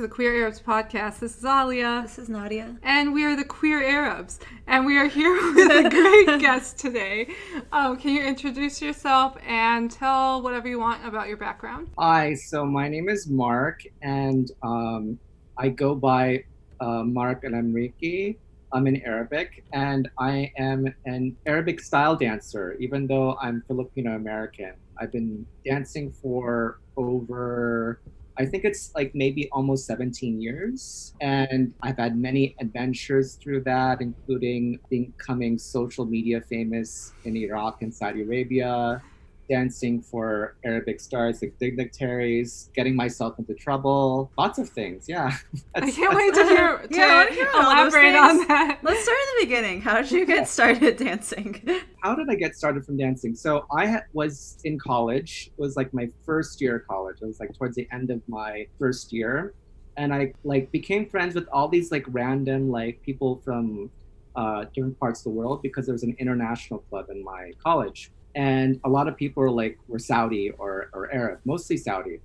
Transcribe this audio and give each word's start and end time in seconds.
welcome 0.00 0.08
to 0.08 0.14
the 0.14 0.14
Queer 0.14 0.42
Arabs 0.42 0.60
podcast. 0.60 1.18
This 1.18 1.36
is 1.36 1.44
Alia. 1.44 2.00
This 2.02 2.18
is 2.18 2.30
Nadia. 2.30 2.74
And 2.82 3.12
we 3.12 3.22
are 3.24 3.36
the 3.36 3.44
Queer 3.44 3.82
Arabs. 3.82 4.40
And 4.66 4.86
we 4.86 4.96
are 4.96 5.06
here 5.06 5.30
with 5.54 5.70
a 5.70 5.90
great 5.90 6.40
guest 6.40 6.78
today. 6.78 7.28
Um, 7.70 7.98
can 7.98 8.14
you 8.14 8.22
introduce 8.22 8.80
yourself 8.80 9.36
and 9.46 9.90
tell 9.90 10.40
whatever 10.40 10.68
you 10.68 10.80
want 10.80 11.06
about 11.06 11.28
your 11.28 11.36
background? 11.36 11.90
Hi, 11.98 12.32
so 12.32 12.64
my 12.64 12.88
name 12.88 13.10
is 13.10 13.28
Mark, 13.28 13.82
and 14.00 14.50
um, 14.62 15.18
I 15.58 15.68
go 15.68 15.94
by 15.94 16.44
uh, 16.80 17.02
Mark 17.04 17.44
El 17.44 17.52
Amriki. 17.52 18.38
I'm 18.72 18.86
in 18.86 19.02
Arabic, 19.02 19.64
and 19.74 20.08
I 20.18 20.50
am 20.56 20.86
an 21.04 21.36
Arabic 21.44 21.78
style 21.80 22.16
dancer, 22.16 22.74
even 22.80 23.06
though 23.06 23.36
I'm 23.42 23.62
Filipino 23.68 24.14
American. 24.14 24.72
I've 24.98 25.12
been 25.12 25.44
dancing 25.62 26.10
for 26.10 26.80
over 26.96 28.00
I 28.40 28.46
think 28.46 28.64
it's 28.64 28.90
like 28.94 29.14
maybe 29.14 29.50
almost 29.52 29.84
17 29.84 30.40
years. 30.40 31.14
And 31.20 31.74
I've 31.82 31.98
had 31.98 32.16
many 32.16 32.56
adventures 32.58 33.34
through 33.34 33.64
that, 33.64 34.00
including 34.00 34.78
becoming 34.88 35.58
social 35.58 36.06
media 36.06 36.40
famous 36.40 37.12
in 37.24 37.36
Iraq 37.36 37.82
and 37.82 37.92
Saudi 37.92 38.22
Arabia, 38.22 39.02
dancing 39.50 40.00
for 40.00 40.56
Arabic 40.64 41.00
stars 41.00 41.42
like 41.42 41.58
dignitaries, 41.58 42.70
getting 42.74 42.94
myself 42.94 43.38
into 43.38 43.52
trouble, 43.54 44.30
lots 44.38 44.58
of 44.58 44.68
things. 44.68 45.06
Yeah. 45.08 45.36
I 45.74 45.90
can't 45.90 46.14
wait 46.14 46.32
to 46.34 46.44
hear, 46.44 46.78
to 46.90 46.96
yeah, 46.96 47.28
hear 47.28 47.50
elaborate 47.54 48.14
on 48.14 48.46
that. 48.46 48.78
Let's 48.82 49.02
start 49.02 49.18
at 49.20 49.40
the 49.40 49.46
beginning. 49.46 49.82
How 49.82 50.00
did 50.00 50.12
you 50.12 50.24
get 50.24 50.48
started 50.48 50.96
dancing? 50.96 51.60
How 51.98 52.14
did 52.14 52.30
I 52.30 52.36
get 52.36 52.54
started 52.54 52.86
from 52.86 52.96
dancing? 52.96 53.34
So 53.34 53.66
I 53.76 54.02
was 54.12 54.58
in 54.64 54.78
college. 54.78 55.50
It 55.58 55.60
was 55.60 55.76
like 55.76 55.92
my 55.92 56.08
first 56.24 56.60
year 56.60 56.76
of 56.76 56.86
college. 56.86 57.16
It 57.20 57.26
was 57.26 57.40
like 57.40 57.52
towards 57.58 57.74
the 57.74 57.88
end 57.92 58.10
of 58.10 58.22
my 58.28 58.66
first 58.78 59.12
year. 59.12 59.52
And 59.96 60.14
I 60.14 60.32
like 60.44 60.70
became 60.70 61.06
friends 61.06 61.34
with 61.34 61.48
all 61.52 61.68
these 61.68 61.90
like 61.90 62.04
random 62.08 62.70
like 62.70 63.02
people 63.02 63.42
from 63.44 63.90
uh, 64.36 64.64
different 64.72 64.98
parts 65.00 65.20
of 65.20 65.24
the 65.24 65.30
world 65.30 65.60
because 65.60 65.86
there 65.86 65.92
was 65.92 66.04
an 66.04 66.14
international 66.20 66.78
club 66.88 67.06
in 67.10 67.22
my 67.24 67.50
college 67.62 68.12
and 68.34 68.80
a 68.84 68.88
lot 68.88 69.08
of 69.08 69.16
people 69.16 69.42
were 69.42 69.50
like 69.50 69.78
were 69.88 69.98
Saudi 69.98 70.50
or, 70.50 70.90
or 70.92 71.12
Arab, 71.12 71.40
mostly 71.44 71.76
Saudi. 71.76 72.20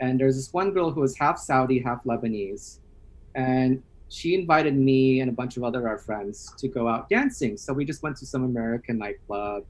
And 0.00 0.18
there's 0.18 0.36
this 0.36 0.52
one 0.52 0.72
girl 0.72 0.90
who 0.90 1.00
was 1.00 1.16
half 1.16 1.38
Saudi, 1.38 1.78
half 1.78 2.02
Lebanese, 2.04 2.78
and 3.34 3.82
she 4.08 4.34
invited 4.34 4.76
me 4.76 5.20
and 5.20 5.28
a 5.28 5.32
bunch 5.32 5.56
of 5.56 5.64
other 5.64 5.88
our 5.88 5.98
friends 5.98 6.52
to 6.58 6.68
go 6.68 6.88
out 6.88 7.08
dancing. 7.08 7.56
So 7.56 7.72
we 7.72 7.84
just 7.84 8.02
went 8.02 8.16
to 8.18 8.26
some 8.26 8.44
American 8.44 8.98
nightclub 8.98 9.64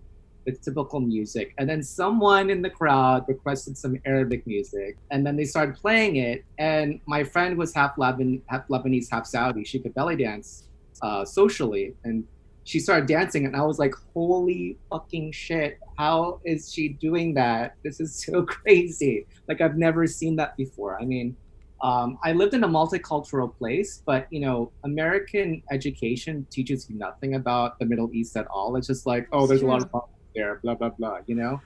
with 0.44 0.60
typical 0.62 1.00
music, 1.00 1.54
and 1.58 1.68
then 1.68 1.82
someone 1.82 2.50
in 2.50 2.60
the 2.60 2.70
crowd 2.70 3.24
requested 3.28 3.76
some 3.78 3.98
Arabic 4.04 4.46
music, 4.46 4.96
and 5.10 5.26
then 5.26 5.36
they 5.36 5.44
started 5.44 5.74
playing 5.74 6.16
it. 6.16 6.44
And 6.58 7.00
my 7.06 7.24
friend 7.24 7.56
was 7.56 7.74
half 7.74 7.96
Leban, 7.96 8.42
half 8.46 8.68
Lebanese, 8.68 9.08
half 9.10 9.26
Saudi. 9.26 9.64
She 9.64 9.78
could 9.78 9.94
belly 9.94 10.16
dance 10.16 10.68
uh, 11.02 11.24
socially, 11.24 11.94
and 12.04 12.24
she 12.64 12.80
started 12.80 13.06
dancing 13.06 13.44
and 13.46 13.54
I 13.54 13.62
was 13.62 13.78
like, 13.78 13.94
holy 14.14 14.78
fucking 14.90 15.32
shit, 15.32 15.78
how 15.98 16.40
is 16.44 16.72
she 16.72 16.88
doing 16.88 17.34
that? 17.34 17.76
This 17.84 18.00
is 18.00 18.24
so 18.24 18.42
crazy. 18.56 19.26
Like 19.48 19.60
I've 19.60 19.76
never 19.76 20.06
seen 20.06 20.36
that 20.36 20.56
before. 20.56 20.98
I 21.00 21.04
mean, 21.04 21.36
um, 21.82 22.18
I 22.24 22.32
lived 22.32 22.54
in 22.54 22.64
a 22.64 22.68
multicultural 22.68 23.54
place, 23.54 24.02
but 24.06 24.26
you 24.30 24.40
know, 24.40 24.72
American 24.84 25.62
education 25.70 26.46
teaches 26.50 26.88
you 26.88 26.96
nothing 26.96 27.34
about 27.34 27.78
the 27.78 27.84
Middle 27.84 28.10
East 28.14 28.36
at 28.38 28.46
all. 28.46 28.76
It's 28.76 28.86
just 28.86 29.04
like, 29.04 29.28
oh, 29.32 29.46
there's 29.46 29.60
a 29.60 29.66
lot 29.66 29.82
of 29.82 29.90
problems 29.90 30.16
there, 30.34 30.60
blah 30.62 30.74
blah 30.74 30.88
blah, 30.88 31.18
you 31.26 31.34
know. 31.34 31.60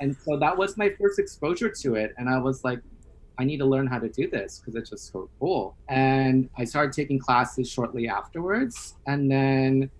And 0.00 0.16
so 0.24 0.36
that 0.36 0.56
was 0.56 0.76
my 0.76 0.90
first 1.00 1.18
exposure 1.18 1.68
to 1.68 1.96
it, 1.96 2.14
and 2.16 2.28
I 2.28 2.38
was 2.38 2.62
like, 2.62 2.80
I 3.38 3.44
need 3.44 3.58
to 3.58 3.64
learn 3.64 3.88
how 3.88 3.98
to 3.98 4.08
do 4.08 4.30
this 4.30 4.60
because 4.60 4.76
it's 4.76 4.90
just 4.90 5.12
so 5.12 5.28
cool. 5.40 5.76
And 5.88 6.48
I 6.56 6.64
started 6.64 6.92
taking 6.92 7.18
classes 7.18 7.68
shortly 7.68 8.08
afterwards, 8.08 8.94
and 9.08 9.28
then 9.28 9.90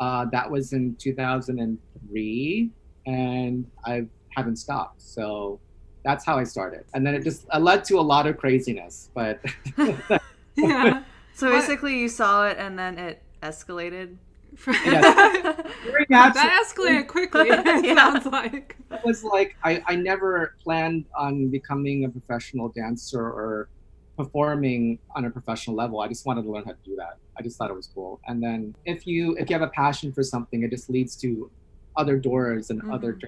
uh, 0.00 0.26
that 0.32 0.50
was 0.50 0.72
in 0.72 0.94
2003, 0.96 2.70
and 3.06 3.66
I 3.84 4.06
haven't 4.36 4.56
stopped. 4.56 5.02
So 5.02 5.60
that's 6.04 6.24
how 6.24 6.38
I 6.38 6.44
started, 6.44 6.84
and 6.94 7.06
then 7.06 7.14
it 7.14 7.22
just 7.22 7.46
it 7.52 7.58
led 7.58 7.84
to 7.84 7.98
a 7.98 8.02
lot 8.02 8.26
of 8.26 8.36
craziness. 8.36 9.10
But 9.14 9.40
yeah. 10.56 11.02
So 11.34 11.50
basically, 11.50 11.98
you 11.98 12.08
saw 12.08 12.46
it, 12.46 12.58
and 12.58 12.78
then 12.78 12.98
it 12.98 13.22
escalated. 13.42 14.16
that 14.66 16.62
escalated 16.64 17.06
quickly. 17.06 17.48
It 17.50 17.84
yeah. 17.84 17.94
sounds 17.94 18.26
like 18.26 18.76
it 18.90 19.04
was 19.04 19.22
like 19.22 19.56
I, 19.62 19.82
I 19.86 19.94
never 19.94 20.56
planned 20.64 21.04
on 21.16 21.48
becoming 21.48 22.06
a 22.06 22.08
professional 22.08 22.70
dancer 22.70 23.20
or 23.20 23.68
performing 24.16 24.98
on 25.14 25.26
a 25.26 25.30
professional 25.30 25.76
level. 25.76 26.00
I 26.00 26.08
just 26.08 26.26
wanted 26.26 26.42
to 26.42 26.50
learn 26.50 26.64
how 26.64 26.72
to 26.72 26.78
do 26.84 26.96
that. 26.96 27.18
I 27.38 27.42
just 27.42 27.56
thought 27.56 27.70
it 27.70 27.76
was 27.76 27.88
cool. 27.94 28.20
And 28.26 28.42
then 28.42 28.74
if 28.84 29.06
you 29.06 29.36
if 29.36 29.48
you 29.48 29.54
have 29.54 29.66
a 29.66 29.72
passion 29.72 30.12
for 30.12 30.22
something, 30.22 30.62
it 30.62 30.70
just 30.70 30.90
leads 30.90 31.16
to 31.16 31.50
other 31.96 32.16
doors 32.16 32.70
and 32.70 32.80
mm-hmm. 32.80 32.92
other 32.92 33.18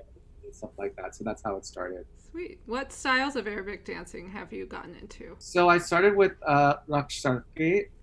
and 0.51 0.57
stuff 0.57 0.71
like 0.79 0.97
that. 0.97 1.15
So 1.15 1.25
that's 1.25 1.43
how 1.43 1.57
it 1.57 1.65
started. 1.65 2.05
Sweet. 2.31 2.59
What 2.67 2.93
styles 2.93 3.37
of 3.37 3.47
Arabic 3.47 3.85
dancing 3.85 4.29
have 4.31 4.53
you 4.53 4.67
gotten 4.67 4.95
into? 4.97 5.37
So 5.39 5.69
I 5.69 5.79
started 5.79 6.17
with 6.17 6.33
uh, 6.47 6.77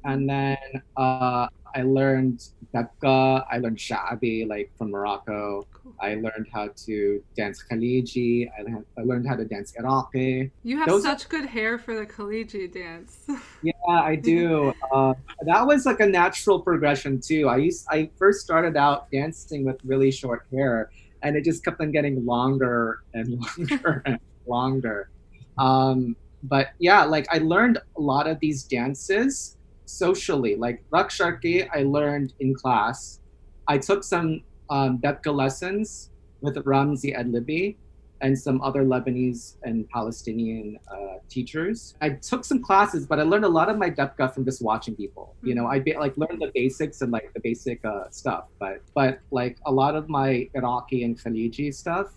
and 0.03 0.29
then 0.29 0.57
uh, 0.95 1.47
I 1.75 1.81
learned 1.83 2.43
Dabka, 2.73 3.45
I 3.49 3.57
learned 3.59 3.77
Sha'abi, 3.77 4.47
like 4.47 4.71
from 4.77 4.91
Morocco. 4.91 5.67
Cool. 5.73 5.93
I 5.99 6.15
learned 6.15 6.47
how 6.51 6.69
to 6.85 7.23
dance 7.35 7.63
Khaliji. 7.63 8.49
I 8.57 8.63
learned, 8.63 8.85
I 8.97 9.01
learned 9.01 9.27
how 9.27 9.35
to 9.35 9.45
dance 9.45 9.73
Iraqi. 9.77 10.51
You 10.63 10.77
have 10.77 10.87
Those 10.87 11.03
such 11.03 11.25
are... 11.25 11.29
good 11.29 11.45
hair 11.45 11.77
for 11.77 11.95
the 11.95 12.05
Khaliji 12.05 12.71
dance. 12.71 13.29
yeah, 13.63 13.71
I 13.87 14.15
do. 14.15 14.73
uh, 14.93 15.13
that 15.45 15.65
was 15.65 15.85
like 15.85 15.99
a 15.99 16.05
natural 16.05 16.59
progression 16.59 17.19
too. 17.19 17.47
I 17.47 17.57
used 17.57 17.85
I 17.89 18.09
first 18.17 18.41
started 18.41 18.75
out 18.75 19.09
dancing 19.11 19.65
with 19.65 19.79
really 19.85 20.11
short 20.11 20.45
hair, 20.51 20.91
and 21.23 21.35
it 21.35 21.43
just 21.43 21.63
kept 21.63 21.81
on 21.81 21.91
getting 21.91 22.25
longer 22.25 23.03
and 23.13 23.39
longer 23.57 24.03
and 24.05 24.19
longer. 24.45 25.09
Um, 25.57 26.15
but 26.43 26.69
yeah, 26.79 27.03
like 27.03 27.27
I 27.31 27.39
learned 27.39 27.79
a 27.97 28.01
lot 28.01 28.27
of 28.27 28.39
these 28.39 28.63
dances 28.63 29.57
socially. 29.85 30.55
Like 30.55 30.83
Raqs 30.91 31.17
Sharqi, 31.19 31.67
I 31.73 31.83
learned 31.83 32.33
in 32.39 32.53
class. 32.53 33.19
I 33.67 33.77
took 33.77 34.03
some 34.03 34.41
um, 34.69 34.99
Dabka 34.99 35.33
lessons 35.33 36.11
with 36.41 36.55
Ramzi 36.63 37.17
Adlibi 37.17 37.75
and 38.21 38.37
some 38.37 38.61
other 38.61 38.83
Lebanese 38.83 39.55
and 39.63 39.87
Palestinian 39.89 40.77
uh, 40.91 41.17
teachers. 41.29 41.95
I 42.01 42.09
took 42.09 42.43
some 42.45 42.61
classes, 42.61 43.05
but 43.05 43.19
I 43.19 43.23
learned 43.23 43.45
a 43.45 43.49
lot 43.49 43.69
of 43.69 43.77
my 43.77 43.89
Dabka 43.89 44.33
from 44.33 44.43
just 44.45 44.61
watching 44.61 44.95
people. 44.95 45.35
You 45.43 45.55
know, 45.55 45.67
I 45.67 45.83
like 45.99 46.17
learned 46.17 46.41
the 46.41 46.51
basics 46.53 47.01
and 47.01 47.11
like 47.11 47.31
the 47.33 47.39
basic 47.39 47.83
uh, 47.85 48.09
stuff, 48.09 48.45
but 48.59 48.81
but 48.95 49.19
like 49.31 49.57
a 49.65 49.71
lot 49.71 49.95
of 49.95 50.09
my 50.09 50.49
Iraqi 50.53 51.03
and 51.03 51.17
Khaliji 51.17 51.73
stuff, 51.73 52.07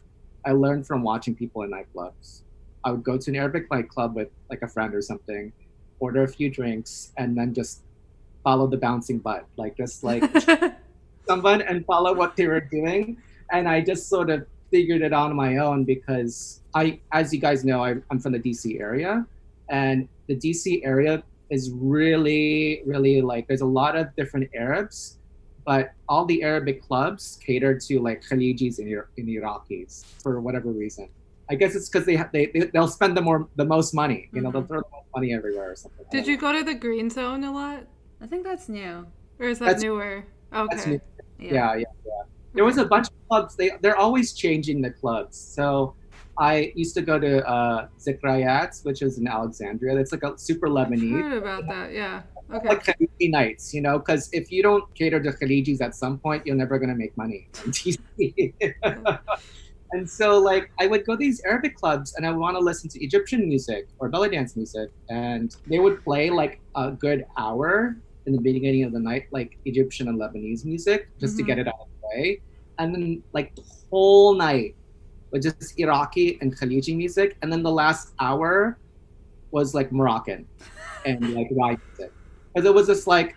I 0.45 0.53
learned 0.53 0.87
from 0.87 1.03
watching 1.03 1.35
people 1.35 1.63
in 1.63 1.71
nightclubs. 1.71 2.43
I 2.85 2.93
would 2.93 3.05
go 3.05 3.19
to 3.19 3.31
an 3.31 3.37
Arabic 3.37 3.71
nightclub 3.71 4.15
with 4.15 4.29
like 4.49 4.63
a 4.63 4.69
friend 4.69 4.95
or 4.95 5.03
something, 5.03 5.53
order 5.99 6.23
a 6.23 6.29
few 6.29 6.51
drinks, 6.51 7.13
and 7.19 7.37
then 7.37 7.53
just 7.53 7.83
follow 8.43 8.67
the 8.67 8.79
bouncing 8.79 9.19
butt, 9.19 9.45
like 9.57 9.77
just 9.77 10.03
like 10.03 10.25
someone 11.29 11.61
and 11.61 11.85
follow 11.85 12.15
what 12.15 12.37
they 12.37 12.47
were 12.47 12.61
doing. 12.61 13.19
And 13.53 13.69
I 13.69 13.83
just 13.83 14.09
sort 14.09 14.31
of 14.31 14.47
figured 14.71 15.03
it 15.03 15.13
out 15.13 15.31
on 15.31 15.37
my 15.37 15.59
own 15.59 15.85
because 15.85 16.63
I, 16.75 17.01
as 17.13 17.33
you 17.33 17.41
guys 17.41 17.65
know, 17.65 17.85
I, 17.85 17.97
I'm 18.11 18.19
from 18.19 18.33
the 18.33 18.39
DC 18.39 18.81
area, 18.81 19.27
and 19.69 20.09
the 20.27 20.37
DC 20.37 20.85
area 20.85 21.23
is 21.51 21.71
really, 21.75 22.83
really 22.87 23.21
like 23.21 23.49
there's 23.49 23.61
a 23.61 23.67
lot 23.67 23.97
of 23.97 24.15
different 24.17 24.49
Arabs, 24.55 25.19
but 25.67 25.93
all 26.09 26.25
the 26.25 26.43
Arabic 26.43 26.83
clubs 26.83 27.39
cater 27.45 27.79
to 27.79 28.01
like 28.01 28.23
Khalijis 28.23 28.79
and, 28.79 28.89
and 29.19 29.29
Iraqis 29.29 30.05
for 30.23 30.41
whatever 30.41 30.71
reason. 30.71 31.09
I 31.51 31.57
guess 31.57 31.75
it's 31.75 31.89
because 31.89 32.07
they, 32.07 32.17
they 32.33 32.47
they 32.47 32.79
will 32.79 32.87
spend 32.87 33.17
the 33.17 33.23
more 33.23 33.49
the 33.57 33.65
most 33.65 33.93
money. 33.93 34.29
You 34.33 34.41
know, 34.41 34.51
mm-hmm. 34.51 34.59
they'll 34.59 34.67
throw 34.67 34.81
the 34.81 34.87
most 34.93 35.07
money 35.15 35.35
everywhere 35.35 35.73
or 35.73 35.77
something. 35.77 36.07
Did 36.11 36.27
you 36.29 36.37
go 36.37 36.53
to 36.53 36.63
the 36.63 36.75
Green 36.75 37.11
Zone 37.11 37.43
a 37.43 37.53
lot? 37.53 37.85
I 38.23 38.27
think 38.27 38.45
that's 38.45 38.69
new. 38.69 39.07
Or 39.41 39.47
is 39.47 39.59
that 39.59 39.67
that's, 39.67 39.83
newer? 39.83 40.25
Okay. 40.55 40.91
New. 40.91 41.01
Yeah. 41.39 41.55
yeah, 41.55 41.75
yeah, 41.75 41.85
yeah. 42.07 42.23
There 42.55 42.65
was 42.65 42.79
a 42.79 42.85
bunch 42.85 43.09
of 43.09 43.29
clubs. 43.29 43.57
They 43.57 43.71
they're 43.81 43.97
always 43.97 44.33
changing 44.33 44.83
the 44.83 44.91
clubs. 44.91 45.39
So 45.39 45.95
I 46.39 46.73
used 46.75 46.95
to 46.95 47.03
go 47.03 47.19
to 47.19 47.47
uh, 47.47 47.89
Zikrayats, 47.99 48.85
which 48.85 49.03
is 49.03 49.19
in 49.19 49.29
Alexandria. 49.29 49.95
That's 49.95 50.13
like 50.13 50.23
a 50.23 50.39
super 50.39 50.69
Lebanese. 50.69 51.23
Heard 51.23 51.39
about 51.39 51.67
that. 51.69 51.93
Yeah. 51.93 52.23
Okay. 52.53 52.69
Like 52.69 52.85
Khaliji 52.85 53.31
nights, 53.31 53.73
you 53.73 53.81
know, 53.81 53.99
because 53.99 54.29
if 54.33 54.51
you 54.51 54.63
don't 54.63 54.93
cater 54.95 55.23
to 55.23 55.31
Khalijis 55.31 55.81
at 55.81 55.95
some 55.95 56.19
point, 56.19 56.47
you're 56.47 56.57
never 56.57 56.79
gonna 56.79 56.97
make 56.97 57.17
money. 57.17 57.49
And 59.93 60.09
so, 60.09 60.39
like, 60.39 60.71
I 60.79 60.87
would 60.87 61.05
go 61.05 61.15
to 61.15 61.19
these 61.19 61.41
Arabic 61.45 61.75
clubs 61.77 62.15
and 62.15 62.25
I 62.25 62.31
would 62.31 62.39
want 62.39 62.57
to 62.57 62.61
listen 62.61 62.89
to 62.91 63.05
Egyptian 63.05 63.49
music 63.49 63.89
or 63.99 64.09
belly 64.09 64.29
dance 64.29 64.55
music. 64.57 64.91
And 65.09 65.55
they 65.67 65.79
would 65.79 66.05
play 66.05 66.31
like 66.31 66.61
a 66.77 66.93
good 66.93 67.27
hour 67.37 67.97
in 68.27 68.33
the 68.33 68.41
beginning 68.41 68.85
of 68.85 68.93
the 68.93 69.01
night, 69.01 69.27
like 69.33 69.59
Egyptian 69.65 70.09
and 70.09 70.21
Lebanese 70.21 70.65
music, 70.65 71.09
just 71.19 71.33
mm-hmm. 71.33 71.39
to 71.39 71.43
get 71.43 71.59
it 71.59 71.67
out 71.67 71.90
way. 72.11 72.41
And 72.79 72.95
then, 72.95 73.23
like, 73.33 73.55
the 73.55 73.63
whole 73.91 74.35
night 74.35 74.75
with 75.31 75.43
just 75.43 75.79
Iraqi 75.79 76.39
and 76.41 76.57
Khaliji 76.57 76.97
music. 76.97 77.37
And 77.43 77.53
then 77.53 77.63
the 77.63 77.71
last 77.71 78.13
hour 78.21 78.79
was 79.51 79.75
like 79.75 79.93
Moroccan 79.93 80.47
and 81.07 81.35
like 81.35 81.49
Rai 81.53 81.77
music. 81.89 82.13
Because 82.55 82.69
it 82.69 82.75
was 82.75 82.87
just 82.87 83.07
like 83.07 83.37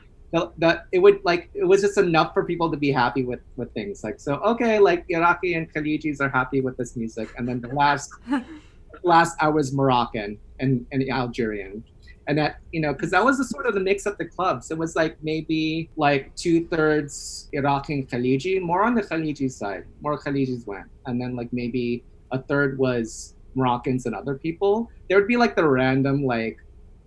that 0.57 0.87
it 0.91 0.99
would 0.99 1.23
like 1.23 1.49
it 1.53 1.63
was 1.63 1.81
just 1.81 1.97
enough 1.97 2.33
for 2.33 2.43
people 2.43 2.71
to 2.71 2.77
be 2.77 2.91
happy 2.91 3.23
with 3.23 3.41
with 3.55 3.71
things 3.73 4.03
like 4.03 4.19
so 4.19 4.35
okay 4.37 4.79
like 4.79 5.05
Iraqi 5.09 5.53
and 5.53 5.71
Khalijis 5.71 6.19
are 6.21 6.29
happy 6.29 6.59
with 6.59 6.75
this 6.75 6.95
music 6.95 7.29
and 7.37 7.47
then 7.47 7.61
the 7.61 7.67
last 7.67 8.11
last 9.03 9.37
hour 9.39 9.51
was 9.51 9.73
Moroccan 9.73 10.39
and, 10.59 10.85
and 10.91 11.07
Algerian 11.09 11.83
and 12.27 12.37
that 12.37 12.57
you 12.71 12.79
know 12.79 12.93
because 12.93 13.11
that 13.11 13.23
was 13.23 13.37
the 13.37 13.43
sort 13.43 13.65
of 13.65 13.73
the 13.73 13.79
mix 13.79 14.07
at 14.07 14.17
the 14.17 14.25
clubs. 14.25 14.71
It 14.71 14.77
was 14.77 14.95
like 14.95 15.17
maybe 15.21 15.89
like 15.97 16.35
two-thirds 16.35 17.49
iraqi 17.53 17.93
and 17.93 18.09
khaliji 18.09 18.61
more 18.61 18.83
on 18.83 18.95
the 18.95 19.01
khaliji 19.01 19.51
side 19.51 19.85
more 20.01 20.17
khalijis 20.19 20.65
went 20.65 20.87
and 21.05 21.19
then 21.21 21.35
like 21.35 21.51
maybe 21.51 22.03
a 22.31 22.41
third 22.41 22.77
was 22.77 23.35
moroccans 23.55 24.05
and 24.05 24.15
other 24.15 24.35
people. 24.35 24.89
There 25.07 25.17
would 25.17 25.27
be 25.27 25.37
like 25.37 25.55
the 25.55 25.67
random 25.67 26.25
like 26.25 26.57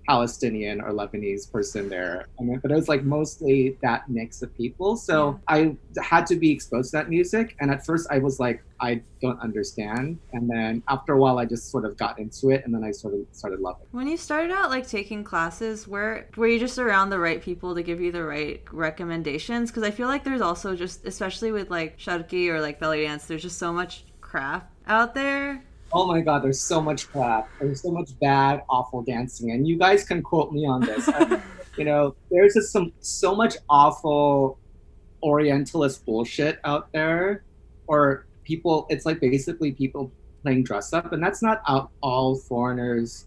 Palestinian 0.07 0.81
or 0.81 0.91
Lebanese 0.91 1.51
person 1.51 1.89
there. 1.89 2.27
I 2.39 2.43
mean, 2.43 2.59
but 2.59 2.71
it 2.71 2.75
was 2.75 2.89
like 2.89 3.03
mostly 3.03 3.77
that 3.83 4.09
mix 4.09 4.43
of 4.43 4.57
people. 4.57 4.97
So 4.97 5.41
yeah. 5.49 5.75
I 5.97 6.03
had 6.03 6.27
to 6.27 6.37
be 6.37 6.51
exposed 6.51 6.91
to 6.93 6.99
that 6.99 7.11
music. 7.11 7.57
And 7.61 7.71
at 7.71 7.85
first 7.85 8.07
I 8.11 8.19
was 8.19 8.39
like, 8.39 8.63
I 8.81 9.03
don't 9.21 9.41
understand. 9.41 10.19
And 10.33 10.49
then 10.49 10.83
after 10.89 11.15
a 11.15 11.19
while, 11.19 11.39
I 11.39 11.47
just 11.47 11.71
sort 11.71 11.85
of 11.85 11.97
got 11.97 12.19
into 12.19 12.51
it 12.51 12.65
and 12.65 12.75
then 12.75 12.85
I 12.85 12.91
sort 12.91 13.15
of 13.15 13.21
started 13.33 13.61
loving 13.61 13.87
When 13.93 14.07
you 14.07 14.17
started 14.17 14.53
out 14.53 14.71
like 14.71 14.87
taking 14.87 15.25
classes, 15.25 15.89
where 15.89 16.29
were 16.37 16.47
you 16.47 16.59
just 16.59 16.79
around 16.79 17.11
the 17.11 17.19
right 17.19 17.43
people 17.43 17.75
to 17.75 17.83
give 17.83 18.01
you 18.01 18.13
the 18.13 18.25
right 18.25 18.63
recommendations? 18.73 19.71
Because 19.71 19.83
I 19.83 19.91
feel 19.91 20.09
like 20.09 20.25
there's 20.25 20.43
also 20.43 20.77
just, 20.77 21.07
especially 21.07 21.53
with 21.53 21.71
like 21.71 21.99
Sharqi 21.99 22.49
or 22.49 22.61
like 22.61 22.79
belly 22.79 23.03
dance, 23.03 23.27
there's 23.27 23.43
just 23.43 23.59
so 23.59 23.73
much 23.73 24.05
crap 24.21 24.71
out 24.87 25.15
there 25.15 25.65
oh 25.97 26.07
my 26.07 26.21
god, 26.21 26.45
there's 26.45 26.61
so 26.61 26.79
much 26.79 27.09
crap. 27.11 27.49
There's 27.59 27.81
so 27.81 27.91
much 27.91 28.11
bad, 28.21 28.63
awful 28.69 29.01
dancing, 29.03 29.53
and 29.53 29.67
you 29.67 29.79
guys 29.79 30.05
can 30.05 30.23
quote 30.23 30.53
me 30.53 30.67
on 30.67 30.83
this. 30.83 31.09
you 31.79 31.85
know, 31.85 32.15
there's 32.31 32.53
just 32.53 32.71
some 32.71 32.93
so 33.01 33.35
much 33.35 33.57
awful 33.71 34.59
Orientalist 35.23 36.05
bullshit 36.05 36.61
out 36.65 36.93
there, 36.93 37.45
or 37.87 38.27
people. 38.45 38.87
It's 38.91 39.07
like 39.07 39.21
basically 39.21 39.73
people 39.73 40.13
playing 40.43 40.65
dress 40.65 40.93
up, 40.93 41.13
and 41.13 41.23
that's 41.23 41.43
not 41.43 41.63
out 41.67 41.91
all 42.03 42.37
foreigners 42.37 43.27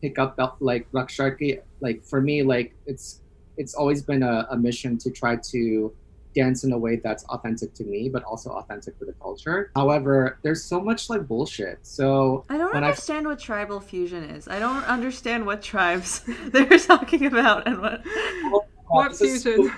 pick 0.00 0.18
up 0.18 0.34
uh, 0.38 0.50
like 0.58 0.90
Raqs 0.90 1.10
Sharqi. 1.10 1.60
Like 1.80 2.04
for 2.04 2.20
me, 2.20 2.42
like 2.42 2.74
it's 2.86 3.20
it's 3.56 3.74
always 3.74 4.02
been 4.02 4.24
a, 4.24 4.48
a 4.50 4.56
mission 4.56 4.98
to 4.98 5.10
try 5.10 5.36
to 5.36 5.94
dance 6.34 6.64
in 6.64 6.72
a 6.72 6.78
way 6.78 6.96
that's 6.96 7.24
authentic 7.24 7.74
to 7.74 7.84
me, 7.84 8.08
but 8.08 8.22
also 8.24 8.50
authentic 8.50 8.98
for 8.98 9.04
the 9.04 9.12
culture. 9.14 9.70
However, 9.74 10.38
there's 10.42 10.64
so 10.64 10.80
much 10.80 11.10
like 11.10 11.26
bullshit. 11.26 11.78
So 11.82 12.44
I 12.48 12.58
don't 12.58 12.74
understand 12.74 13.26
I... 13.26 13.30
what 13.30 13.38
tribal 13.38 13.80
fusion 13.80 14.24
is. 14.24 14.48
I 14.48 14.58
don't 14.58 14.84
understand 14.84 15.46
what 15.46 15.62
tribes 15.62 16.22
they're 16.46 16.78
talking 16.78 17.26
about 17.26 17.66
and 17.66 17.80
what 17.80 18.02
oh, 18.06 18.64
what 18.88 19.16
fusion. 19.16 19.72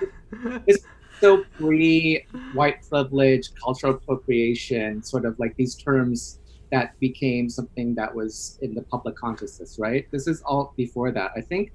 It's 0.67 0.85
so 1.21 1.45
pre 1.59 2.27
white 2.55 2.83
privilege, 2.89 3.51
cultural 3.63 3.95
appropriation, 3.95 5.03
sort 5.03 5.25
of 5.25 5.39
like 5.39 5.57
these 5.57 5.75
terms 5.75 6.41
that 6.73 6.99
became 7.01 7.51
something 7.51 7.95
that 7.95 8.13
was 8.13 8.59
in 8.63 8.75
the 8.75 8.83
public 8.83 9.15
consciousness, 9.15 9.79
right? 9.79 10.07
This 10.11 10.27
is 10.27 10.41
all 10.43 10.73
before 10.77 11.13
that. 11.13 11.31
I 11.37 11.43
think 11.43 11.71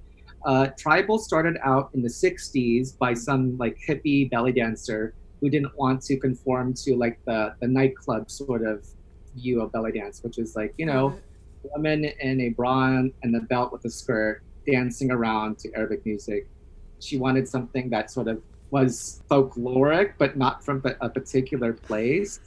uh, 0.46 0.68
tribal 0.78 1.18
started 1.20 1.58
out 1.64 1.90
in 1.94 2.02
the 2.02 2.10
60s 2.10 2.98
by 2.98 3.14
some 3.14 3.58
like 3.58 3.78
hippie 3.88 4.30
belly 4.30 4.52
dancer 4.52 5.14
who 5.42 5.50
didn't 5.50 5.78
want 5.78 6.02
to 6.02 6.18
conform 6.18 6.74
to 6.74 6.96
like 6.96 7.20
the, 7.26 7.54
the 7.60 7.68
nightclub 7.68 8.30
sort 8.30 8.66
of 8.66 8.86
view 9.36 9.62
of 9.62 9.72
belly 9.72 9.92
dance, 9.92 10.24
which 10.24 10.38
is 10.38 10.56
like, 10.56 10.74
you 10.78 10.86
know, 10.86 11.18
woman 11.76 12.06
in 12.06 12.42
a 12.42 12.50
bra 12.50 12.98
and 13.24 13.36
a 13.36 13.42
belt 13.42 13.72
with 13.72 13.86
a 13.86 13.90
skirt 13.90 14.42
dancing 14.66 15.12
around 15.12 15.60
to 15.60 15.74
Arabic 15.76 16.06
music. 16.06 16.48
She 17.00 17.18
wanted 17.18 17.48
something 17.48 17.90
that 17.92 18.10
sort 18.10 18.28
of 18.28 18.42
was 18.72 19.22
folkloric, 19.30 20.14
but 20.18 20.38
not 20.38 20.64
from 20.64 20.84
a 21.02 21.10
particular 21.10 21.74
place 21.74 22.40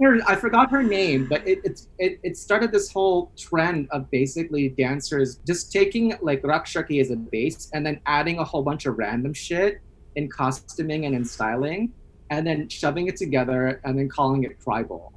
her, 0.00 0.18
I 0.26 0.36
forgot 0.36 0.70
her 0.70 0.82
name, 0.82 1.26
but 1.26 1.46
it, 1.46 1.60
it, 1.64 1.80
it, 1.98 2.20
it 2.22 2.36
started 2.36 2.72
this 2.72 2.90
whole 2.90 3.32
trend 3.36 3.88
of 3.90 4.10
basically 4.10 4.70
dancers 4.70 5.40
just 5.46 5.72
taking 5.72 6.14
like 6.20 6.42
Raqs 6.42 6.66
Sharqi 6.66 7.00
as 7.00 7.10
a 7.10 7.16
base 7.16 7.70
and 7.74 7.84
then 7.84 8.00
adding 8.06 8.38
a 8.38 8.44
whole 8.44 8.62
bunch 8.62 8.86
of 8.86 8.98
random 8.98 9.32
shit 9.34 9.80
in 10.16 10.28
costuming 10.28 11.06
and 11.06 11.14
in 11.14 11.24
styling 11.24 11.92
and 12.30 12.46
then 12.46 12.68
shoving 12.68 13.06
it 13.06 13.16
together 13.16 13.80
and 13.84 13.98
then 13.98 14.08
calling 14.08 14.44
it 14.44 14.60
tribal, 14.60 15.12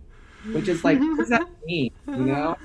which 0.51 0.68
is 0.68 0.83
like, 0.83 1.00
what 1.00 1.18
does 1.18 1.30
that 1.30 1.48
mean? 1.66 1.92
You 2.07 2.18
know? 2.18 2.57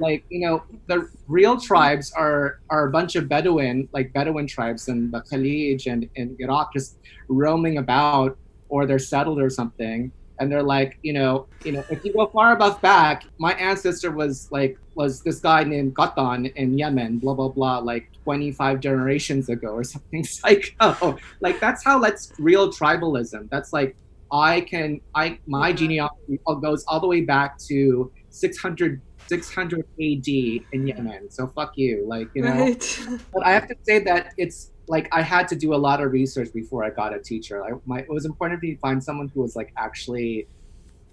Like, 0.00 0.24
you 0.28 0.46
know, 0.46 0.62
the 0.86 1.10
real 1.26 1.60
tribes 1.60 2.12
are 2.12 2.60
are 2.70 2.86
a 2.86 2.90
bunch 2.90 3.16
of 3.16 3.28
Bedouin, 3.28 3.88
like 3.92 4.12
Bedouin 4.12 4.46
tribes 4.46 4.86
in 4.86 5.10
the 5.10 5.22
Khalij 5.22 5.90
and 5.90 6.08
in 6.14 6.36
Iraq 6.38 6.72
just 6.72 6.98
roaming 7.28 7.78
about 7.78 8.38
or 8.68 8.86
they're 8.86 9.00
settled 9.00 9.40
or 9.40 9.50
something 9.50 10.12
and 10.40 10.50
they're 10.50 10.62
like, 10.62 10.98
you 11.02 11.12
know, 11.12 11.46
you 11.64 11.72
know, 11.72 11.84
if 11.90 12.04
you 12.04 12.12
go 12.12 12.26
far 12.26 12.54
enough 12.54 12.80
back, 12.80 13.24
my 13.38 13.52
ancestor 13.54 14.10
was 14.10 14.50
like 14.50 14.78
was 14.94 15.22
this 15.22 15.40
guy 15.40 15.64
named 15.64 15.94
Qahtan 15.94 16.52
in 16.54 16.78
Yemen, 16.78 17.18
blah 17.18 17.34
blah 17.34 17.48
blah, 17.48 17.78
like 17.78 18.10
25 18.24 18.80
generations 18.80 19.48
ago 19.48 19.68
or 19.68 19.84
something 19.94 20.24
psycho. 20.24 20.96
Oh, 21.02 21.18
like 21.40 21.60
that's 21.60 21.84
how 21.84 21.98
that's 21.98 22.32
real 22.38 22.70
tribalism. 22.72 23.48
That's 23.50 23.72
like 23.72 23.96
I 24.32 24.62
can 24.62 25.00
I 25.14 25.38
my 25.46 25.72
genealogy 25.72 26.40
all 26.46 26.56
goes 26.56 26.84
all 26.84 27.00
the 27.00 27.06
way 27.06 27.22
back 27.22 27.58
to 27.68 28.12
600 28.30 29.00
600 29.28 29.80
AD 29.80 30.28
in 30.28 30.86
Yemen. 30.86 31.30
So 31.30 31.46
fuck 31.48 31.72
you, 31.76 32.04
like 32.06 32.28
you 32.34 32.42
know. 32.42 32.52
Right. 32.52 33.00
But 33.32 33.46
I 33.46 33.52
have 33.52 33.68
to 33.68 33.76
say 33.82 33.98
that 34.00 34.32
it's 34.36 34.72
like 34.88 35.08
I 35.12 35.22
had 35.22 35.48
to 35.48 35.56
do 35.56 35.74
a 35.74 35.76
lot 35.76 36.00
of 36.00 36.12
research 36.12 36.52
before 36.52 36.84
I 36.84 36.90
got 36.90 37.14
a 37.14 37.18
teacher. 37.18 37.64
I, 37.64 37.72
my, 37.84 38.00
it 38.00 38.08
was 38.08 38.24
important 38.24 38.60
to 38.62 38.76
find 38.76 39.02
someone 39.02 39.28
who 39.28 39.42
was 39.42 39.56
like 39.56 39.72
actually 39.76 40.46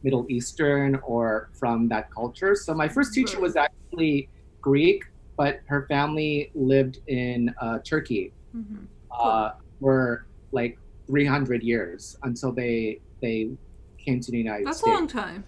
Middle 0.04 0.26
Eastern 0.30 0.96
or 1.04 1.50
from 1.54 1.88
that 1.90 2.12
culture. 2.12 2.56
So 2.56 2.74
my 2.74 2.88
first 2.88 3.14
teacher 3.14 3.40
was 3.40 3.56
actually 3.56 4.30
Greek, 4.62 5.04
but 5.36 5.62
her 5.66 5.86
family 5.88 6.52
lived 6.54 7.00
in 7.08 7.54
uh, 7.60 7.80
Turkey 7.80 8.32
mm-hmm. 8.56 8.86
uh, 9.12 9.52
for 9.80 10.26
like 10.52 10.78
300 11.08 11.64
years 11.64 12.18
until 12.24 12.52
they 12.52 13.00
they 13.22 13.50
came 13.98 14.20
to 14.20 14.32
the 14.32 14.38
United 14.38 14.68
That's 14.68 14.80
States. 14.80 15.14
That's 15.14 15.14
a 15.14 15.18
long 15.18 15.32
time. 15.32 15.44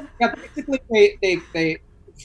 yeah, 0.20 0.34
basically 0.34 0.80
they, 0.90 1.18
they 1.22 1.36
they 1.52 1.76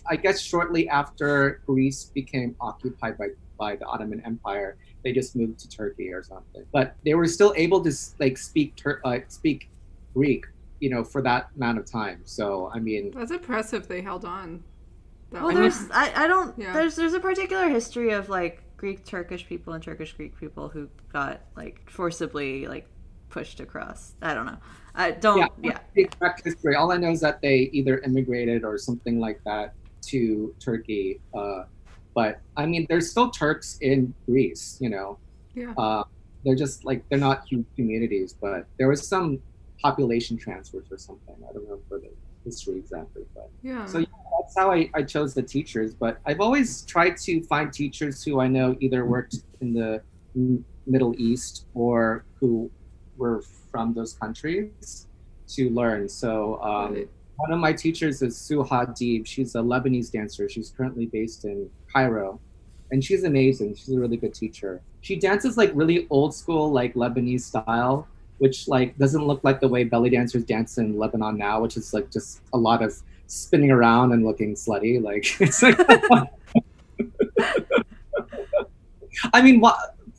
I 0.09 0.15
guess 0.15 0.41
shortly 0.41 0.89
after 0.89 1.61
Greece 1.65 2.05
became 2.05 2.55
occupied 2.59 3.17
by 3.17 3.27
by 3.57 3.75
the 3.75 3.85
Ottoman 3.85 4.21
Empire, 4.25 4.77
they 5.03 5.11
just 5.11 5.35
moved 5.35 5.59
to 5.59 5.69
Turkey 5.69 6.11
or 6.11 6.23
something. 6.23 6.65
But 6.71 6.95
they 7.05 7.13
were 7.13 7.27
still 7.27 7.53
able 7.55 7.83
to 7.83 7.91
like 8.19 8.37
speak 8.37 8.75
Tur- 8.75 9.01
uh, 9.03 9.19
speak 9.27 9.69
Greek, 10.13 10.45
you 10.79 10.89
know, 10.89 11.03
for 11.03 11.21
that 11.21 11.49
amount 11.55 11.77
of 11.77 11.85
time. 11.85 12.21
So 12.25 12.71
I 12.73 12.79
mean, 12.79 13.11
that's 13.15 13.31
impressive. 13.31 13.87
They 13.87 14.01
held 14.01 14.25
on. 14.25 14.63
Well, 15.31 15.53
there's 15.53 15.89
I, 15.91 16.11
I 16.23 16.27
don't 16.27 16.57
yeah. 16.57 16.73
there's 16.73 16.95
there's 16.95 17.13
a 17.13 17.19
particular 17.19 17.67
history 17.67 18.11
of 18.11 18.29
like 18.29 18.63
Greek 18.77 19.03
Turkish 19.05 19.47
people 19.47 19.73
and 19.73 19.83
Turkish 19.83 20.13
Greek 20.13 20.37
people 20.39 20.69
who 20.69 20.89
got 21.11 21.41
like 21.55 21.89
forcibly 21.89 22.67
like 22.67 22.87
pushed 23.29 23.59
across. 23.59 24.13
I 24.21 24.33
don't 24.33 24.45
know. 24.45 24.57
I 24.95 25.11
don't. 25.11 25.51
Yeah. 25.61 25.71
yeah. 25.71 25.79
Exact 25.95 26.43
history. 26.45 26.75
All 26.75 26.91
I 26.91 26.97
know 26.97 27.11
is 27.11 27.21
that 27.21 27.41
they 27.41 27.69
either 27.73 27.97
immigrated 27.99 28.63
or 28.63 28.77
something 28.77 29.19
like 29.19 29.41
that 29.45 29.73
to 30.03 30.53
Turkey. 30.59 31.19
Uh, 31.33 31.63
but 32.13 32.41
I 32.55 32.65
mean, 32.65 32.85
there's 32.89 33.09
still 33.09 33.29
Turks 33.29 33.77
in 33.81 34.13
Greece, 34.25 34.77
you 34.79 34.89
know. 34.89 35.17
Yeah. 35.55 35.73
Uh, 35.77 36.03
they're 36.45 36.55
just 36.55 36.83
like 36.83 37.07
they're 37.09 37.19
not 37.19 37.47
huge 37.47 37.65
communities, 37.75 38.33
but 38.33 38.65
there 38.77 38.87
was 38.87 39.07
some 39.07 39.39
population 39.81 40.37
transfers 40.37 40.85
or 40.91 40.97
something. 40.97 41.35
I 41.49 41.53
don't 41.53 41.67
know 41.67 41.79
for 41.87 41.99
the 41.99 42.09
history 42.43 42.77
exactly, 42.77 43.23
but 43.33 43.49
yeah. 43.61 43.85
So 43.85 43.99
yeah, 43.99 44.05
that's 44.39 44.57
how 44.57 44.71
I, 44.71 44.89
I 44.93 45.03
chose 45.03 45.33
the 45.33 45.43
teachers. 45.43 45.93
But 45.93 46.19
I've 46.25 46.41
always 46.41 46.83
tried 46.83 47.17
to 47.17 47.41
find 47.43 47.71
teachers 47.71 48.23
who 48.23 48.39
I 48.39 48.47
know 48.47 48.75
either 48.79 49.05
worked 49.05 49.37
in 49.61 49.73
the 49.73 50.01
Middle 50.85 51.15
East 51.17 51.65
or 51.73 52.25
who 52.39 52.69
were 53.17 53.41
from 53.71 53.93
those 53.93 54.13
countries 54.13 55.07
to 55.47 55.69
learn. 55.69 56.09
So 56.09 56.61
um, 56.61 56.93
right. 56.93 57.09
One 57.37 57.51
of 57.51 57.59
my 57.59 57.73
teachers 57.73 58.21
is 58.21 58.35
Suha 58.35 58.87
Deeb. 58.89 59.25
She's 59.25 59.55
a 59.55 59.59
Lebanese 59.59 60.11
dancer. 60.11 60.47
She's 60.47 60.69
currently 60.69 61.07
based 61.07 61.45
in 61.45 61.69
Cairo, 61.91 62.39
and 62.91 63.03
she's 63.03 63.23
amazing. 63.23 63.75
She's 63.75 63.89
a 63.89 63.99
really 63.99 64.17
good 64.17 64.33
teacher. 64.33 64.81
She 65.01 65.15
dances 65.15 65.57
like 65.57 65.71
really 65.73 66.07
old 66.09 66.33
school, 66.33 66.71
like 66.71 66.93
Lebanese 66.93 67.41
style, 67.41 68.07
which 68.37 68.67
like 68.67 68.97
doesn't 68.97 69.25
look 69.25 69.43
like 69.43 69.59
the 69.59 69.67
way 69.67 69.83
belly 69.83 70.09
dancers 70.09 70.43
dance 70.43 70.77
in 70.77 70.97
Lebanon 70.97 71.37
now, 71.37 71.61
which 71.61 71.75
is 71.75 71.93
like 71.93 72.11
just 72.11 72.41
a 72.53 72.57
lot 72.57 72.83
of 72.83 72.93
spinning 73.27 73.71
around 73.71 74.11
and 74.11 74.23
looking 74.25 74.53
slutty. 74.53 75.01
Like 75.01 75.25
it's 75.41 75.61
like. 75.63 75.79
I 79.33 79.41
mean, 79.41 79.59
what, 79.59 79.77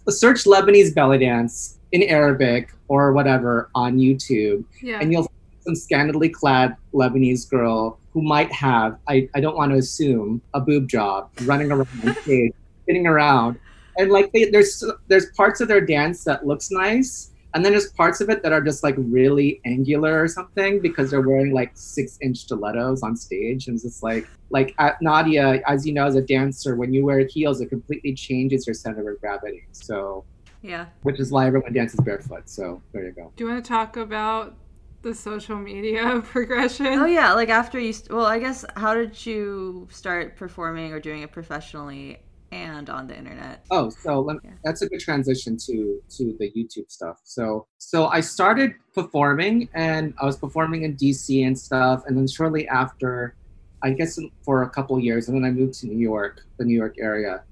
search 0.08 0.44
Lebanese 0.44 0.94
belly 0.94 1.18
dance 1.18 1.78
in 1.92 2.02
Arabic 2.04 2.72
or 2.88 3.12
whatever 3.12 3.70
on 3.74 3.98
YouTube, 3.98 4.64
yeah. 4.82 4.98
and 5.00 5.12
you'll 5.12 5.30
some 5.64 5.74
scantily 5.74 6.28
clad 6.28 6.76
Lebanese 6.92 7.48
girl 7.48 7.98
who 8.12 8.22
might 8.22 8.52
have, 8.52 8.98
I, 9.08 9.28
I 9.34 9.40
don't 9.40 9.56
want 9.56 9.72
to 9.72 9.78
assume, 9.78 10.40
a 10.54 10.60
boob 10.60 10.88
job 10.88 11.30
running 11.42 11.72
around 11.72 11.88
on 12.06 12.14
stage, 12.22 12.52
spinning 12.82 13.06
around. 13.06 13.58
And 13.96 14.10
like 14.10 14.32
they, 14.32 14.50
there's 14.50 14.84
there's 15.08 15.26
parts 15.36 15.60
of 15.60 15.68
their 15.68 15.80
dance 15.80 16.24
that 16.24 16.46
looks 16.46 16.70
nice, 16.70 17.30
and 17.54 17.64
then 17.64 17.70
there's 17.72 17.92
parts 17.92 18.20
of 18.20 18.28
it 18.28 18.42
that 18.42 18.52
are 18.52 18.60
just 18.60 18.82
like 18.82 18.96
really 18.98 19.60
angular 19.64 20.20
or 20.20 20.26
something 20.26 20.80
because 20.80 21.10
they're 21.12 21.20
wearing 21.22 21.52
like 21.52 21.70
six 21.74 22.18
inch 22.20 22.38
stilettos 22.38 23.02
on 23.04 23.16
stage. 23.16 23.68
And 23.68 23.74
it's 23.76 23.84
just 23.84 24.02
like 24.02 24.26
like 24.50 24.74
at 24.78 25.00
Nadia, 25.00 25.60
as 25.68 25.86
you 25.86 25.92
know, 25.92 26.06
as 26.06 26.16
a 26.16 26.22
dancer, 26.22 26.74
when 26.74 26.92
you 26.92 27.04
wear 27.04 27.24
heels, 27.26 27.60
it 27.60 27.66
completely 27.68 28.14
changes 28.14 28.66
your 28.66 28.74
center 28.74 29.08
of 29.12 29.20
gravity. 29.20 29.64
So 29.70 30.24
Yeah. 30.62 30.86
which 31.02 31.20
is 31.20 31.30
why 31.30 31.46
everyone 31.46 31.72
dances 31.72 32.00
barefoot. 32.00 32.48
So 32.48 32.82
there 32.92 33.04
you 33.04 33.12
go. 33.12 33.32
Do 33.36 33.44
you 33.44 33.50
want 33.50 33.64
to 33.64 33.68
talk 33.68 33.96
about 33.96 34.56
the 35.04 35.14
social 35.14 35.56
media 35.56 36.20
progression? 36.24 36.86
Oh 36.86 37.06
yeah, 37.06 37.32
like 37.34 37.48
after 37.50 37.78
you. 37.78 37.92
St- 37.92 38.10
well, 38.10 38.26
I 38.26 38.38
guess 38.40 38.64
how 38.76 38.94
did 38.94 39.24
you 39.24 39.86
start 39.90 40.36
performing 40.36 40.92
or 40.92 40.98
doing 40.98 41.22
it 41.22 41.30
professionally 41.30 42.18
and 42.50 42.90
on 42.90 43.06
the 43.06 43.16
internet? 43.16 43.64
Oh, 43.70 43.90
so 43.90 44.20
let, 44.20 44.38
Yeah. 44.42 44.50
that's 44.64 44.82
a 44.82 44.88
good 44.88 45.00
transition 45.00 45.56
to 45.66 46.00
to 46.16 46.36
the 46.40 46.50
YouTube 46.56 46.90
stuff. 46.90 47.20
So 47.24 47.66
so 47.78 48.06
I 48.08 48.20
started 48.20 48.74
performing, 48.94 49.68
and 49.74 50.14
I 50.20 50.24
was 50.26 50.36
performing 50.36 50.82
in 50.82 50.96
DC 50.96 51.46
and 51.46 51.56
stuff, 51.58 52.04
and 52.06 52.16
then 52.18 52.26
shortly 52.26 52.66
after, 52.68 53.34
I 53.82 53.90
guess 53.90 54.18
for 54.42 54.62
a 54.62 54.70
couple 54.70 54.98
years, 54.98 55.28
and 55.28 55.36
then 55.36 55.44
I 55.44 55.52
moved 55.52 55.74
to 55.80 55.86
New 55.86 55.98
York, 55.98 56.42
the 56.58 56.64
New 56.64 56.76
York 56.76 56.96
area, 56.98 57.42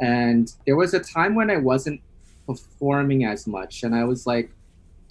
and 0.00 0.52
there 0.66 0.76
was 0.76 0.94
a 0.94 1.00
time 1.00 1.34
when 1.34 1.50
I 1.50 1.56
wasn't 1.56 2.00
performing 2.46 3.24
as 3.24 3.46
much, 3.46 3.82
and 3.82 3.94
I 3.94 4.04
was 4.04 4.26
like 4.26 4.50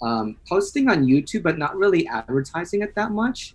um, 0.02 0.36
posting 0.48 0.88
on 0.88 1.04
YouTube, 1.04 1.42
but 1.42 1.58
not 1.58 1.76
really 1.76 2.06
advertising 2.08 2.82
it 2.82 2.94
that 2.94 3.10
much, 3.12 3.54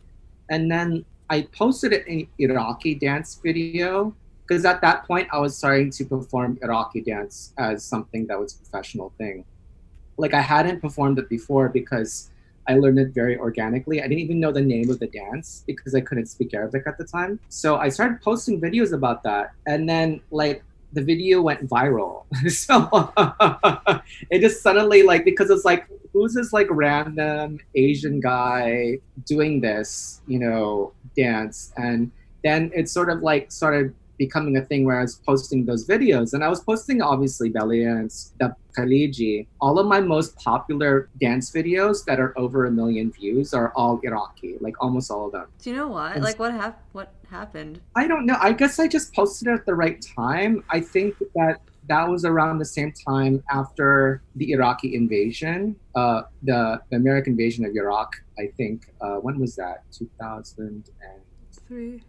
and 0.50 0.70
then 0.70 1.06
I 1.30 1.44
posted 1.58 1.94
an 1.94 2.28
Iraqi 2.38 2.96
dance 2.96 3.40
video 3.44 4.14
because 4.48 4.64
at 4.64 4.82
that 4.82 5.06
point 5.08 5.28
I 5.32 5.40
was 5.40 5.58
starting 5.58 5.90
to 5.92 6.06
perform 6.06 6.60
Iraqi 6.62 7.02
dance 7.02 7.54
as 7.58 7.84
something 7.84 8.28
that 8.28 8.40
was 8.40 8.54
a 8.54 8.58
professional 8.60 9.12
thing. 9.18 9.44
Like 10.18 10.34
I 10.34 10.42
hadn't 10.42 10.82
performed 10.82 11.18
it 11.18 11.28
before 11.30 11.70
because 11.70 12.30
I 12.68 12.76
learned 12.76 13.00
it 13.00 13.14
very 13.14 13.38
organically. 13.38 14.02
I 14.02 14.08
didn't 14.08 14.20
even 14.20 14.40
know 14.40 14.52
the 14.52 14.62
name 14.62 14.90
of 14.90 15.00
the 15.00 15.08
dance 15.08 15.64
because 15.68 15.94
I 15.94 16.02
couldn't 16.02 16.28
speak 16.28 16.54
Arabic 16.54 16.84
at 16.86 16.98
the 16.98 17.06
time. 17.06 17.40
So 17.50 17.78
I 17.78 17.90
started 17.90 18.22
posting 18.22 18.60
videos 18.62 18.94
about 18.94 19.24
that, 19.24 19.52
and 19.68 19.88
then 19.88 20.22
like 20.32 20.64
the 20.94 21.04
video 21.04 21.42
went 21.42 21.68
viral. 21.68 22.26
so 22.50 23.12
it 24.30 24.40
just 24.40 24.62
suddenly 24.62 25.04
like 25.04 25.26
because 25.26 25.50
it's 25.50 25.66
like 25.66 25.88
who's 26.16 26.34
this 26.34 26.54
like 26.54 26.68
random 26.70 27.60
Asian 27.76 28.22
guy 28.22 28.98
doing 29.26 29.60
this, 29.60 30.22
you 30.28 30.40
know, 30.40 30.94
dance 31.18 31.74
and 31.76 32.10
then 32.44 32.72
it 32.74 32.88
sort 32.88 33.10
of 33.10 33.22
like 33.22 33.52
started 33.52 33.94
becoming 34.18 34.56
a 34.56 34.62
thing 34.62 34.86
where 34.86 35.00
I 35.00 35.02
was 35.02 35.16
posting 35.16 35.66
those 35.66 35.86
videos. 35.86 36.34
And 36.34 36.42
I 36.42 36.48
was 36.48 36.62
posting 36.62 37.02
obviously 37.02 37.50
belly 37.50 37.84
dance, 37.84 38.32
the 38.40 38.56
Khaliji. 38.78 39.48
All 39.60 39.78
of 39.78 39.88
my 39.88 40.00
most 40.00 40.38
popular 40.38 41.10
dance 41.20 41.52
videos 41.52 42.06
that 42.06 42.18
are 42.20 42.38
over 42.38 42.66
a 42.66 42.72
million 42.72 43.12
views 43.12 43.54
are 43.54 43.74
all 43.76 44.00
Iraqi, 44.04 44.56
like 44.62 44.76
almost 44.82 45.12
all 45.12 45.26
of 45.26 45.34
them. 45.34 45.48
Do 45.62 45.70
you 45.70 45.76
know 45.76 45.90
what? 45.90 46.22
Like 46.22 46.40
what 46.40 46.54
hap- 46.54 46.82
What 46.94 47.14
happened? 47.30 47.82
I 47.96 48.08
don't 48.08 48.26
know. 48.26 48.38
I 48.40 48.54
guess 48.54 48.80
I 48.80 48.88
just 48.88 49.14
posted 49.14 49.50
it 49.50 49.52
at 49.52 49.66
the 49.66 49.76
right 49.76 50.02
time. 50.16 50.64
I 50.70 50.80
think 50.80 51.16
that 51.36 51.60
that 51.88 52.08
was 52.10 52.26
around 52.26 52.58
the 52.60 52.66
same 52.66 52.92
time 53.08 53.44
after 53.52 54.22
the 54.36 54.52
Iraqi 54.52 54.96
invasion, 54.96 55.76
uh, 55.96 56.24
the, 56.44 56.80
the 56.90 56.96
American 56.98 57.34
invasion 57.34 57.66
of 57.66 57.76
Iraq. 57.76 58.16
I 58.40 58.48
think 58.58 58.88
uh, 59.02 59.16
when 59.18 59.40
was 59.40 59.56
that? 59.56 59.84
2003, 59.92 62.04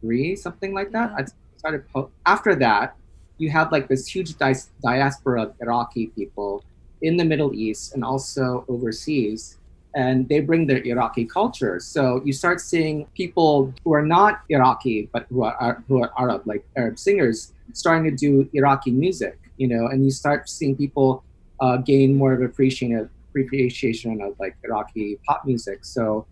Three. 0.00 0.36
something 0.36 0.72
like 0.74 0.90
that. 0.92 1.10
Yeah. 1.10 1.24
I 1.24 1.58
started 1.58 1.88
po- 1.88 2.10
after 2.26 2.54
that. 2.56 2.96
You 3.38 3.50
have 3.50 3.70
like 3.72 3.88
this 3.88 4.06
huge 4.06 4.36
di- 4.38 4.54
diaspora 4.82 5.42
of 5.42 5.54
Iraqi 5.60 6.06
people 6.08 6.64
in 7.02 7.16
the 7.18 7.24
Middle 7.24 7.52
East 7.54 7.94
and 7.94 8.02
also 8.04 8.64
overseas, 8.68 9.58
and 9.96 10.28
they 10.28 10.40
bring 10.40 10.66
their 10.66 10.82
Iraqi 10.84 11.24
culture. 11.24 11.80
So 11.80 12.20
you 12.24 12.32
start 12.32 12.60
seeing 12.60 13.06
people 13.16 13.72
who 13.82 13.94
are 13.94 14.04
not 14.04 14.42
Iraqi 14.50 15.08
but 15.12 15.26
who 15.30 15.42
are 15.42 15.82
who 15.88 16.02
are 16.02 16.12
Arab, 16.18 16.42
like 16.44 16.64
Arab 16.76 16.98
singers, 16.98 17.54
starting 17.72 18.04
to 18.04 18.14
do 18.14 18.48
Iraqi 18.52 18.92
music. 18.92 19.38
You 19.56 19.68
know, 19.68 19.86
and 19.88 20.04
you 20.04 20.10
start 20.10 20.48
seeing 20.48 20.76
people 20.76 21.24
uh, 21.60 21.78
gain 21.78 22.14
more 22.14 22.34
of 22.34 22.42
appreciation 22.42 23.08
appreciation 23.30 24.20
of 24.20 24.38
like 24.38 24.54
Iraqi 24.62 25.18
pop 25.26 25.44
music. 25.44 25.84
So 25.84 26.26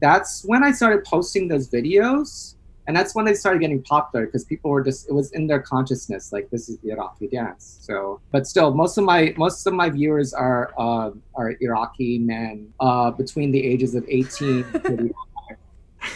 that's 0.00 0.44
when 0.44 0.64
I 0.64 0.72
started 0.72 1.04
posting 1.04 1.48
those 1.48 1.70
videos, 1.70 2.56
and 2.86 2.96
that's 2.96 3.14
when 3.14 3.24
they 3.24 3.34
started 3.34 3.60
getting 3.60 3.82
popular 3.82 4.26
because 4.26 4.44
people 4.44 4.70
were 4.70 4.82
just 4.82 5.08
it 5.08 5.12
was 5.12 5.32
in 5.32 5.46
their 5.46 5.60
consciousness 5.60 6.32
like 6.32 6.50
this 6.50 6.68
is 6.68 6.78
the 6.80 6.90
Iraqi 6.90 7.28
dance. 7.28 7.78
So, 7.80 8.20
but 8.30 8.46
still, 8.46 8.74
most 8.74 8.98
of 8.98 9.04
my 9.04 9.34
most 9.36 9.66
of 9.66 9.72
my 9.72 9.88
viewers 9.88 10.34
are 10.34 10.72
uh, 10.78 11.10
are 11.34 11.54
Iraqi 11.60 12.18
men 12.18 12.72
uh, 12.80 13.10
between 13.10 13.52
the 13.52 13.64
ages 13.64 13.94
of 13.94 14.04
18 14.08 14.64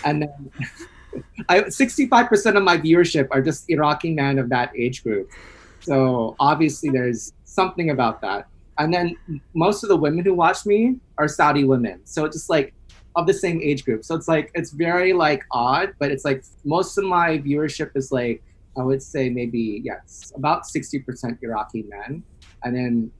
and 0.04 0.22
then. 0.22 0.50
I, 1.48 1.62
65% 1.62 2.56
of 2.56 2.62
my 2.62 2.76
viewership 2.76 3.28
are 3.30 3.40
just 3.40 3.68
Iraqi 3.70 4.12
men 4.12 4.38
of 4.38 4.50
that 4.50 4.70
age 4.76 5.02
group. 5.02 5.30
So 5.80 6.36
obviously 6.38 6.90
there's 6.90 7.32
something 7.44 7.90
about 7.90 8.20
that. 8.20 8.46
And 8.76 8.92
then 8.92 9.16
most 9.54 9.82
of 9.82 9.88
the 9.88 9.96
women 9.96 10.24
who 10.24 10.34
watch 10.34 10.66
me 10.66 10.96
are 11.16 11.26
Saudi 11.26 11.64
women. 11.64 12.00
So 12.04 12.24
it's 12.24 12.36
just 12.36 12.50
like 12.50 12.74
of 13.18 13.26
the 13.26 13.34
same 13.34 13.60
age 13.60 13.84
group. 13.84 14.04
So 14.04 14.14
it's 14.14 14.28
like 14.28 14.50
it's 14.54 14.70
very 14.70 15.12
like 15.12 15.42
odd, 15.50 15.92
but 15.98 16.12
it's 16.12 16.24
like 16.24 16.44
most 16.64 16.96
of 16.98 17.04
my 17.04 17.38
viewership 17.38 17.90
is 17.96 18.12
like 18.12 18.42
I 18.78 18.82
would 18.82 19.02
say 19.02 19.28
maybe 19.28 19.82
yes, 19.84 20.32
about 20.36 20.62
60% 20.62 21.42
Iraqi 21.42 21.82
men 21.88 22.22
and 22.62 22.76
then 22.76 23.10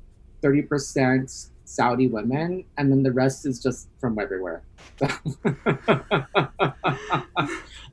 30% 0.42 1.48
Saudi 1.64 2.06
women 2.06 2.64
and 2.76 2.92
then 2.92 3.02
the 3.02 3.10
rest 3.10 3.44
is 3.44 3.60
just 3.60 3.88
from 3.98 4.20
everywhere. 4.20 4.62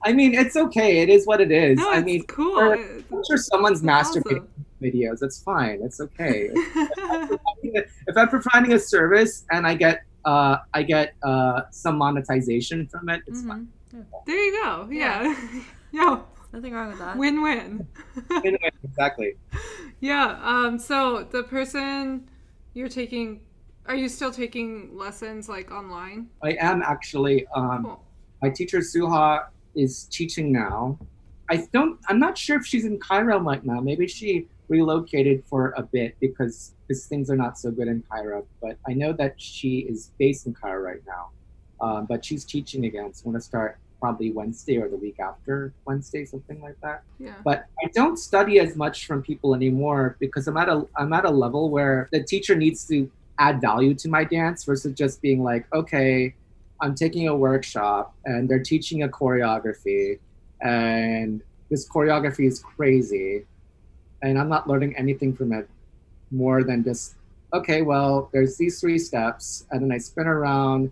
I 0.03 0.13
mean, 0.13 0.35
it's 0.35 0.55
okay. 0.55 0.99
It 0.99 1.09
is 1.09 1.25
what 1.25 1.41
it 1.41 1.51
is. 1.51 1.79
No, 1.79 1.89
I 1.89 2.03
mean, 2.03 2.23
cool. 2.27 2.59
or- 2.59 2.75
I'm 2.75 3.23
sure 3.27 3.37
someone's 3.37 3.83
awesome. 3.83 4.21
masturbating 4.21 4.45
videos. 4.79 5.23
It's 5.23 5.41
fine. 5.41 5.81
It's 5.81 5.99
okay. 5.99 6.51
if 7.63 8.15
I'm 8.15 8.29
providing 8.29 8.73
a 8.73 8.79
service 8.79 9.45
and 9.49 9.65
I 9.65 9.73
get 9.73 10.03
uh, 10.25 10.57
I 10.73 10.83
get 10.83 11.15
uh, 11.23 11.61
some 11.71 11.97
monetization 11.97 12.87
from 12.87 13.09
it, 13.09 13.21
it's 13.27 13.43
fine. 13.43 13.67
Mhm. 13.93 14.05
there 14.25 14.37
you 14.45 14.51
go. 14.63 14.87
Yeah. 14.91 15.23
Yeah. 15.23 15.61
Yo, 15.91 16.23
Nothing 16.51 16.73
wrong 16.73 16.89
with 16.89 16.99
that. 16.99 17.15
win-win. 17.17 17.87
Anyway, 18.31 18.69
exactly. 18.83 19.35
Yeah. 20.01 20.37
Um. 20.43 20.77
So 20.77 21.23
the 21.31 21.43
person 21.43 22.27
you're 22.73 22.89
taking, 22.89 23.39
are 23.87 23.95
you 23.95 24.09
still 24.09 24.29
taking 24.31 24.95
lessons 24.95 25.47
like 25.47 25.71
online? 25.71 26.27
I 26.43 26.57
am 26.59 26.81
actually. 26.83 27.47
Um, 27.55 27.83
Cool. 27.85 28.03
my 28.41 28.49
teacher 28.49 28.79
Suha 28.79 29.45
is 29.73 30.03
teaching 30.11 30.51
now. 30.51 30.99
I 31.49 31.65
don't. 31.71 31.97
I'm 32.09 32.19
not 32.19 32.37
sure 32.37 32.57
if 32.57 32.65
she's 32.65 32.83
in 32.85 32.99
Cairo 32.99 33.39
right 33.39 33.63
now. 33.65 33.79
Maybe 33.79 34.05
she 34.05 34.47
relocated 34.67 35.43
for 35.45 35.73
a 35.77 35.83
bit 35.83 36.15
because 36.19 36.73
because 36.87 37.05
things 37.05 37.29
are 37.29 37.35
not 37.35 37.57
so 37.57 37.71
good 37.71 37.87
in 37.87 38.03
Cairo. 38.09 38.45
But 38.61 38.77
I 38.87 38.93
know 38.93 39.13
that 39.13 39.35
she 39.37 39.79
is 39.79 40.11
based 40.17 40.45
in 40.45 40.53
Cairo 40.53 40.81
right 40.81 41.01
now. 41.07 41.29
Um, 41.81 42.05
but 42.05 42.23
she's 42.23 42.45
teaching 42.45 42.85
again. 42.85 43.13
So 43.13 43.23
I'm 43.25 43.31
gonna 43.31 43.41
start 43.41 43.77
probably 43.99 44.31
Wednesday 44.31 44.77
or 44.77 44.87
the 44.87 44.97
week 44.97 45.19
after 45.19 45.73
Wednesday, 45.85 46.25
something 46.25 46.61
like 46.61 46.79
that. 46.81 47.03
Yeah. 47.19 47.33
But 47.43 47.65
I 47.83 47.89
don't 47.93 48.17
study 48.17 48.59
as 48.59 48.75
much 48.75 49.07
from 49.07 49.21
people 49.21 49.55
anymore 49.55 50.15
because 50.19 50.47
I'm 50.47 50.57
at 50.57 50.69
a 50.69 50.85
I'm 50.97 51.13
at 51.13 51.25
a 51.25 51.29
level 51.29 51.69
where 51.69 52.07
the 52.11 52.23
teacher 52.23 52.55
needs 52.55 52.87
to 52.87 53.09
add 53.39 53.59
value 53.61 53.93
to 53.95 54.07
my 54.07 54.23
dance 54.23 54.63
versus 54.63 54.93
just 54.93 55.21
being 55.21 55.43
like, 55.43 55.65
okay, 55.73 56.33
I'm 56.81 56.95
taking 56.95 57.27
a 57.27 57.35
workshop 57.35 58.13
and 58.25 58.47
they're 58.49 58.63
teaching 58.63 59.03
a 59.03 59.07
choreography 59.07 60.19
and 60.61 61.41
this 61.69 61.87
choreography 61.87 62.47
is 62.47 62.59
crazy 62.59 63.45
and 64.29 64.39
I'm 64.39 64.49
not 64.49 64.67
learning 64.67 64.95
anything 64.97 65.35
from 65.35 65.51
it 65.53 65.69
more 66.31 66.63
than 66.63 66.83
just 66.83 67.15
okay, 67.53 67.81
well, 67.83 68.29
there's 68.33 68.57
these 68.57 68.81
three 68.81 68.97
steps 68.99 69.65
and 69.71 69.81
then 69.83 69.91
I 69.91 69.97
spin 69.97 70.27
around 70.27 70.91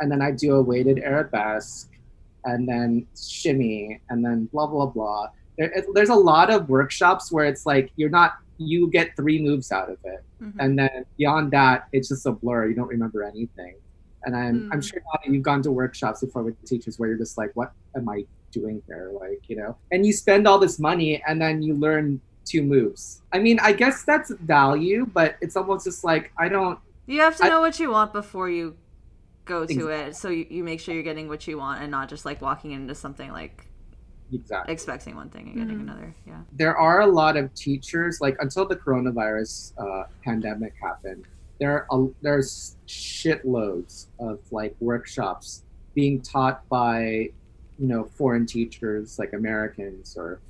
and 0.00 0.10
then 0.12 0.20
I 0.20 0.30
do 0.30 0.56
a 0.56 0.62
weighted 0.62 0.98
arabesque 0.98 1.88
and 2.44 2.68
then 2.68 3.06
shimmy 3.18 4.00
and 4.10 4.22
then 4.24 4.46
blah 4.52 4.66
blah 4.66 4.86
blah. 4.86 5.28
There, 5.56 5.70
it, 5.70 5.86
there's 5.94 6.08
a 6.10 6.14
lot 6.14 6.50
of 6.50 6.68
workshops 6.68 7.30
where 7.32 7.44
it's 7.46 7.64
like 7.66 7.90
you're 7.96 8.10
not 8.10 8.32
you 8.58 8.90
get 8.90 9.16
three 9.16 9.40
moves 9.40 9.72
out 9.72 9.88
of 9.90 9.98
it 10.04 10.22
Mhm. 10.42 10.52
and 10.58 10.78
then 10.78 11.04
beyond 11.16 11.52
that 11.52 11.86
it's 11.92 12.08
just 12.08 12.26
a 12.26 12.32
blur 12.32 12.66
you 12.68 12.74
don't 12.74 12.88
remember 12.88 13.22
anything 13.22 13.74
and 14.24 14.36
i'm, 14.36 14.68
I'm 14.72 14.80
Mm. 14.80 14.84
sure 14.88 15.00
Nana, 15.00 15.34
you've 15.34 15.42
gone 15.42 15.62
to 15.62 15.70
workshops 15.72 16.20
before 16.20 16.42
with 16.42 16.62
teachers 16.64 16.98
where 16.98 17.08
you're 17.08 17.18
just 17.18 17.38
like 17.38 17.50
what 17.54 17.72
am 17.96 18.08
i 18.08 18.24
doing 18.52 18.82
here 18.86 19.10
like 19.20 19.40
you 19.48 19.56
know 19.56 19.76
and 19.92 20.04
you 20.06 20.12
spend 20.12 20.46
all 20.48 20.58
this 20.58 20.78
money 20.78 21.22
and 21.26 21.40
then 21.40 21.62
you 21.62 21.74
learn 21.74 22.20
two 22.44 22.62
moves. 22.62 23.22
I 23.32 23.38
mean 23.38 23.58
i 23.60 23.72
guess 23.72 24.04
that's 24.04 24.30
value 24.30 25.06
but 25.06 25.36
it's 25.40 25.56
almost 25.56 25.84
just 25.86 26.04
like 26.04 26.32
i 26.38 26.48
don't 26.48 26.78
You 27.06 27.20
have 27.20 27.36
to 27.38 27.44
I- 27.44 27.48
know 27.48 27.60
what 27.60 27.78
you 27.80 27.90
want 27.90 28.12
before 28.12 28.48
you 28.50 28.76
go 29.44 29.66
to 29.66 29.88
it. 29.88 30.14
So 30.14 30.28
you, 30.28 30.46
you 30.48 30.62
make 30.62 30.78
sure 30.80 30.94
you're 30.94 31.02
getting 31.02 31.26
what 31.28 31.48
you 31.48 31.58
want 31.58 31.82
and 31.82 31.90
not 31.90 32.08
just 32.08 32.24
like 32.24 32.40
walking 32.40 32.70
into 32.70 32.94
something 32.94 33.32
like 33.32 33.66
exactly. 34.32 34.72
expecting 34.72 35.16
one 35.16 35.30
thing 35.30 35.48
and 35.48 35.56
getting 35.56 35.78
Mhm. 35.78 35.82
another. 35.82 36.14
Yeah. 36.26 36.42
There 36.52 36.76
are 36.76 37.00
a 37.00 37.06
lot 37.08 37.36
of 37.36 37.52
teachers 37.54 38.20
like 38.20 38.36
until 38.38 38.66
the 38.66 38.76
coronavirus 38.76 39.72
uh, 39.78 40.04
pandemic 40.24 40.74
happened 40.80 41.24
there 41.58 41.86
are, 41.92 42.08
there's 42.22 42.76
shitloads 42.88 44.06
of 44.20 44.38
like 44.50 44.74
workshops 44.80 45.62
being 45.94 46.20
taught 46.20 46.66
by 46.68 47.30
you 47.78 47.86
know 47.88 48.04
foreign 48.04 48.46
teachers 48.46 49.18
like 49.18 49.32
americans 49.32 50.16
or 50.16 50.40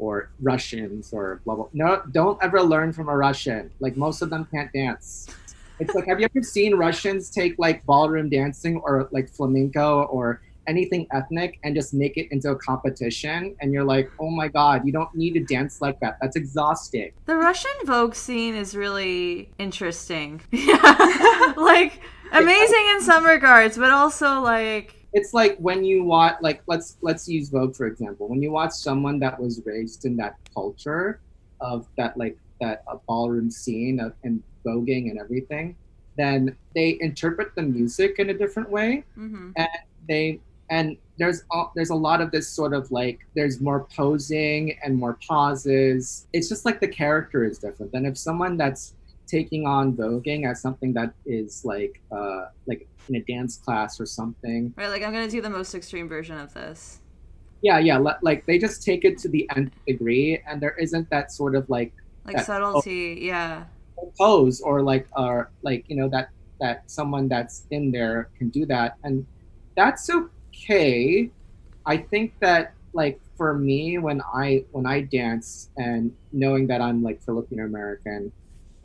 or 0.00 0.30
russians 0.40 1.12
or 1.12 1.40
blah 1.44 1.54
blah. 1.54 1.68
No 1.74 2.02
don't 2.10 2.42
ever 2.42 2.60
learn 2.62 2.92
from 2.92 3.08
a 3.08 3.16
russian. 3.16 3.70
Like 3.80 3.96
most 3.96 4.22
of 4.22 4.30
them 4.30 4.48
can't 4.50 4.72
dance. 4.72 5.28
It's 5.78 5.94
like 5.94 6.06
have 6.06 6.18
you 6.20 6.26
ever 6.34 6.42
seen 6.42 6.74
russians 6.74 7.30
take 7.30 7.54
like 7.58 7.84
ballroom 7.84 8.28
dancing 8.30 8.78
or 8.78 9.08
like 9.12 9.28
flamenco 9.28 10.04
or 10.04 10.40
anything 10.66 11.06
ethnic 11.12 11.58
and 11.64 11.74
just 11.74 11.92
make 11.92 12.16
it 12.16 12.28
into 12.32 12.50
a 12.50 12.56
competition? 12.56 13.54
And 13.60 13.72
you're 13.72 13.84
like 13.84 14.10
oh 14.18 14.30
my 14.30 14.48
god 14.48 14.86
you 14.86 14.92
don't 14.92 15.14
need 15.14 15.34
to 15.34 15.40
dance 15.40 15.80
like 15.82 16.00
that. 16.00 16.16
That's 16.20 16.36
exhausting. 16.36 17.12
The 17.26 17.36
russian 17.36 17.76
vogue 17.84 18.14
scene 18.14 18.54
is 18.54 18.74
really 18.74 19.50
interesting. 19.58 20.40
Yeah. 20.50 21.52
Like 21.56 22.00
amazing 22.32 22.86
in 22.94 23.02
some 23.02 23.24
regards 23.24 23.76
but 23.76 23.90
also 23.90 24.40
like 24.40 24.99
it's 25.12 25.34
like 25.34 25.56
when 25.58 25.84
you 25.84 26.04
watch 26.04 26.36
like 26.40 26.62
let's 26.66 26.96
let's 27.00 27.28
use 27.28 27.48
vogue 27.48 27.74
for 27.74 27.86
example. 27.86 28.28
When 28.28 28.42
you 28.42 28.50
watch 28.52 28.72
someone 28.72 29.18
that 29.20 29.40
was 29.40 29.60
raised 29.64 30.04
in 30.04 30.16
that 30.18 30.36
culture 30.54 31.20
of 31.60 31.86
that 31.96 32.16
like 32.16 32.38
that 32.60 32.84
uh, 32.86 32.96
ballroom 33.06 33.50
scene 33.50 34.00
of, 34.00 34.12
and 34.24 34.42
voguing 34.64 35.10
and 35.10 35.18
everything 35.18 35.74
then 36.16 36.54
they 36.74 36.98
interpret 37.00 37.54
the 37.54 37.62
music 37.62 38.18
in 38.18 38.30
a 38.30 38.34
different 38.34 38.68
way. 38.68 39.04
Mhm. 39.16 39.54
they 40.08 40.40
and 40.68 40.96
there's 41.18 41.42
a, 41.52 41.64
there's 41.74 41.90
a 41.90 41.94
lot 41.94 42.20
of 42.20 42.30
this 42.30 42.48
sort 42.48 42.72
of 42.74 42.90
like 42.92 43.18
there's 43.34 43.60
more 43.60 43.86
posing 43.96 44.76
and 44.84 44.96
more 44.96 45.18
pauses. 45.26 46.26
It's 46.32 46.48
just 46.48 46.64
like 46.64 46.80
the 46.80 46.88
character 46.88 47.44
is 47.44 47.58
different. 47.58 47.92
Than 47.92 48.06
if 48.06 48.16
someone 48.16 48.56
that's 48.56 48.94
taking 49.30 49.66
on 49.66 49.94
voguing 49.96 50.50
as 50.50 50.60
something 50.60 50.92
that 50.92 51.12
is 51.24 51.64
like 51.64 52.00
uh 52.10 52.46
like 52.66 52.88
in 53.08 53.16
a 53.16 53.20
dance 53.22 53.56
class 53.56 54.00
or 54.00 54.06
something. 54.06 54.72
Right 54.76 54.88
like 54.88 55.02
i'm 55.02 55.12
gonna 55.12 55.30
do 55.30 55.40
the 55.40 55.50
most 55.50 55.74
extreme 55.74 56.08
version 56.08 56.38
of 56.38 56.52
this. 56.54 57.00
Yeah 57.62 57.78
yeah 57.78 57.98
like 57.98 58.46
they 58.46 58.58
just 58.58 58.82
take 58.82 59.04
it 59.04 59.18
to 59.18 59.28
the 59.28 59.48
nth 59.54 59.72
degree 59.86 60.42
and 60.46 60.60
there 60.60 60.76
isn't 60.76 61.08
that 61.10 61.30
sort 61.32 61.54
of 61.54 61.68
like 61.68 61.92
like 62.24 62.40
subtlety 62.40 63.18
yeah. 63.22 63.64
pose 64.18 64.60
or 64.60 64.82
like 64.82 65.06
or 65.16 65.50
like 65.62 65.84
you 65.88 65.96
know 65.96 66.08
that 66.08 66.30
that 66.60 66.90
someone 66.90 67.28
that's 67.28 67.66
in 67.70 67.90
there 67.90 68.28
can 68.36 68.48
do 68.50 68.66
that 68.66 68.96
and 69.04 69.26
that's 69.76 70.10
okay. 70.10 71.30
I 71.86 71.96
think 71.96 72.34
that 72.40 72.74
like 72.92 73.20
for 73.36 73.54
me 73.54 73.98
when 73.98 74.20
i 74.34 74.64
when 74.72 74.84
i 74.86 75.00
dance 75.00 75.70
and 75.76 76.12
knowing 76.32 76.66
that 76.66 76.80
i'm 76.80 77.02
like 77.02 77.22
filipino 77.22 77.64
american 77.64 78.32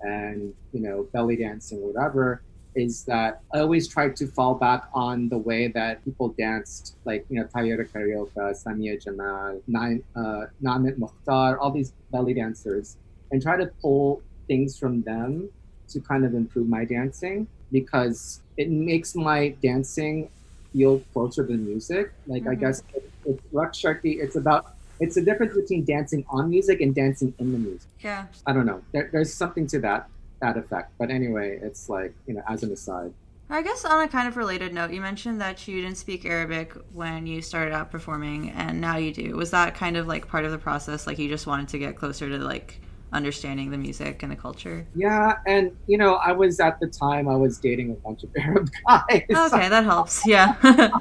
and 0.05 0.53
you 0.71 0.81
know 0.81 1.07
belly 1.13 1.35
dancing 1.35 1.79
whatever 1.81 2.41
is 2.75 3.03
that 3.05 3.41
i 3.53 3.59
always 3.59 3.87
try 3.87 4.09
to 4.09 4.27
fall 4.27 4.55
back 4.55 4.83
on 4.93 5.29
the 5.29 5.37
way 5.37 5.67
that 5.67 6.03
people 6.05 6.33
danced 6.37 6.95
like 7.05 7.25
you 7.29 7.39
know 7.39 7.47
Tahia 7.53 7.77
Carioca, 7.77 8.53
Samia 8.61 9.01
Jamal, 9.01 9.61
Naim, 9.67 10.03
uh, 10.15 10.45
Nemat 10.63 10.97
Mokhtar, 10.97 11.57
all 11.59 11.71
these 11.71 11.93
belly 12.11 12.33
dancers 12.33 12.97
and 13.31 13.41
try 13.41 13.57
to 13.57 13.69
pull 13.81 14.21
things 14.47 14.77
from 14.77 15.01
them 15.03 15.49
to 15.89 15.99
kind 16.01 16.25
of 16.25 16.33
improve 16.33 16.67
my 16.67 16.85
dancing 16.85 17.47
because 17.71 18.41
it 18.57 18.69
makes 18.69 19.15
my 19.15 19.49
dancing 19.61 20.29
feel 20.71 20.99
closer 21.13 21.45
to 21.45 21.53
the 21.53 21.57
music. 21.57 22.13
Like 22.27 22.43
I 22.47 22.55
Mhm. 22.55 22.59
guess 22.59 22.83
it, 22.93 23.11
it's 23.25 23.41
Sharqi. 23.81 24.21
It's 24.21 24.35
about 24.35 24.74
it's 24.99 25.15
the 25.15 25.21
difference 25.21 25.53
between 25.55 25.83
dancing 25.85 26.25
on 26.29 26.49
music 26.49 26.81
and 26.81 26.95
dancing 26.95 27.33
in 27.39 27.51
the 27.51 27.57
music. 27.57 27.89
yeah 27.99 28.27
I 28.45 28.53
don't 28.53 28.65
know. 28.65 28.81
There, 28.91 29.09
there's 29.11 29.33
something 29.33 29.67
to 29.67 29.79
that 29.79 30.09
that 30.41 30.57
effect. 30.57 30.91
But 30.97 31.09
anyway, 31.09 31.59
it's 31.61 31.89
like 31.89 32.13
you 32.27 32.33
know, 32.35 32.43
as 32.47 32.63
an 32.63 32.71
aside. 32.71 33.13
I 33.47 33.61
guess 33.61 33.85
on 33.85 34.01
a 34.01 34.07
kind 34.07 34.27
of 34.27 34.37
related 34.37 34.73
note, 34.73 34.91
you 34.91 35.01
mentioned 35.01 35.39
that 35.41 35.67
you 35.67 35.79
didn't 35.81 35.97
speak 35.97 36.25
Arabic 36.25 36.73
when 36.93 37.27
you 37.27 37.43
started 37.43 37.73
out 37.73 37.91
performing, 37.91 38.49
and 38.51 38.81
now 38.81 38.97
you 38.97 39.13
do. 39.13 39.35
Was 39.35 39.51
that 39.51 39.75
kind 39.75 39.97
of 39.97 40.07
like 40.07 40.27
part 40.27 40.45
of 40.45 40.51
the 40.51 40.57
process? 40.57 41.05
Like 41.05 41.19
you 41.19 41.29
just 41.29 41.45
wanted 41.45 41.67
to 41.69 41.77
get 41.77 41.95
closer 41.95 42.27
to 42.27 42.37
like 42.39 42.81
understanding 43.13 43.69
the 43.69 43.77
music 43.77 44.23
and 44.23 44.31
the 44.31 44.35
culture? 44.35 44.87
Yeah, 44.95 45.37
and 45.45 45.75
you 45.85 45.97
know, 45.97 46.15
I 46.15 46.31
was 46.31 46.59
at 46.59 46.79
the 46.79 46.87
time 46.87 47.27
I 47.27 47.35
was 47.35 47.59
dating 47.59 47.91
a 47.91 47.93
bunch 47.95 48.23
of 48.23 48.29
Arab 48.39 48.69
guys. 48.87 49.21
Okay, 49.29 49.69
that 49.69 49.83
helps. 49.83 50.25
Yeah. 50.25 50.55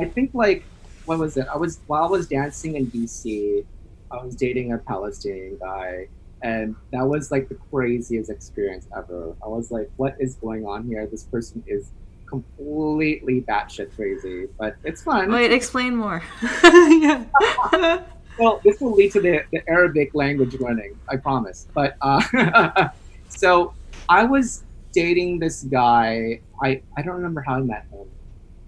I 0.00 0.04
think 0.04 0.30
like 0.34 0.64
what 1.08 1.18
was 1.18 1.36
it? 1.36 1.46
I 1.52 1.56
was 1.56 1.80
while 1.86 2.04
I 2.04 2.08
was 2.08 2.28
dancing 2.28 2.76
in 2.76 2.86
DC, 2.90 3.64
I 4.10 4.24
was 4.24 4.36
dating 4.36 4.72
a 4.72 4.78
Palestinian 4.78 5.58
guy, 5.58 6.08
and 6.42 6.76
that 6.92 7.06
was 7.06 7.30
like 7.30 7.48
the 7.48 7.56
craziest 7.70 8.30
experience 8.30 8.86
ever. 8.96 9.34
I 9.44 9.48
was 9.48 9.70
like, 9.70 9.90
what 9.96 10.14
is 10.20 10.34
going 10.36 10.66
on 10.66 10.86
here? 10.86 11.06
This 11.06 11.24
person 11.24 11.64
is 11.66 11.90
completely 12.26 13.40
batshit 13.42 13.94
crazy, 13.96 14.46
but 14.58 14.76
it's 14.84 15.02
fun. 15.02 15.32
Wait, 15.32 15.50
explain 15.50 15.96
more. 15.96 16.22
Well, 18.38 18.60
this 18.62 18.80
will 18.80 18.92
lead 18.92 19.12
to 19.12 19.20
the, 19.20 19.42
the 19.52 19.68
Arabic 19.68 20.14
language 20.14 20.54
learning, 20.60 20.96
I 21.08 21.16
promise. 21.16 21.66
But 21.74 21.96
uh, 22.00 22.88
so 23.28 23.74
I 24.08 24.24
was 24.24 24.62
dating 24.92 25.40
this 25.40 25.64
guy. 25.64 26.40
I, 26.62 26.82
I 26.96 27.02
don't 27.02 27.16
remember 27.16 27.40
how 27.40 27.54
I 27.54 27.60
met 27.60 27.86
him. 27.90 28.06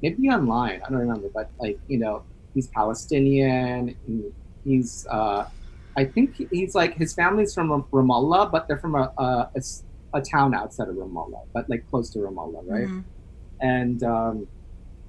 Maybe 0.03 0.29
online. 0.29 0.83
I 0.85 0.91
don't 0.91 0.99
remember. 0.99 1.29
But 1.33 1.51
like 1.61 1.79
you 1.87 1.99
know, 1.99 2.25
he's 2.55 2.69
Palestinian. 2.69 3.95
He's 4.65 5.07
uh, 5.11 5.45
I 5.97 6.05
think 6.05 6.37
he's 6.51 6.75
like 6.75 6.95
his 6.97 7.13
family's 7.15 7.55
from 7.55 7.71
Ram- 7.71 7.85
Ramallah, 7.93 8.51
but 8.51 8.69
they're 8.69 8.79
from 8.79 8.95
a 8.95 9.13
a 10.13 10.21
town 10.21 10.55
outside 10.55 10.89
of 10.89 10.97
Ramallah, 10.97 11.43
but 11.55 11.69
like 11.71 11.85
close 11.91 12.11
to 12.11 12.19
Ramallah, 12.19 12.63
right? 12.67 12.89
Mhm. 12.89 13.05
and 13.61 14.03
um, 14.03 14.47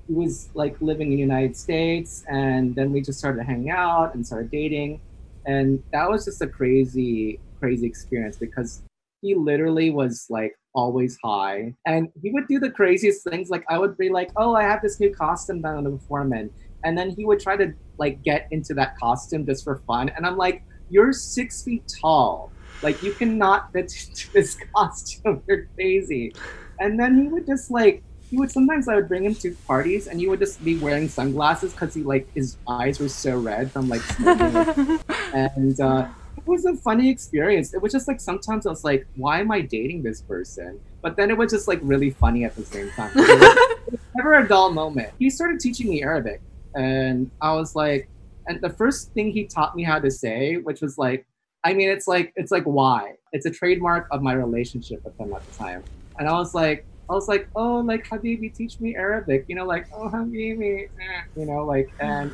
he 0.08 0.14
was 0.14 0.50
like 0.54 0.76
living 0.82 1.08
in 1.12 1.16
the 1.18 1.22
United 1.22 1.56
States, 1.56 2.24
and 2.30 2.76
then 2.76 2.92
we 2.92 3.02
just 3.02 3.18
started 3.20 3.44
hanging 3.44 3.72
out 3.72 4.14
and 4.14 4.26
started 4.26 4.52
dating, 4.52 5.00
and 5.46 5.82
that 5.94 6.10
was 6.10 6.26
just 6.26 6.42
a 6.42 6.48
crazy, 6.48 7.40
crazy 7.60 7.88
experience 7.88 8.38
because 8.38 8.84
he 9.22 9.34
literally 9.36 9.90
was 9.90 10.26
like 10.30 10.54
always 10.76 11.18
high, 11.24 11.74
and 11.86 12.10
he 12.22 12.30
would 12.32 12.48
do 12.48 12.60
the 12.60 12.70
craziest 12.70 13.24
things. 13.24 13.50
Like 13.50 13.64
I 13.70 13.78
would 13.80 13.98
be 13.98 14.10
like, 14.10 14.30
"Oh, 14.36 14.54
I 14.54 14.64
have 14.64 14.82
this 14.82 15.00
new 15.00 15.12
costume 15.14 15.62
that 15.64 15.70
I'm 15.70 15.84
gonna 15.84 15.98
perform 15.98 16.34
in," 16.34 16.50
and 16.84 16.98
then 16.98 17.10
he 17.10 17.26
would 17.26 17.40
try 17.40 17.56
to 17.56 17.74
like 17.98 18.24
get 18.24 18.48
into 18.52 18.74
that 18.76 18.98
costume 18.98 19.46
just 19.46 19.64
for 19.64 19.78
fun, 19.88 20.10
and 20.10 20.26
I'm 20.26 20.38
like, 20.38 20.64
"You're 20.90 21.14
six 21.14 21.64
feet 21.64 21.84
tall." 22.02 22.52
Like 22.82 23.04
you 23.04 23.14
cannot 23.14 23.72
fit 23.72 23.94
into 24.10 24.32
this 24.34 24.58
costume. 24.76 25.44
You're 25.48 25.68
crazy. 25.76 26.34
And 26.80 27.00
then 27.00 27.22
he 27.22 27.28
would 27.28 27.46
just 27.46 27.72
like 27.72 28.04
he 28.30 28.38
would 28.38 28.50
sometimes 28.50 28.88
I 28.88 28.96
would 28.96 29.08
bring 29.08 29.26
him 29.26 29.36
to 29.36 29.54
parties 29.68 30.08
and 30.08 30.20
he 30.20 30.28
would 30.28 30.40
just 30.40 30.64
be 30.64 30.78
wearing 30.78 31.10
sunglasses 31.10 31.74
because 31.74 31.94
he 31.94 32.02
like 32.02 32.34
his 32.34 32.58
eyes 32.68 33.00
were 33.00 33.10
so 33.10 33.38
red 33.38 33.72
from 33.72 33.90
like 33.90 34.02
smoking. 34.02 35.00
and 35.34 35.80
uh, 35.80 36.08
it 36.38 36.48
was 36.48 36.66
a 36.66 36.76
funny 36.78 37.10
experience. 37.10 37.74
It 37.74 37.82
was 37.82 37.92
just 37.92 38.08
like 38.08 38.22
sometimes 38.22 38.66
I 38.66 38.70
was 38.70 38.84
like, 38.84 39.06
why 39.16 39.42
am 39.42 39.52
I 39.52 39.62
dating 39.62 40.04
this 40.04 40.22
person? 40.22 40.80
But 41.02 41.18
then 41.18 41.30
it 41.30 41.38
was 41.38 41.52
just 41.52 41.68
like 41.68 41.80
really 41.84 42.12
funny 42.12 42.46
at 42.46 42.56
the 42.56 42.66
same 42.66 42.90
time. 42.92 43.12
It 43.16 43.92
was 43.92 44.00
never 44.16 44.36
a 44.36 44.48
dull 44.48 44.72
moment. 44.72 45.12
He 45.20 45.30
started 45.30 45.60
teaching 45.60 45.90
me 45.90 46.02
Arabic, 46.02 46.42
and 46.76 47.30
I 47.42 47.54
was 47.54 47.76
like, 47.76 48.10
and 48.48 48.62
the 48.62 48.70
first 48.70 49.12
thing 49.14 49.32
he 49.32 49.46
taught 49.46 49.76
me 49.76 49.84
how 49.84 50.00
to 50.00 50.10
say, 50.10 50.58
which 50.58 50.82
was 50.82 50.98
like, 50.98 51.26
I 51.64 51.74
mean, 51.74 51.90
it's 51.90 52.08
like 52.08 52.34
it's 52.36 52.52
like 52.52 52.64
why? 52.64 53.16
It's 53.34 53.46
a 53.46 53.52
trademark 53.52 54.08
of 54.12 54.22
my 54.22 54.34
relationship 54.34 55.04
with 55.04 55.20
him 55.20 55.34
at 55.34 55.46
the 55.48 55.58
time, 55.58 55.84
and 56.20 56.28
I 56.28 56.34
was 56.34 56.54
like. 56.54 56.86
I 57.10 57.14
was 57.14 57.28
like, 57.28 57.50
oh, 57.58 57.80
like 57.80 58.08
Habibi, 58.08 58.56
teach 58.56 58.80
me 58.80 58.96
Arabic. 58.96 59.44
You 59.50 59.56
know, 59.56 59.66
like, 59.66 59.86
oh, 59.94 60.08
Habibi, 60.08 60.86
eh, 60.86 61.22
you 61.36 61.46
know, 61.46 61.66
like, 61.66 61.92
and 62.00 62.34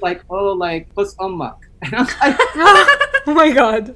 like, 0.00 0.22
oh, 0.30 0.52
like, 0.52 0.94
pus 0.94 1.16
ummak. 1.16 1.58
And 1.82 1.94
I 1.94 2.02
was 2.02 2.14
like, 2.20 2.36
oh 3.26 3.34
my 3.34 3.50
god. 3.50 3.88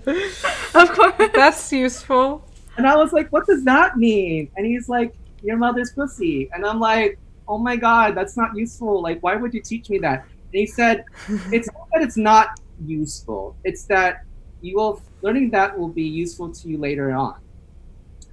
Of 0.74 0.90
course. 0.90 1.30
That's 1.32 1.72
useful. 1.72 2.44
And 2.76 2.86
I 2.86 2.96
was 2.96 3.12
like, 3.12 3.30
what 3.32 3.46
does 3.46 3.62
that 3.64 3.96
mean? 3.96 4.50
And 4.56 4.66
he's 4.66 4.88
like, 4.88 5.14
your 5.42 5.56
mother's 5.56 5.92
pussy. 5.92 6.50
And 6.52 6.66
I'm 6.66 6.80
like, 6.80 7.18
oh 7.48 7.58
my 7.58 7.76
God, 7.76 8.14
that's 8.16 8.36
not 8.36 8.56
useful. 8.56 9.02
Like, 9.02 9.22
why 9.22 9.36
would 9.36 9.54
you 9.54 9.62
teach 9.62 9.88
me 9.90 9.98
that? 9.98 10.20
And 10.52 10.60
he 10.60 10.66
said, 10.66 11.04
it's 11.52 11.68
not 11.72 11.88
that 11.94 12.02
it's 12.02 12.16
not 12.16 12.48
useful. 12.84 13.56
It's 13.64 13.84
that 13.86 14.22
you 14.60 14.76
will, 14.76 15.02
learning 15.22 15.50
that 15.50 15.78
will 15.78 15.88
be 15.88 16.02
useful 16.04 16.52
to 16.52 16.68
you 16.68 16.78
later 16.78 17.12
on. 17.12 17.36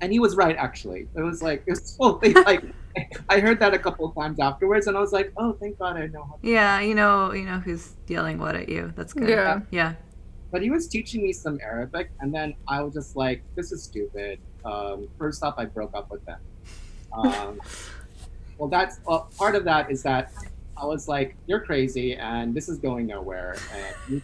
And 0.01 0.11
he 0.11 0.19
was 0.19 0.35
right, 0.35 0.55
actually. 0.57 1.07
It 1.15 1.21
was 1.21 1.41
like, 1.41 1.63
it 1.67 1.71
was 1.71 1.95
totally 1.97 2.33
like, 2.33 2.63
I 3.29 3.39
heard 3.39 3.59
that 3.59 3.73
a 3.73 3.79
couple 3.79 4.05
of 4.07 4.15
times 4.15 4.39
afterwards 4.39 4.87
and 4.87 4.95
I 4.95 4.99
was 4.99 5.11
like, 5.11 5.31
oh, 5.37 5.53
thank 5.53 5.79
God 5.79 5.97
I 5.97 6.07
know 6.07 6.23
how 6.25 6.37
Yeah, 6.41 6.79
you 6.81 6.93
know, 6.95 7.33
you 7.33 7.45
know 7.45 7.59
who's 7.59 7.95
yelling 8.07 8.37
what 8.37 8.55
at 8.55 8.69
you. 8.69 8.93
That's 8.95 9.13
good. 9.13 9.29
Yeah. 9.29 9.61
Yeah. 9.71 9.93
but 10.51 10.61
he 10.61 10.69
was 10.69 10.87
teaching 10.87 11.23
me 11.23 11.33
some 11.33 11.57
Arabic, 11.63 12.11
and 12.19 12.31
then 12.31 12.53
I 12.67 12.83
was 12.83 12.93
just 12.93 13.15
like, 13.15 13.41
"This 13.55 13.71
is 13.71 13.81
stupid." 13.83 14.37
Um, 14.63 15.07
first 15.17 15.41
off, 15.43 15.55
I 15.57 15.65
broke 15.65 15.95
up 15.95 16.11
with 16.11 16.23
them. 16.27 16.39
Um, 17.11 17.59
well, 18.63 18.69
that's 18.69 19.01
well, 19.05 19.29
part 19.37 19.55
of 19.55 19.65
that 19.65 19.91
is 19.91 20.03
that 20.03 20.31
I 20.77 20.85
was 20.85 21.09
like, 21.09 21.35
you're 21.47 21.59
crazy, 21.59 22.15
and 22.15 22.55
this 22.55 22.69
is 22.69 22.77
going 22.77 23.07
nowhere, 23.07 23.57
and 24.09 24.21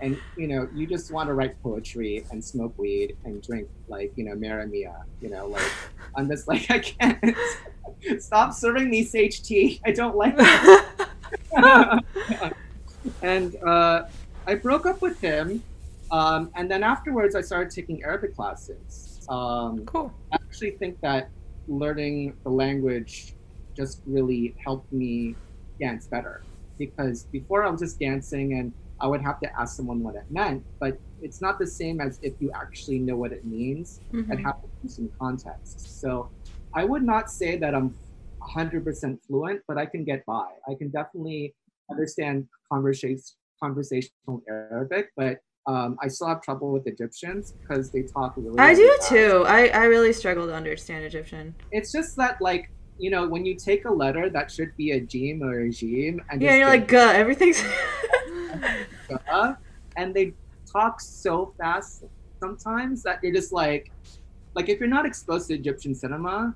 and 0.00 0.16
you 0.36 0.46
know, 0.46 0.68
you 0.72 0.86
just 0.86 1.10
want 1.10 1.28
to 1.28 1.34
write 1.34 1.60
poetry 1.64 2.24
and 2.30 2.44
smoke 2.44 2.78
weed 2.78 3.16
and 3.24 3.42
drink 3.42 3.68
like 3.88 4.12
you 4.14 4.22
know 4.22 4.36
Maramia, 4.36 5.02
you 5.20 5.30
know, 5.30 5.48
like 5.48 5.68
I'm 6.16 6.28
just 6.28 6.46
like 6.46 6.64
I 6.70 6.78
can't 6.78 8.22
stop 8.22 8.52
serving 8.52 8.88
me 8.88 9.02
sage 9.02 9.42
tea. 9.42 9.80
I 9.84 9.90
don't 9.90 10.14
like 10.14 10.36
it. 10.38 10.84
and 13.22 13.56
uh, 13.64 14.04
I 14.46 14.54
broke 14.54 14.86
up 14.86 15.02
with 15.02 15.20
him, 15.20 15.60
um, 16.12 16.52
and 16.54 16.70
then 16.70 16.84
afterwards 16.84 17.34
I 17.34 17.40
started 17.40 17.74
taking 17.74 18.04
Arabic 18.04 18.36
classes. 18.36 19.26
Um, 19.28 19.84
cool. 19.86 20.14
I 20.30 20.36
actually 20.36 20.70
think 20.72 21.00
that 21.00 21.30
learning 21.66 22.36
the 22.44 22.50
language 22.50 23.34
just 23.76 24.00
really 24.06 24.54
helped 24.64 24.90
me 24.92 25.36
dance 25.80 26.06
better 26.10 26.42
because 26.78 27.26
before 27.32 27.64
I 27.64 27.70
was 27.70 27.80
just 27.80 27.98
dancing 27.98 28.54
and 28.58 28.72
I 29.00 29.06
would 29.06 29.22
have 29.22 29.40
to 29.40 29.48
ask 29.58 29.76
someone 29.76 30.00
what 30.02 30.14
it 30.14 30.24
meant, 30.30 30.64
but 30.80 30.96
it's 31.20 31.40
not 31.40 31.58
the 31.58 31.66
same 31.66 32.00
as 32.00 32.18
if 32.22 32.34
you 32.40 32.50
actually 32.54 32.98
know 33.00 33.16
what 33.16 33.32
it 33.32 33.44
means 33.44 34.00
Mhm. 34.12 34.30
and 34.30 34.40
have 34.46 34.56
to 34.82 34.88
some 34.88 35.10
context. 35.20 36.00
So 36.00 36.30
I 36.74 36.84
would 36.84 37.02
not 37.02 37.30
say 37.30 37.56
that 37.58 37.74
I'm 37.74 37.94
100% 38.56 39.22
fluent, 39.26 39.60
but 39.68 39.78
I 39.78 39.86
can 39.86 40.04
get 40.04 40.24
by. 40.26 40.48
I 40.68 40.74
can 40.74 40.90
definitely 40.90 41.54
understand 41.90 42.48
conversation, 42.70 43.18
conversational 43.62 44.42
Arabic, 44.48 45.10
but 45.16 45.38
um, 45.66 45.96
I 46.02 46.08
still 46.08 46.26
have 46.26 46.42
trouble 46.42 46.72
with 46.72 46.86
Egyptians 46.88 47.54
because 47.60 47.92
they 47.92 48.04
talk 48.16 48.34
really. 48.36 48.58
I 48.58 48.70
really 48.72 48.76
do 48.82 48.96
fast. 48.98 49.08
too. 49.10 49.44
I, 49.46 49.68
I 49.68 49.84
really 49.84 50.12
struggle 50.12 50.46
to 50.46 50.54
understand 50.54 51.04
Egyptian. 51.04 51.54
It's 51.70 51.92
just 51.92 52.16
that, 52.16 52.38
like, 52.40 52.68
you 53.02 53.10
know, 53.10 53.26
when 53.26 53.44
you 53.44 53.56
take 53.56 53.84
a 53.84 53.90
letter 53.90 54.30
that 54.30 54.48
should 54.48 54.74
be 54.76 54.92
a 54.92 55.00
jim 55.00 55.42
or 55.42 55.62
a 55.62 55.70
jim, 55.70 56.22
and 56.30 56.40
Yeah, 56.40 56.54
you're 56.54 56.68
like, 56.68 56.86
guh, 56.86 57.12
everything's. 57.12 57.60
and 59.96 60.14
they 60.14 60.32
talk 60.70 61.00
so 61.00 61.52
fast 61.58 62.04
sometimes 62.38 63.02
that 63.02 63.18
you're 63.20 63.34
just 63.34 63.52
like, 63.52 63.90
like 64.54 64.68
if 64.68 64.78
you're 64.78 64.88
not 64.88 65.04
exposed 65.04 65.48
to 65.48 65.54
Egyptian 65.54 65.96
cinema 65.96 66.54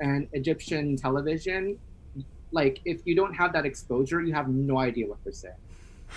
and 0.00 0.28
Egyptian 0.34 0.94
television, 0.94 1.78
like 2.52 2.80
if 2.84 3.00
you 3.06 3.16
don't 3.16 3.32
have 3.32 3.54
that 3.54 3.64
exposure, 3.64 4.20
you 4.20 4.34
have 4.34 4.48
no 4.48 4.76
idea 4.76 5.06
what 5.06 5.16
they're 5.24 5.32
saying. 5.32 5.54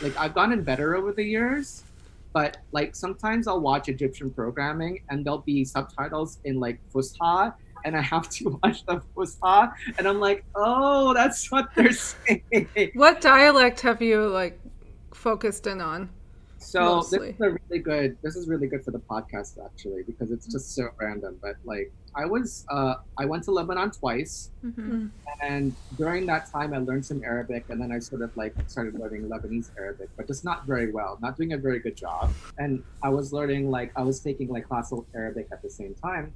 Like 0.01 0.17
I've 0.17 0.33
gotten 0.33 0.61
better 0.63 0.97
over 0.97 1.13
the 1.13 1.23
years, 1.23 1.85
but 2.33 2.57
like 2.73 2.93
sometimes 2.93 3.47
I'll 3.47 3.61
watch 3.61 3.87
Egyptian 3.87 4.31
programming 4.31 4.99
and 5.09 5.25
there'll 5.25 5.47
be 5.55 5.63
subtitles 5.63 6.39
in 6.43 6.59
like 6.59 6.81
Fusha. 6.93 7.53
And 7.85 7.95
I 7.97 8.01
have 8.01 8.29
to 8.29 8.59
watch 8.63 8.85
the 8.85 9.01
Fusha, 9.15 9.71
and 9.97 10.07
I'm 10.07 10.19
like, 10.19 10.43
oh, 10.55 11.13
that's 11.13 11.51
what 11.51 11.69
they're 11.75 11.91
saying. 11.93 12.43
What 12.95 13.21
dialect 13.21 13.81
have 13.81 14.01
you 14.01 14.27
like 14.27 14.59
focused 15.13 15.67
in 15.67 15.81
on? 15.81 16.09
So 16.57 16.79
Mostly. 16.79 17.17
this 17.19 17.35
is 17.35 17.41
a 17.41 17.57
really 17.69 17.81
good. 17.81 18.17
This 18.21 18.35
is 18.35 18.47
really 18.47 18.67
good 18.67 18.85
for 18.85 18.91
the 18.91 18.99
podcast 18.99 19.57
actually 19.65 20.03
because 20.03 20.29
it's 20.29 20.45
just 20.45 20.75
so 20.75 20.89
random. 20.99 21.37
But 21.41 21.55
like, 21.65 21.91
I 22.13 22.25
was, 22.25 22.65
uh, 22.69 22.95
I 23.17 23.25
went 23.25 23.43
to 23.45 23.51
Lebanon 23.51 23.89
twice, 23.89 24.51
Mm-hmm. 24.63 25.07
and 25.41 25.73
during 25.97 26.27
that 26.27 26.51
time, 26.51 26.73
I 26.75 26.77
learned 26.77 27.03
some 27.03 27.23
Arabic, 27.23 27.65
and 27.69 27.81
then 27.81 27.91
I 27.91 27.97
sort 27.97 28.21
of 28.21 28.35
like 28.37 28.53
started 28.67 28.93
learning 28.99 29.27
Lebanese 29.27 29.71
Arabic, 29.75 30.09
but 30.15 30.27
just 30.27 30.45
not 30.45 30.67
very 30.67 30.91
well, 30.91 31.17
not 31.19 31.35
doing 31.35 31.53
a 31.53 31.57
very 31.57 31.79
good 31.79 31.97
job. 31.97 32.31
And 32.59 32.83
I 33.01 33.09
was 33.09 33.33
learning 33.33 33.71
like 33.71 33.91
I 33.95 34.03
was 34.03 34.19
taking 34.19 34.47
like 34.49 34.67
classical 34.67 35.07
Arabic 35.15 35.47
at 35.51 35.63
the 35.63 35.69
same 35.69 35.95
time, 35.95 36.31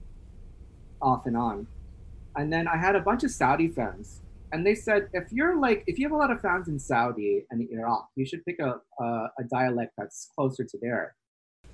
off 1.06 1.26
and 1.26 1.38
on. 1.38 1.68
And 2.36 2.52
then 2.52 2.68
I 2.68 2.78
had 2.78 2.96
a 2.96 3.04
bunch 3.10 3.24
of 3.24 3.32
Saudi 3.32 3.70
friends, 3.70 4.22
and 4.52 4.66
they 4.68 4.76
said 4.76 5.08
if 5.14 5.32
you're 5.32 5.56
like 5.68 5.84
if 5.88 5.98
you 5.98 6.06
have 6.08 6.16
a 6.20 6.22
lot 6.24 6.32
of 6.32 6.42
fans 6.42 6.68
in 6.68 6.80
Saudi 6.80 7.46
and 7.50 7.58
Iraq, 7.72 8.10
you 8.16 8.26
should 8.26 8.44
pick 8.48 8.60
a 8.60 8.72
a, 9.04 9.08
a 9.42 9.44
dialect 9.58 9.92
that's 9.98 10.20
closer 10.36 10.64
to 10.72 10.78
there. 10.82 11.16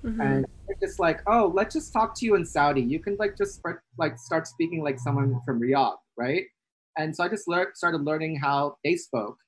Mhm. 0.04 0.20
And 0.20 0.46
they're 0.66 0.88
just 0.88 0.98
like, 0.98 1.20
oh, 1.26 1.52
let's 1.54 1.74
just 1.74 1.92
talk 1.92 2.14
to 2.18 2.26
you 2.26 2.34
in 2.34 2.44
Saudi. 2.44 2.82
You 2.94 2.98
can 2.98 3.16
like 3.18 3.36
just 3.38 3.52
start, 3.60 3.82
like 3.98 4.18
start 4.18 4.48
speaking 4.48 4.82
like 4.82 4.98
someone 4.98 5.40
from 5.46 5.60
Riyadh, 5.60 5.96
right? 6.16 6.44
And 6.98 7.14
so 7.14 7.22
I 7.24 7.28
just 7.28 7.46
learned 7.46 7.68
started 7.74 8.02
learning 8.10 8.36
how 8.36 8.76
they 8.84 8.96
spoke, 8.96 9.38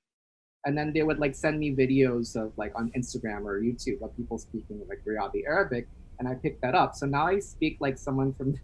and 0.65 0.79
then 0.79 0.93
they 0.95 1.03
would 1.03 1.19
like 1.19 1.35
send 1.35 1.59
me 1.59 1.75
videos 1.75 2.37
of 2.37 2.53
like 2.57 2.73
on 2.77 2.91
Instagram 2.97 3.43
or 3.45 3.61
YouTube 3.61 4.01
of 4.03 4.17
people 4.17 4.39
speaking 4.39 4.81
like 4.89 5.01
Riyadhi 5.09 5.43
Arabic, 5.47 5.89
and 6.19 6.29
I 6.29 6.35
picked 6.35 6.63
that 6.63 6.75
up. 6.75 6.95
So 6.95 7.05
now 7.07 7.27
I 7.27 7.41
speak 7.41 7.79
like 7.81 7.99
someone 7.99 8.33
from 8.35 8.55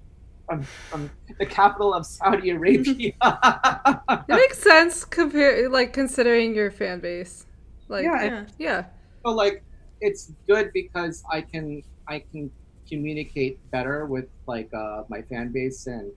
from, 0.50 0.62
from 0.90 1.10
the 1.38 1.46
capital 1.46 1.94
of 1.94 2.04
Saudi 2.04 2.50
Arabia. 2.50 3.12
It 4.28 4.34
makes 4.34 4.58
sense 4.58 5.04
compare 5.04 5.68
like 5.68 5.92
considering 5.92 6.54
your 6.54 6.70
fan 6.70 6.98
base. 7.00 7.46
Like 7.88 8.04
Yeah, 8.04 8.24
yeah. 8.24 8.44
yeah. 8.58 8.84
so 9.24 9.30
like 9.30 9.62
it's 10.00 10.32
good 10.48 10.72
because 10.72 11.22
I 11.30 11.40
can 11.42 11.82
I 12.08 12.20
can 12.32 12.50
communicate 12.88 13.58
better 13.70 14.06
with 14.06 14.26
like 14.46 14.72
uh, 14.74 15.04
my 15.08 15.22
fan 15.22 15.52
base 15.52 15.86
and 15.86 16.10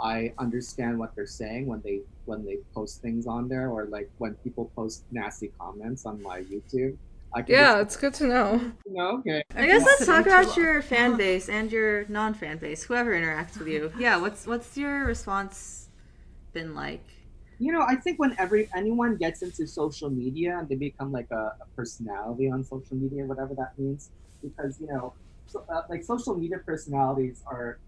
I 0.00 0.32
understand 0.38 0.98
what 0.98 1.14
they're 1.14 1.26
saying 1.26 1.66
when 1.66 1.80
they 1.82 2.00
when 2.24 2.44
they 2.44 2.58
post 2.74 3.00
things 3.00 3.26
on 3.26 3.48
there 3.48 3.70
or 3.70 3.86
like 3.86 4.10
when 4.18 4.34
people 4.42 4.70
post 4.74 5.04
nasty 5.12 5.52
comments 5.58 6.04
on 6.04 6.20
my 6.22 6.40
YouTube. 6.42 6.96
I 7.34 7.42
can 7.42 7.56
Yeah, 7.56 7.56
just, 7.58 7.80
it's 7.80 7.96
good 7.96 8.14
to 8.14 8.26
know. 8.26 8.72
you 8.86 8.92
know, 8.94 9.18
okay. 9.18 9.42
I 9.54 9.66
guess 9.66 9.84
let's 9.84 10.06
talk 10.06 10.26
about 10.26 10.56
your 10.56 10.82
fan 10.82 11.16
base 11.16 11.48
and 11.48 11.70
your 11.70 12.06
non-fan 12.08 12.58
base, 12.58 12.84
whoever 12.84 13.12
interacts 13.12 13.58
with 13.58 13.68
you. 13.68 13.92
Yeah, 13.98 14.16
what's 14.18 14.46
what's 14.46 14.76
your 14.76 15.04
response 15.04 15.88
been 16.52 16.74
like? 16.74 17.04
You 17.58 17.72
know, 17.72 17.82
I 17.82 17.96
think 17.96 18.18
when 18.20 18.36
every 18.38 18.68
anyone 18.74 19.16
gets 19.16 19.42
into 19.42 19.66
social 19.66 20.10
media 20.10 20.58
and 20.58 20.68
they 20.68 20.76
become 20.76 21.10
like 21.10 21.26
a, 21.32 21.34
a 21.60 21.66
personality 21.76 22.48
on 22.50 22.62
social 22.64 22.96
media, 22.96 23.24
whatever 23.26 23.54
that 23.56 23.72
means, 23.76 24.10
because 24.42 24.78
you 24.80 24.86
know, 24.86 25.16
so, 25.46 25.64
uh, 25.68 25.82
like 25.90 26.04
social 26.04 26.36
media 26.36 26.58
personalities 26.64 27.42
are, 27.50 27.80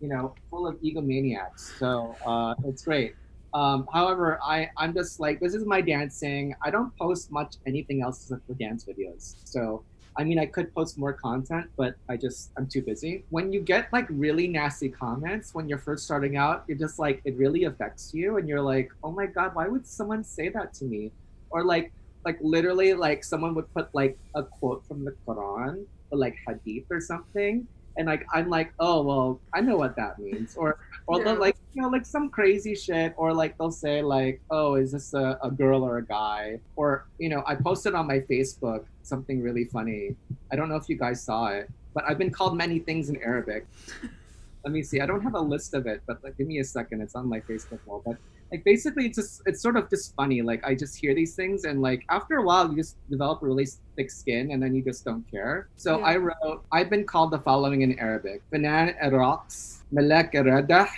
you 0.00 0.08
know, 0.08 0.38
full 0.50 0.66
of 0.68 0.76
egomaniacs. 0.82 1.76
So 1.78 2.18
uh, 2.26 2.54
it's 2.66 2.84
great. 2.84 3.14
Um, 3.52 3.88
however, 3.92 4.38
I 4.42 4.70
I'm 4.76 4.94
just 4.94 5.20
like 5.20 5.40
this 5.40 5.54
is 5.54 5.64
my 5.64 5.80
dancing. 5.80 6.54
I 6.62 6.70
don't 6.70 6.96
post 6.96 7.32
much 7.32 7.56
anything 7.66 8.02
else 8.02 8.22
except 8.22 8.46
for 8.46 8.54
dance 8.54 8.84
videos. 8.84 9.36
So 9.44 9.82
I 10.16 10.24
mean, 10.24 10.38
I 10.38 10.46
could 10.46 10.74
post 10.74 10.98
more 10.98 11.12
content, 11.12 11.70
but 11.76 11.94
I 12.08 12.16
just 12.16 12.50
I'm 12.56 12.66
too 12.66 12.82
busy. 12.82 13.24
When 13.30 13.52
you 13.52 13.60
get 13.60 13.92
like 13.92 14.06
really 14.10 14.48
nasty 14.48 14.88
comments 14.88 15.54
when 15.54 15.68
you're 15.68 15.78
first 15.78 16.04
starting 16.04 16.36
out, 16.36 16.64
you're 16.66 16.78
just 16.78 16.98
like 16.98 17.20
it 17.24 17.36
really 17.36 17.64
affects 17.64 18.12
you, 18.12 18.36
and 18.36 18.48
you're 18.48 18.60
like, 18.62 18.90
oh 19.02 19.12
my 19.12 19.26
god, 19.26 19.54
why 19.54 19.68
would 19.68 19.86
someone 19.86 20.24
say 20.24 20.48
that 20.50 20.74
to 20.74 20.84
me? 20.84 21.12
Or 21.50 21.64
like 21.64 21.92
like 22.24 22.38
literally 22.40 22.94
like 22.94 23.24
someone 23.24 23.54
would 23.54 23.72
put 23.72 23.88
like 23.94 24.18
a 24.34 24.42
quote 24.42 24.84
from 24.86 25.04
the 25.04 25.14
Quran 25.26 25.86
or 26.10 26.18
like 26.18 26.36
hadith 26.46 26.84
or 26.90 27.00
something, 27.00 27.66
and 27.96 28.06
like 28.06 28.24
I'm 28.32 28.48
like, 28.48 28.72
oh 28.78 29.02
well, 29.02 29.40
I 29.54 29.60
know 29.60 29.76
what 29.76 29.96
that 29.96 30.18
means, 30.18 30.56
or 30.56 30.78
or 31.06 31.20
Yeah. 31.22 31.32
like 31.32 31.56
you 31.74 31.82
know 31.82 31.88
like 31.88 32.06
some 32.06 32.30
crazy 32.30 32.74
shit, 32.74 33.14
or 33.16 33.32
like 33.34 33.56
they'll 33.58 33.70
say 33.70 34.02
like, 34.02 34.40
oh, 34.50 34.74
is 34.76 34.92
this 34.92 35.12
a, 35.14 35.38
a 35.42 35.50
girl 35.50 35.82
or 35.84 35.98
a 35.98 36.04
guy? 36.06 36.60
Or 36.76 37.06
you 37.18 37.28
know, 37.28 37.42
I 37.46 37.54
posted 37.56 37.94
on 37.94 38.06
my 38.06 38.20
Facebook 38.20 38.84
something 39.02 39.42
really 39.42 39.64
funny. 39.64 40.14
I 40.52 40.56
don't 40.56 40.68
know 40.68 40.76
if 40.76 40.88
you 40.88 40.96
guys 40.96 41.22
saw 41.22 41.46
it, 41.48 41.68
but 41.94 42.04
I've 42.08 42.18
been 42.18 42.30
called 42.30 42.56
many 42.56 42.78
things 42.78 43.08
in 43.10 43.16
Arabic. 43.22 43.66
Let 44.64 44.72
me 44.72 44.82
see. 44.82 45.00
I 45.00 45.06
don't 45.06 45.22
have 45.22 45.34
a 45.34 45.40
list 45.40 45.72
of 45.74 45.86
it, 45.86 46.02
but 46.06 46.22
like, 46.22 46.36
give 46.36 46.46
me 46.46 46.58
a 46.58 46.64
second. 46.64 47.00
It's 47.00 47.14
on 47.14 47.26
my 47.28 47.40
Facebook 47.40 47.80
wall. 47.86 48.02
But 48.04 48.16
like 48.50 48.64
basically, 48.64 49.06
it's 49.06 49.16
just 49.16 49.42
it's 49.46 49.62
sort 49.62 49.76
of 49.76 49.88
just 49.90 50.14
funny. 50.16 50.42
Like 50.42 50.64
I 50.64 50.74
just 50.74 50.96
hear 50.96 51.14
these 51.14 51.34
things, 51.34 51.64
and 51.64 51.80
like 51.80 52.04
after 52.08 52.36
a 52.36 52.42
while, 52.42 52.68
you 52.68 52.76
just 52.76 52.96
develop 53.08 53.42
a 53.42 53.46
really 53.46 53.68
thick 53.96 54.10
skin, 54.10 54.50
and 54.50 54.62
then 54.62 54.74
you 54.74 54.82
just 54.82 55.04
don't 55.04 55.24
care. 55.30 55.68
So 55.76 55.98
Yeah. 55.98 56.04
I 56.04 56.16
wrote. 56.16 56.64
I've 56.72 56.90
been 56.90 57.04
called 57.06 57.30
the 57.30 57.38
following 57.38 57.82
in 57.82 57.98
Arabic: 57.98 58.42
Banan 58.50 58.94
al-Raqs, 59.00 59.82
Malak 59.92 60.34
al-Radah, 60.34 60.88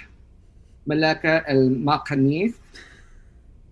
Malaka 0.89 1.45
al-Maqanith, 1.47 2.55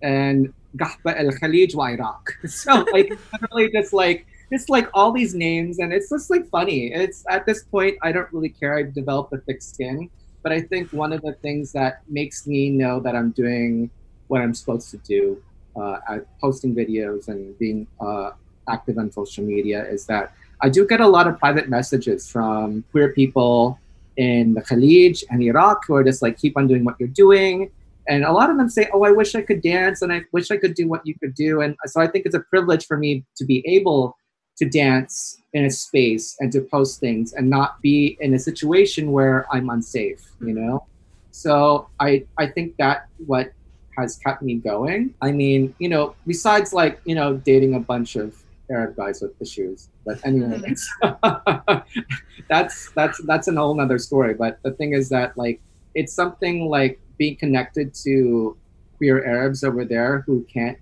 and 0.01 0.53
Gahba 0.77 1.17
al-Khalij 1.17 1.75
wa 1.75 1.85
Iraq. 1.89 2.37
So 2.47 2.85
like 2.93 3.11
literally 3.33 3.71
just 3.71 3.93
like 3.93 4.25
it's 4.51 4.69
like 4.69 4.89
all 4.93 5.11
these 5.11 5.33
names 5.33 5.79
and 5.79 5.93
it's 5.93 6.09
just 6.09 6.29
like 6.29 6.47
funny. 6.49 6.93
It's 6.93 7.23
at 7.29 7.45
this 7.45 7.63
point 7.63 7.97
I 8.01 8.11
don't 8.11 8.31
really 8.31 8.49
care. 8.49 8.77
I've 8.77 8.93
developed 8.93 9.33
a 9.33 9.37
thick 9.39 9.61
skin. 9.61 10.09
But 10.43 10.51
I 10.51 10.61
think 10.61 10.91
one 10.91 11.13
of 11.13 11.21
the 11.21 11.33
things 11.33 11.71
that 11.73 12.01
makes 12.07 12.47
me 12.47 12.69
know 12.69 12.99
that 12.99 13.15
I'm 13.15 13.31
doing 13.31 13.89
what 14.27 14.41
I'm 14.41 14.53
supposed 14.53 14.89
to 14.91 14.97
do, 14.97 15.41
uh, 15.75 15.97
posting 16.39 16.75
videos 16.75 17.27
and 17.27 17.57
being 17.59 17.87
uh, 17.99 18.31
active 18.67 18.97
on 18.97 19.11
social 19.11 19.43
media, 19.43 19.85
is 19.85 20.05
that 20.05 20.33
I 20.61 20.69
do 20.69 20.85
get 20.85 21.01
a 21.01 21.07
lot 21.07 21.27
of 21.27 21.39
private 21.39 21.69
messages 21.69 22.29
from 22.29 22.83
queer 22.91 23.13
people 23.13 23.79
in 24.17 24.53
the 24.53 24.61
Khalij 24.61 25.23
and 25.29 25.41
Iraq 25.41 25.85
who 25.87 25.95
are 25.95 26.03
just 26.03 26.21
like, 26.21 26.37
keep 26.37 26.57
on 26.57 26.67
doing 26.67 26.83
what 26.83 26.95
you're 26.99 27.09
doing. 27.09 27.71
And 28.07 28.23
a 28.23 28.31
lot 28.31 28.49
of 28.49 28.57
them 28.57 28.69
say, 28.69 28.89
oh, 28.93 29.03
I 29.03 29.11
wish 29.11 29.35
I 29.35 29.41
could 29.41 29.61
dance 29.61 30.01
and 30.01 30.11
I 30.11 30.23
wish 30.31 30.51
I 30.51 30.57
could 30.57 30.73
do 30.73 30.87
what 30.87 31.05
you 31.05 31.15
could 31.19 31.33
do. 31.33 31.61
And 31.61 31.75
so 31.85 32.01
I 32.01 32.07
think 32.07 32.25
it's 32.25 32.35
a 32.35 32.41
privilege 32.41 32.85
for 32.85 32.97
me 32.97 33.23
to 33.37 33.45
be 33.45 33.63
able 33.67 34.17
to 34.57 34.69
dance 34.69 35.41
in 35.53 35.65
a 35.65 35.69
space 35.69 36.37
and 36.39 36.51
to 36.51 36.61
post 36.61 36.99
things 36.99 37.33
and 37.33 37.49
not 37.49 37.81
be 37.81 38.17
in 38.21 38.33
a 38.33 38.39
situation 38.39 39.11
where 39.11 39.45
I'm 39.51 39.69
unsafe, 39.69 40.23
you 40.39 40.47
mm-hmm. 40.47 40.67
know? 40.67 40.85
So 41.31 41.89
I 41.99 42.25
I 42.37 42.47
think 42.47 42.77
that 42.77 43.07
what 43.25 43.51
has 43.97 44.17
kept 44.17 44.41
me 44.41 44.55
going. 44.55 45.13
I 45.21 45.31
mean, 45.31 45.73
you 45.79 45.89
know, 45.89 46.15
besides 46.27 46.73
like 46.73 47.01
you 47.05 47.15
know 47.15 47.37
dating 47.37 47.75
a 47.75 47.79
bunch 47.79 48.15
of 48.15 48.35
Arab 48.69 48.95
guys 48.95 49.21
with 49.21 49.39
issues, 49.41 49.89
but 50.05 50.19
anyway, 50.25 50.59
mm-hmm. 50.59 52.17
that's 52.49 52.91
that's 52.91 53.21
that's 53.25 53.47
an 53.47 53.57
whole 53.57 53.75
nother 53.75 53.97
story. 53.97 54.33
But 54.33 54.59
the 54.63 54.71
thing 54.71 54.93
is 54.93 55.09
that 55.09 55.37
like 55.37 55.61
it's 55.95 56.13
something 56.13 56.69
like 56.69 56.99
being 57.17 57.35
connected 57.35 57.93
to 58.03 58.57
queer 58.97 59.25
Arabs 59.25 59.63
over 59.63 59.85
there 59.85 60.23
who 60.25 60.43
can't 60.43 60.77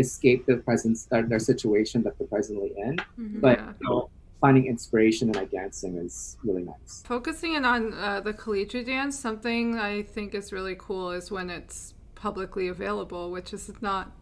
escape 0.00 0.46
the 0.46 0.56
present 0.56 0.98
their, 1.10 1.22
their 1.22 1.38
situation 1.38 2.02
that 2.04 2.18
they're 2.18 2.26
presently 2.28 2.72
in. 2.76 2.96
Mhm. 3.18 3.40
But 3.40 3.58
Yeah. 3.58 3.72
you 3.80 3.88
know, 3.88 4.10
finding 4.40 4.66
inspiration 4.66 5.28
in 5.28 5.34
like 5.34 5.50
dancing 5.50 5.96
is 5.96 6.36
really 6.42 6.64
nice. 6.64 7.02
Focusing 7.04 7.54
in 7.54 7.64
on 7.64 7.92
uh, 7.94 8.20
the 8.20 8.32
Khaliji 8.32 8.84
dance, 8.84 9.18
something 9.18 9.78
I 9.78 10.02
think 10.02 10.34
is 10.34 10.52
really 10.52 10.76
cool 10.78 11.10
is 11.10 11.30
when 11.30 11.50
it's 11.50 11.94
publicly 12.14 12.68
available, 12.68 13.30
which 13.30 13.52
is 13.52 13.70
not 13.80 14.12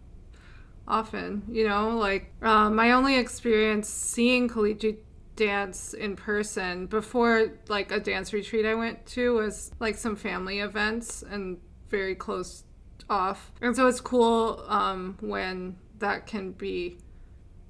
often. 0.86 1.42
You 1.50 1.68
know, 1.68 1.96
like 1.96 2.32
uh, 2.42 2.70
my 2.70 2.92
only 2.92 3.16
experience 3.16 3.88
seeing 3.88 4.48
Khaliji 4.48 4.98
dance 5.36 5.94
in 5.94 6.16
person 6.16 6.86
before 6.86 7.52
like 7.68 7.92
a 7.92 8.00
dance 8.00 8.32
retreat 8.32 8.66
I 8.66 8.74
went 8.74 9.06
to 9.06 9.34
was 9.34 9.70
like 9.78 9.96
some 9.96 10.16
family 10.16 10.58
events 10.58 11.22
and 11.22 11.58
very 11.88 12.16
close 12.16 12.64
off. 13.08 13.52
And 13.60 13.74
so 13.74 13.86
it's 13.86 14.00
cool 14.00 14.64
um, 14.68 15.16
when 15.20 15.76
that 15.98 16.26
can 16.26 16.52
be 16.52 16.98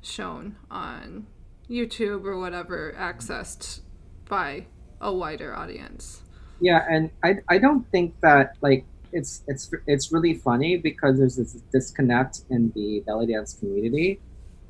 shown 0.03 0.57
on 0.71 1.27
YouTube 1.69 2.25
or 2.25 2.39
whatever, 2.39 2.95
accessed 2.99 3.81
by 4.29 4.67
a 5.01 5.13
wider 5.13 5.55
audience. 5.55 6.23
Yeah, 6.61 6.85
and 6.91 7.11
I, 7.23 7.37
I 7.49 7.59
don't 7.59 7.89
think 7.91 8.15
that 8.21 8.57
like 8.61 8.85
it's 9.13 9.43
it's 9.47 9.71
it's 9.87 10.13
really 10.13 10.35
funny 10.35 10.77
because 10.77 11.19
there's 11.19 11.37
this 11.37 11.55
disconnect 11.73 12.43
in 12.51 12.71
the 12.75 13.03
belly 13.07 13.27
dance 13.27 13.55
community 13.55 14.21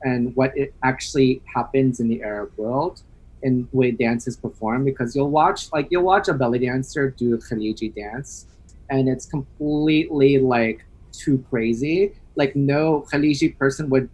and 0.03 0.35
what 0.37 0.57
it 0.57 0.75
actually 0.85 1.43
happens 1.53 1.99
in 1.99 2.09
the 2.09 2.23
Arab 2.23 2.53
world 2.57 3.03
and 3.43 3.69
way 3.73 3.91
dance 3.91 4.29
is 4.29 4.37
performed 4.37 4.85
because 4.85 5.17
you'll 5.17 5.31
watch 5.31 5.73
like 5.73 5.89
you'll 5.91 6.05
watch 6.05 6.29
a 6.29 6.35
belly 6.35 6.59
dancer 6.61 7.11
do 7.11 7.35
a 7.35 7.39
Khaliji 7.39 7.93
dance 7.95 8.47
and 8.91 9.09
it's 9.09 9.27
completely 9.27 10.39
like 10.39 10.85
too 11.13 11.45
crazy. 11.51 12.15
Like 12.37 12.55
no 12.57 13.07
Khaliji 13.13 13.59
person 13.59 13.91
would 13.91 14.09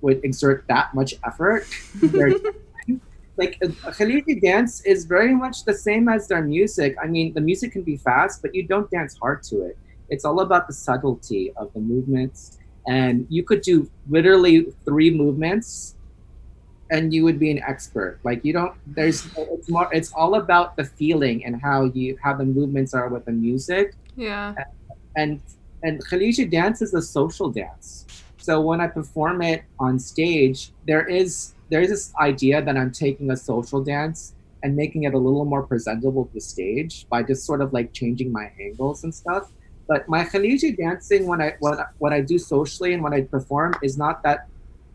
would 0.00 0.24
exert 0.24 0.64
that 0.68 0.94
much 0.94 1.14
effort. 1.24 1.66
Like 3.38 3.56
a, 3.62 3.66
a 3.86 3.92
Khaliji 3.94 4.42
dance 4.42 4.82
is 4.82 5.04
very 5.04 5.32
much 5.32 5.64
the 5.64 5.72
same 5.72 6.08
as 6.08 6.26
their 6.26 6.42
music. 6.42 6.96
I 7.00 7.06
mean, 7.06 7.32
the 7.32 7.40
music 7.40 7.70
can 7.70 7.82
be 7.82 7.96
fast, 7.96 8.42
but 8.42 8.52
you 8.52 8.66
don't 8.66 8.90
dance 8.90 9.16
hard 9.22 9.44
to 9.44 9.62
it. 9.62 9.78
It's 10.10 10.24
all 10.24 10.40
about 10.40 10.66
the 10.66 10.74
subtlety 10.74 11.52
of 11.56 11.72
the 11.72 11.78
movements, 11.78 12.58
and 12.88 13.28
you 13.30 13.44
could 13.44 13.62
do 13.62 13.88
literally 14.10 14.74
three 14.84 15.10
movements, 15.14 15.94
and 16.90 17.14
you 17.14 17.22
would 17.22 17.38
be 17.38 17.52
an 17.52 17.62
expert. 17.62 18.18
Like 18.24 18.44
you 18.44 18.52
don't. 18.52 18.74
There's. 18.88 19.24
It's 19.36 19.70
more. 19.70 19.88
It's 19.94 20.12
all 20.12 20.34
about 20.34 20.74
the 20.74 20.84
feeling 20.84 21.44
and 21.44 21.62
how 21.62 21.84
you 21.94 22.18
how 22.20 22.34
the 22.34 22.44
movements 22.44 22.92
are 22.92 23.08
with 23.08 23.24
the 23.24 23.32
music 23.32 23.94
Yeah. 24.18 24.54
and 25.16 25.40
and 25.84 26.04
Khaliji 26.04 26.50
dance 26.50 26.82
is 26.82 26.92
a 26.92 27.00
social 27.00 27.50
dance. 27.50 28.04
So 28.38 28.60
when 28.60 28.80
I 28.80 28.88
perform 28.88 29.42
it 29.42 29.62
on 29.78 29.98
stage, 29.98 30.72
there 30.86 31.06
is 31.06 31.54
there 31.70 31.80
is 31.80 31.90
this 31.90 32.12
idea 32.20 32.60
that 32.62 32.76
I'm 32.76 32.90
taking 32.90 33.30
a 33.30 33.36
social 33.36 33.82
dance 33.82 34.34
and 34.62 34.74
making 34.74 35.04
it 35.04 35.14
a 35.14 35.18
little 35.18 35.44
more 35.44 35.62
presentable 35.62 36.24
to 36.26 36.34
the 36.34 36.40
stage 36.40 37.06
by 37.08 37.22
just 37.22 37.46
sort 37.46 37.60
of 37.60 37.72
like 37.72 37.92
changing 37.92 38.32
my 38.32 38.50
angles 38.60 39.04
and 39.04 39.14
stuff. 39.14 39.52
But 39.86 40.08
my 40.08 40.24
Khaliji 40.24 40.76
dancing 40.76 41.26
when 41.26 41.40
I 41.40 41.54
what 41.60 41.78
what 41.98 42.12
I 42.12 42.20
do 42.20 42.38
socially 42.38 42.92
and 42.94 43.02
when 43.02 43.14
I 43.14 43.22
perform 43.22 43.74
is 43.82 43.96
not 43.96 44.22
that 44.24 44.48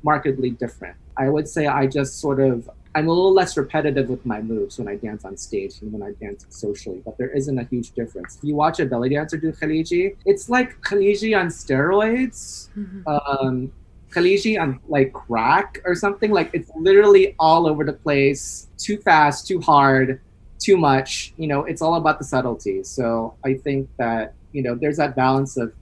markedly 0.04 0.50
different. 0.50 0.98
I 1.16 1.30
would 1.30 1.48
say 1.48 1.68
I 1.68 1.88
just 1.88 2.20
sort 2.20 2.42
of 2.42 2.70
I'm 2.96 3.08
a 3.08 3.12
little 3.12 3.34
less 3.34 3.58
repetitive 3.58 4.10
with 4.10 4.24
my 4.26 4.42
moves 4.42 4.78
when 4.78 4.88
I 4.88 4.96
dance 4.96 5.26
on 5.26 5.36
stage 5.36 5.82
and 5.82 5.92
when 5.92 6.04
I 6.04 6.12
dance 6.24 6.46
socially, 6.50 7.02
but 7.04 7.18
there 7.18 7.30
isn't 7.30 7.58
a 7.58 7.64
huge 7.64 7.92
difference. 7.92 8.38
If 8.38 8.44
you 8.44 8.56
watch 8.56 8.80
a 8.80 8.86
belly 8.86 9.10
dancer 9.10 9.38
do 9.38 9.52
Khaliji, 9.52 10.16
it's 10.26 10.48
like 10.48 10.80
Khaliji 10.82 11.38
on 11.38 11.48
steroids, 11.48 12.70
um, 13.08 13.72
Khaliji 14.12 14.62
on 14.62 14.80
like 14.88 15.12
crack 15.12 15.82
or 15.86 15.96
something. 15.96 16.30
Like 16.30 16.52
it's 16.54 16.70
literally 16.76 17.36
all 17.40 17.66
over 17.66 17.84
the 17.84 17.94
place, 17.94 18.68
too 18.78 18.98
fast, 18.98 19.48
too 19.48 19.60
hard, 19.60 20.22
too 20.60 20.78
much. 20.78 21.34
You 21.38 21.48
know, 21.48 21.64
it's 21.64 21.82
all 21.82 21.96
about 21.96 22.20
the 22.20 22.26
subtlety. 22.26 22.84
So 22.84 23.36
I 23.44 23.56
think 23.56 23.90
that, 23.98 24.36
you 24.52 24.62
know, 24.62 24.76
there's 24.76 24.98
that 24.98 25.16
balance 25.16 25.58
of 25.58 25.74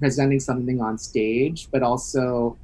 presenting 0.00 0.40
something 0.40 0.80
on 0.80 0.98
stage, 0.98 1.68
but 1.70 1.84
also 1.84 2.56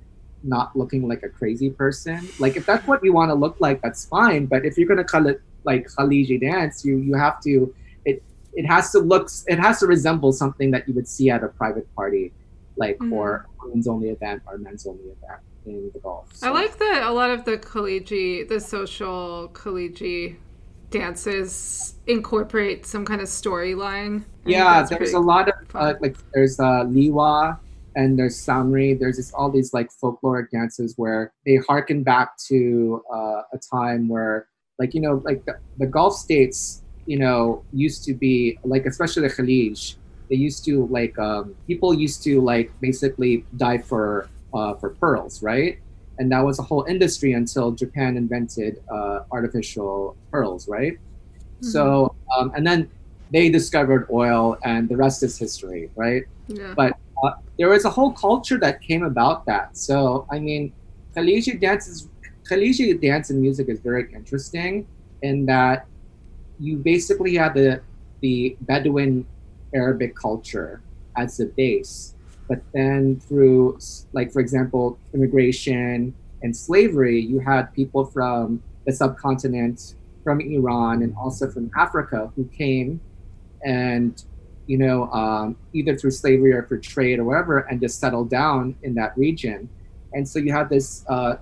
not 0.44 0.74
looking 0.76 1.06
like 1.08 1.22
a 1.22 1.28
crazy 1.28 1.70
person. 1.70 2.28
Like 2.38 2.56
if 2.56 2.66
that's 2.66 2.86
what 2.86 3.02
you 3.04 3.12
want 3.12 3.30
to 3.30 3.34
look 3.34 3.56
like, 3.60 3.80
that's 3.82 4.04
fine. 4.06 4.46
But 4.46 4.64
if 4.64 4.76
you're 4.76 4.88
gonna 4.88 5.04
call 5.04 5.26
it 5.26 5.40
like 5.64 5.86
Khaliji 5.88 6.40
dance, 6.40 6.84
you 6.84 6.96
you 6.98 7.14
have 7.14 7.40
to 7.42 7.74
it 8.04 8.22
it 8.54 8.66
has 8.66 8.90
to 8.92 8.98
look 8.98 9.28
it 9.46 9.58
has 9.58 9.80
to 9.80 9.86
resemble 9.86 10.32
something 10.32 10.70
that 10.72 10.86
you 10.88 10.94
would 10.94 11.08
see 11.08 11.30
at 11.30 11.42
a 11.44 11.48
private 11.48 11.86
party, 11.94 12.32
like 12.76 12.98
Mhm. 12.98 13.12
or 13.12 13.46
a 13.60 13.66
women's 13.66 13.86
only 13.88 14.08
event 14.10 14.42
or 14.46 14.58
men's 14.58 14.86
only 14.86 15.04
event 15.04 15.40
in 15.66 15.90
the 15.94 16.00
Gulf. 16.00 16.28
I 16.42 16.50
like 16.50 16.78
that 16.78 17.04
a 17.04 17.12
lot 17.12 17.30
of 17.30 17.44
the 17.44 17.56
Khaliji, 17.58 18.48
the 18.48 18.58
social 18.60 19.50
Khaliji 19.54 20.36
dances 20.90 21.94
incorporate 22.06 22.84
some 22.86 23.04
kind 23.04 23.20
of 23.20 23.28
storyline. 23.28 24.24
Yeah 24.44 24.82
there's 24.84 25.14
a 25.14 25.20
lot 25.20 25.48
of 25.48 25.54
uh, 25.74 25.94
like 26.00 26.16
there's 26.34 26.58
uh 26.60 26.84
liwa 26.84 27.58
and 27.96 28.18
there's 28.18 28.36
samri 28.36 28.98
there's 28.98 29.16
just 29.16 29.34
all 29.34 29.50
these 29.50 29.72
like 29.74 29.90
folkloric 29.90 30.50
dances 30.50 30.94
where 30.96 31.32
they 31.44 31.56
harken 31.56 32.02
back 32.02 32.36
to 32.38 33.02
uh, 33.12 33.42
a 33.52 33.58
time 33.58 34.08
where 34.08 34.48
like 34.78 34.94
you 34.94 35.00
know 35.00 35.20
like 35.24 35.44
the, 35.44 35.54
the 35.78 35.86
gulf 35.86 36.14
states 36.14 36.82
you 37.06 37.18
know 37.18 37.62
used 37.72 38.04
to 38.04 38.14
be 38.14 38.58
like 38.64 38.86
especially 38.86 39.26
the 39.26 39.34
khalij 39.34 39.96
they 40.32 40.36
used 40.36 40.64
to 40.64 40.86
like 40.86 41.18
um, 41.18 41.54
people 41.66 41.92
used 41.92 42.22
to 42.24 42.40
like 42.40 42.72
basically 42.80 43.44
die 43.58 43.76
for 43.76 44.28
uh, 44.54 44.74
for 44.74 44.90
pearls 44.90 45.42
right? 45.42 45.78
And 46.18 46.30
that 46.32 46.40
was 46.40 46.58
a 46.58 46.62
whole 46.62 46.84
industry 46.84 47.32
until 47.32 47.72
japan 47.72 48.16
invented 48.16 48.82
uh, 48.90 49.20
artificial 49.30 50.16
pearls 50.30 50.68
right? 50.68 50.98
So 51.60 52.14
um, 52.34 52.52
and 52.56 52.66
then 52.66 52.90
they 53.30 53.50
discovered 53.50 54.08
oil 54.10 54.58
and 54.64 54.88
the 54.88 54.96
rest 54.96 55.22
is 55.22 55.36
history 55.38 55.90
right? 55.96 56.24
Yeah. 56.48 56.74
but 56.74 56.96
uh, 57.22 57.32
there 57.58 57.68
was 57.68 57.84
a 57.84 57.90
whole 57.90 58.12
culture 58.12 58.58
that 58.58 58.80
came 58.80 59.02
about 59.02 59.46
that. 59.46 59.76
So 59.76 60.26
i 60.30 60.38
mean 60.38 60.72
khaliji 61.14 61.60
dance 61.60 61.86
is 61.86 62.08
khaliji 62.48 63.00
dance 63.00 63.30
and 63.30 63.40
music 63.40 63.68
is 63.68 63.80
very 63.80 64.12
interesting 64.12 64.86
in 65.22 65.46
that 65.46 65.86
you 66.58 66.76
basically 66.76 67.34
have 67.36 67.54
the 67.54 67.80
the 68.20 68.56
bedouin 68.62 69.26
arabic 69.74 70.14
culture 70.14 70.82
as 71.16 71.36
the 71.36 71.46
base. 71.46 72.14
But 72.48 72.60
then 72.72 73.20
through 73.20 73.78
like 74.12 74.32
for 74.32 74.40
example 74.40 74.98
immigration 75.14 76.14
and 76.42 76.56
slavery 76.56 77.20
you 77.20 77.38
had 77.38 77.72
people 77.72 78.04
from 78.04 78.62
the 78.86 78.92
subcontinent 78.92 79.94
from 80.24 80.40
Iran 80.40 81.02
and 81.02 81.14
also 81.16 81.50
from 81.50 81.70
Africa 81.76 82.30
who 82.34 82.44
came 82.46 83.00
and 83.64 84.22
you 84.66 84.78
know 84.78 85.10
um, 85.12 85.56
either 85.72 85.96
through 85.96 86.10
slavery 86.10 86.52
or 86.52 86.62
for 86.64 86.78
trade 86.78 87.18
or 87.18 87.24
whatever 87.24 87.60
and 87.68 87.80
just 87.80 87.98
settled 87.98 88.30
down 88.30 88.74
in 88.82 88.94
that 88.94 89.12
region 89.16 89.68
and 90.12 90.28
so 90.28 90.38
you 90.38 90.52
have 90.52 90.68
this 90.68 91.04
uh, 91.08 91.34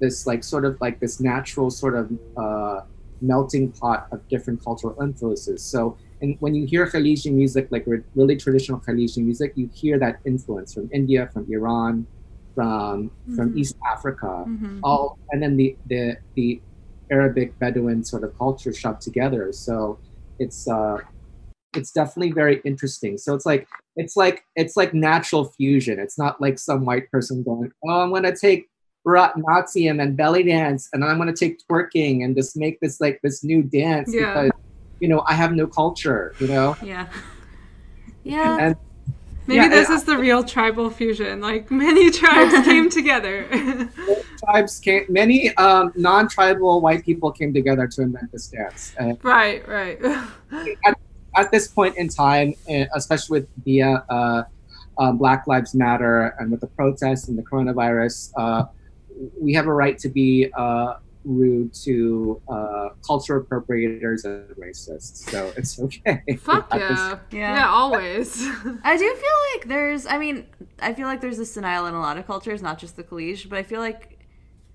this 0.00 0.26
like 0.26 0.42
sort 0.44 0.64
of 0.64 0.76
like 0.80 1.00
this 1.00 1.20
natural 1.20 1.70
sort 1.70 1.94
of 1.96 2.10
uh, 2.36 2.80
melting 3.20 3.72
pot 3.72 4.06
of 4.12 4.26
different 4.28 4.62
cultural 4.62 4.94
influences 5.02 5.62
so 5.64 5.96
and 6.22 6.36
when 6.40 6.54
you 6.54 6.66
hear 6.66 6.86
Khaliji 6.86 7.30
music 7.32 7.68
like 7.70 7.84
really 8.14 8.36
traditional 8.36 8.80
Khaliji 8.80 9.18
music 9.24 9.52
you 9.54 9.68
hear 9.74 9.98
that 9.98 10.20
influence 10.24 10.72
from 10.74 10.88
India 10.92 11.28
from 11.32 11.46
Iran 11.50 12.06
from 12.54 13.10
from 13.36 13.50
Mhm. 13.52 13.58
East 13.60 13.76
Africa 13.92 14.44
Mhm. 14.48 14.80
all 14.82 15.18
and 15.30 15.42
then 15.42 15.56
the 15.56 15.76
the 15.86 16.16
the 16.36 16.62
Arabic 17.10 17.58
Bedouin 17.60 18.02
sort 18.02 18.24
of 18.24 18.36
culture 18.36 18.72
shoved 18.72 19.00
together. 19.00 19.52
So 19.52 19.98
it's 20.38 20.66
uh 20.66 20.98
it's 21.76 21.90
definitely 21.90 22.32
very 22.32 22.60
interesting. 22.64 23.18
So 23.18 23.34
it's 23.34 23.46
like 23.46 23.66
it's 23.96 24.16
like 24.16 24.44
it's 24.56 24.76
like 24.76 24.94
natural 24.94 25.44
fusion. 25.44 25.98
It's 25.98 26.18
not 26.18 26.40
like 26.40 26.58
some 26.58 26.84
white 26.84 27.10
person 27.10 27.42
going, 27.42 27.70
Oh, 27.84 28.00
I'm 28.02 28.12
gonna 28.12 28.36
take 28.36 28.68
Bharatanatyam 29.06 29.90
and 29.90 30.00
then 30.00 30.16
belly 30.16 30.42
dance 30.42 30.88
and 30.92 31.04
I'm 31.04 31.18
gonna 31.18 31.34
take 31.34 31.60
twerking 31.68 32.24
and 32.24 32.36
just 32.36 32.56
make 32.56 32.80
this 32.80 33.00
like 33.00 33.20
this 33.22 33.44
new 33.44 33.62
dance 33.62 34.12
Yeah. 34.12 34.42
because 34.42 34.50
you 35.00 35.08
know 35.08 35.22
I 35.26 35.34
have 35.34 35.52
no 35.52 35.66
culture, 35.66 36.34
you 36.40 36.48
know? 36.48 36.76
Yeah. 36.82 37.06
Yeah. 38.24 38.58
And 38.60 38.76
Maybe 39.46 39.60
Yeah, 39.60 39.68
this 39.68 39.88
is 39.90 40.02
the 40.02 40.18
real 40.18 40.42
tribal 40.42 40.90
fusion. 40.90 41.40
Like 41.40 41.70
many 41.70 42.10
tribes 42.20 42.66
came 42.66 42.90
together. 42.90 43.88
tribes 44.44 44.80
came 44.80 45.06
many 45.08 45.54
um, 45.56 45.92
non-tribal 45.94 46.80
white 46.80 47.04
people 47.04 47.30
came 47.30 47.54
together 47.54 47.86
to 47.86 48.02
invent 48.02 48.32
this 48.32 48.48
dance. 48.48 48.92
And 48.98 49.18
right, 49.22 49.66
right. 49.68 50.02
at 50.84 50.98
this 51.50 51.68
point 51.68 51.96
in 51.96 52.08
time, 52.08 52.54
eh, 52.68 52.86
especially 52.94 53.40
with 53.40 53.64
Bia, 53.64 54.04
uh, 54.08 54.42
um, 54.98 55.18
Black 55.18 55.46
Lives 55.46 55.74
Matter 55.74 56.34
and 56.38 56.50
with 56.50 56.60
the 56.60 56.66
protests 56.68 57.28
and 57.28 57.38
the 57.38 57.42
coronavirus, 57.42 58.32
uh, 58.36 58.64
we 59.40 59.52
have 59.54 59.66
a 59.66 59.72
right 59.72 59.98
to 59.98 60.08
be 60.08 60.50
uh, 60.56 60.94
rude 61.24 61.74
to 61.74 62.40
uh, 62.48 62.90
cultural 63.06 63.42
appropriators 63.42 64.24
and 64.24 64.48
racists. 64.56 65.28
So 65.28 65.52
it's 65.56 65.78
okay. 65.80 66.22
Fuck 66.38 66.68
yeah. 66.72 67.18
yeah. 67.30 67.56
Yeah, 67.56 67.68
always. 67.68 68.40
I 68.84 68.96
do 68.96 69.14
feel 69.14 69.38
like 69.54 69.68
there's, 69.68 70.06
I 70.06 70.18
mean, 70.18 70.46
I 70.80 70.94
feel 70.94 71.06
like 71.06 71.20
there's 71.20 71.38
this 71.38 71.52
denial 71.52 71.86
in 71.86 71.94
a 71.94 72.00
lot 72.00 72.16
of 72.16 72.26
cultures, 72.26 72.62
not 72.62 72.78
just 72.78 72.96
the 72.96 73.04
Khalij, 73.04 73.48
but 73.48 73.58
I 73.58 73.62
feel 73.62 73.80
like, 73.80 74.18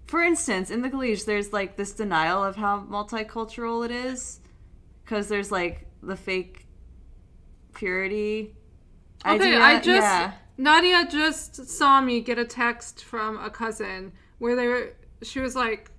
for 0.08 0.22
instance, 0.22 0.70
in 0.70 0.82
the 0.82 0.90
Khalij, 0.90 1.26
there's 1.26 1.54
like 1.54 1.78
this 1.78 1.94
denial 1.94 2.44
of 2.44 2.56
how 2.58 2.82
multicultural 2.82 3.86
it 3.86 3.92
is. 3.92 4.40
Because 5.04 5.28
there's 5.28 5.52
like 5.52 5.88
the 6.02 6.16
fake 6.16 6.66
purity 7.74 8.56
okay, 9.26 9.36
idea. 9.36 9.60
I 9.60 9.76
just, 9.76 9.88
yeah. 9.88 10.32
Nadia 10.58 11.08
just 11.10 11.68
saw 11.68 12.02
me 12.02 12.22
get 12.22 12.38
a 12.38 12.46
text 12.46 13.04
from 13.04 13.38
a 13.44 13.50
cousin 13.50 14.12
where 14.40 14.56
they 14.56 14.68
were, 14.68 14.94
she 15.22 15.40
was 15.40 15.56
like, 15.56 15.92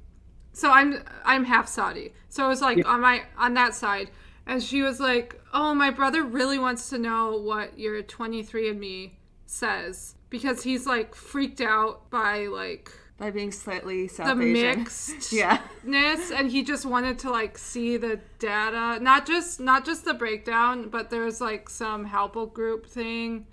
so 0.52 0.70
I'm 0.70 1.02
I'm 1.24 1.44
half 1.44 1.66
Saudi. 1.66 2.12
So 2.28 2.44
it 2.44 2.48
was 2.48 2.60
like 2.60 2.78
yeah. 2.78 2.84
on 2.86 3.00
my 3.00 3.22
on 3.38 3.54
that 3.54 3.74
side. 3.74 4.10
And 4.46 4.62
she 4.62 4.82
was 4.82 4.98
like, 5.00 5.40
"Oh, 5.54 5.72
my 5.72 5.90
brother 5.90 6.24
really 6.24 6.58
wants 6.58 6.90
to 6.90 6.98
know 6.98 7.36
what 7.38 7.78
your 7.78 8.02
23andMe 8.02 9.12
says 9.46 10.16
because 10.30 10.62
he's 10.64 10.86
like 10.86 11.14
freaked 11.14 11.60
out 11.60 12.10
by 12.10 12.46
like 12.46 12.90
by 13.22 13.30
being 13.30 13.52
slightly 13.52 14.08
South 14.08 14.37
the 14.37 14.42
Asian. 14.42 14.78
mixed 14.80 15.32
yeah 15.32 15.61
and 15.87 16.50
he 16.50 16.64
just 16.64 16.85
wanted 16.85 17.20
to 17.20 17.30
like 17.30 17.56
see 17.56 17.96
the 17.96 18.18
data 18.40 18.98
not 19.00 19.26
just 19.26 19.61
not 19.61 19.85
just 19.85 20.04
the 20.04 20.12
breakdown 20.14 20.88
but 20.88 21.08
there's 21.08 21.40
like 21.40 21.68
some 21.68 22.04
helpful 22.04 22.46
group 22.46 22.85
thing 22.85 23.46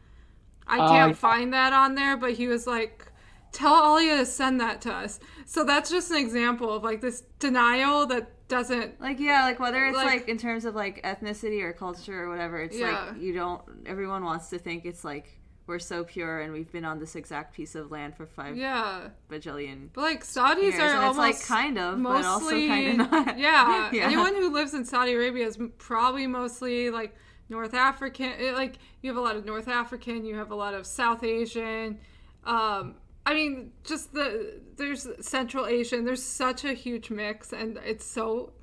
i 0.65 0.77
can't 0.77 1.11
uh, 1.11 1.15
find 1.15 1.53
that 1.53 1.71
on 1.71 1.93
there 1.93 2.17
but 2.17 2.33
he 2.33 2.47
was 2.47 2.65
like 2.65 3.09
tell 3.51 3.95
Alia 3.95 4.17
to 4.17 4.25
send 4.25 4.59
that 4.61 4.81
to 4.81 4.93
us. 4.93 5.19
So 5.45 5.63
that's 5.63 5.89
just 5.89 6.11
an 6.11 6.17
example 6.17 6.71
of 6.71 6.83
like 6.83 7.01
this 7.01 7.23
denial 7.39 8.05
that 8.07 8.47
doesn't 8.47 8.99
like 8.99 9.19
yeah 9.19 9.43
like 9.43 9.59
whether 9.59 9.85
it's 9.85 9.95
like, 9.95 10.07
like 10.07 10.27
in 10.27 10.37
terms 10.37 10.65
of 10.65 10.73
like 10.73 11.03
ethnicity 11.03 11.61
or 11.61 11.71
culture 11.71 12.23
or 12.23 12.29
whatever 12.29 12.59
it's 12.59 12.75
yeah. 12.75 13.11
like 13.11 13.21
you 13.21 13.31
don't 13.31 13.61
everyone 13.85 14.23
wants 14.23 14.49
to 14.49 14.57
think 14.57 14.85
it's 14.85 15.03
like 15.03 15.38
we're 15.69 15.79
so 15.79 16.03
pure 16.03 16.41
and 16.41 16.51
we've 16.51 16.71
been 16.71 16.83
on 16.83 16.99
this 16.99 17.15
exact 17.15 17.53
piece 17.53 17.75
of 17.75 17.91
land 17.91 18.15
for 18.15 18.25
five 18.25 18.57
yeah 18.57 19.07
bajillion 19.29 19.87
but 19.93 20.01
like 20.01 20.25
saudis 20.25 20.61
years. 20.61 20.79
are 20.79 20.87
and 20.87 20.97
almost 20.97 21.17
like 21.17 21.41
kind 21.41 21.77
of 21.77 21.97
mostly, 21.97 22.21
but 22.21 22.27
also 22.27 22.49
kind 22.49 23.01
of 23.01 23.11
not 23.11 23.37
yeah. 23.39 23.89
yeah 23.93 24.05
anyone 24.05 24.35
who 24.35 24.51
lives 24.51 24.73
in 24.73 24.83
saudi 24.83 25.13
arabia 25.13 25.45
is 25.45 25.57
probably 25.77 26.27
mostly 26.27 26.89
like 26.89 27.15
north 27.47 27.73
african 27.73 28.33
like 28.53 28.77
you 29.01 29.09
have 29.09 29.17
a 29.17 29.21
lot 29.21 29.35
of 29.35 29.45
north 29.45 29.67
african 29.67 30.25
you 30.25 30.35
have 30.35 30.51
a 30.51 30.55
lot 30.55 30.73
of 30.73 30.85
south 30.85 31.23
asian 31.23 31.97
um 32.43 32.95
I 33.25 33.33
mean, 33.35 33.73
just 33.83 34.11
the 34.11 34.59
there's 34.75 35.07
Central 35.21 35.67
Asian. 35.67 36.03
There's 36.03 36.23
such 36.23 36.65
a 36.65 36.73
huge 36.73 37.11
mix, 37.11 37.53
and 37.53 37.77
it's 37.85 38.03
so 38.03 38.53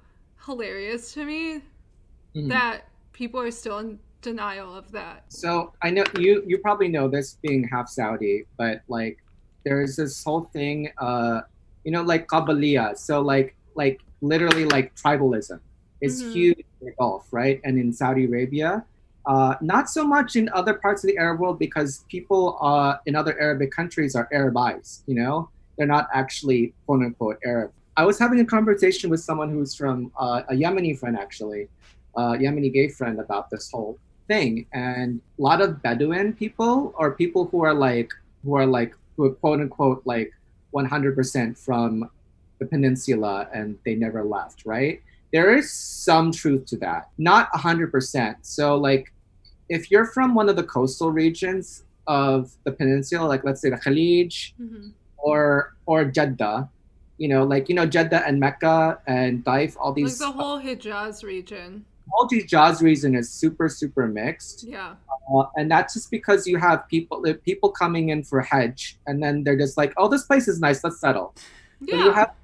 hilarious 0.44 1.14
to 1.14 1.24
me 1.24 1.62
mm-hmm. 2.34 2.48
that 2.48 2.88
people 3.12 3.40
are 3.40 3.52
still 3.52 3.78
in 3.78 4.00
denial 4.22 4.74
of 4.74 4.90
that. 4.92 5.24
So 5.28 5.72
I 5.82 5.90
know 5.90 6.04
you 6.18 6.42
you 6.46 6.58
probably 6.58 6.88
know 6.88 7.08
this 7.08 7.38
being 7.42 7.66
half 7.68 7.88
Saudi, 7.88 8.44
but 8.56 8.82
like 8.88 9.18
there's 9.64 9.96
this 9.96 10.22
whole 10.22 10.44
thing, 10.52 10.90
uh, 10.98 11.42
you 11.84 11.92
know, 11.92 12.02
like 12.02 12.26
Qabaliya. 12.28 12.96
So 12.96 13.20
like 13.20 13.56
like 13.74 14.00
literally 14.20 14.64
like 14.64 14.94
tribalism 14.94 15.60
is 16.00 16.22
mm-hmm. 16.22 16.32
huge 16.32 16.58
in 16.58 16.86
the 16.86 16.92
Gulf, 16.98 17.28
right? 17.32 17.60
And 17.64 17.78
in 17.78 17.92
Saudi 17.92 18.24
Arabia, 18.24 18.84
uh, 19.26 19.56
not 19.60 19.90
so 19.90 20.06
much 20.06 20.36
in 20.36 20.48
other 20.50 20.74
parts 20.74 21.02
of 21.02 21.08
the 21.08 21.18
Arab 21.18 21.40
world 21.40 21.58
because 21.58 22.04
people 22.08 22.58
uh, 22.60 22.96
in 23.06 23.16
other 23.16 23.38
Arabic 23.40 23.70
countries 23.72 24.14
are 24.14 24.28
Arabized, 24.32 25.02
you 25.06 25.14
know? 25.14 25.50
They're 25.76 25.86
not 25.86 26.08
actually 26.14 26.72
quote 26.86 27.02
unquote 27.02 27.38
Arab. 27.44 27.72
I 27.96 28.04
was 28.04 28.18
having 28.18 28.40
a 28.40 28.44
conversation 28.44 29.10
with 29.10 29.20
someone 29.20 29.50
who's 29.50 29.74
from 29.74 30.12
uh, 30.18 30.42
a 30.48 30.54
Yemeni 30.54 30.98
friend, 30.98 31.18
actually, 31.18 31.68
a 32.16 32.20
Yemeni 32.20 32.72
gay 32.72 32.88
friend, 32.88 33.20
about 33.20 33.50
this 33.50 33.70
whole 33.70 33.98
thing. 34.28 34.66
And 34.72 35.20
a 35.38 35.42
lot 35.42 35.60
of 35.60 35.82
Bedouin 35.82 36.32
people 36.32 36.94
or 36.96 37.12
people 37.12 37.46
who 37.46 37.64
are 37.64 37.74
like, 37.74 38.12
who 38.44 38.54
are 38.54 38.66
like, 38.66 38.94
who 39.16 39.24
are 39.24 39.30
quote 39.30 39.60
unquote 39.60 40.02
like 40.04 40.32
100% 40.74 41.58
from 41.58 42.10
the 42.58 42.66
peninsula 42.66 43.48
and 43.52 43.78
they 43.84 43.94
never 43.94 44.24
left, 44.24 44.64
right? 44.64 45.02
There 45.32 45.56
is 45.56 45.70
some 45.70 46.32
truth 46.32 46.66
to 46.66 46.76
that, 46.78 47.10
not 47.18 47.52
100%. 47.52 48.36
So, 48.42 48.76
like, 48.76 49.12
if 49.68 49.90
you're 49.90 50.06
from 50.06 50.34
one 50.34 50.48
of 50.48 50.56
the 50.56 50.62
coastal 50.62 51.10
regions 51.10 51.82
of 52.06 52.52
the 52.64 52.72
peninsula, 52.72 53.26
like 53.26 53.44
let's 53.44 53.60
say 53.60 53.70
the 53.70 53.76
Khalij 53.76 54.52
mm-hmm. 54.60 54.88
or 55.18 55.74
or 55.86 56.04
Jeddah, 56.04 56.68
you 57.18 57.28
know, 57.28 57.42
like 57.44 57.68
you 57.68 57.74
know 57.74 57.86
Jeddah 57.86 58.26
and 58.26 58.38
Mecca 58.38 59.00
and 59.06 59.44
Taif, 59.44 59.76
all 59.78 59.92
these 59.92 60.20
like 60.20 60.34
the 60.34 60.38
whole 60.40 60.60
Hijaz 60.60 61.24
region. 61.24 61.84
Whole 62.08 62.28
Hijaz 62.28 62.82
region 62.82 63.14
is 63.14 63.30
super 63.30 63.68
super 63.68 64.06
mixed. 64.06 64.64
Yeah. 64.64 64.94
Uh, 65.34 65.44
and 65.56 65.70
that's 65.70 65.94
just 65.94 66.10
because 66.10 66.46
you 66.46 66.56
have 66.56 66.86
people 66.88 67.24
people 67.44 67.70
coming 67.70 68.10
in 68.10 68.22
for 68.22 68.40
Hajj, 68.40 68.98
and 69.06 69.22
then 69.22 69.42
they're 69.42 69.58
just 69.58 69.76
like, 69.76 69.92
oh, 69.96 70.08
this 70.08 70.24
place 70.24 70.46
is 70.48 70.60
nice, 70.60 70.84
let's 70.84 71.00
settle. 71.00 71.34
Yeah. 71.80 72.04
you 72.04 72.12
have 72.12 72.34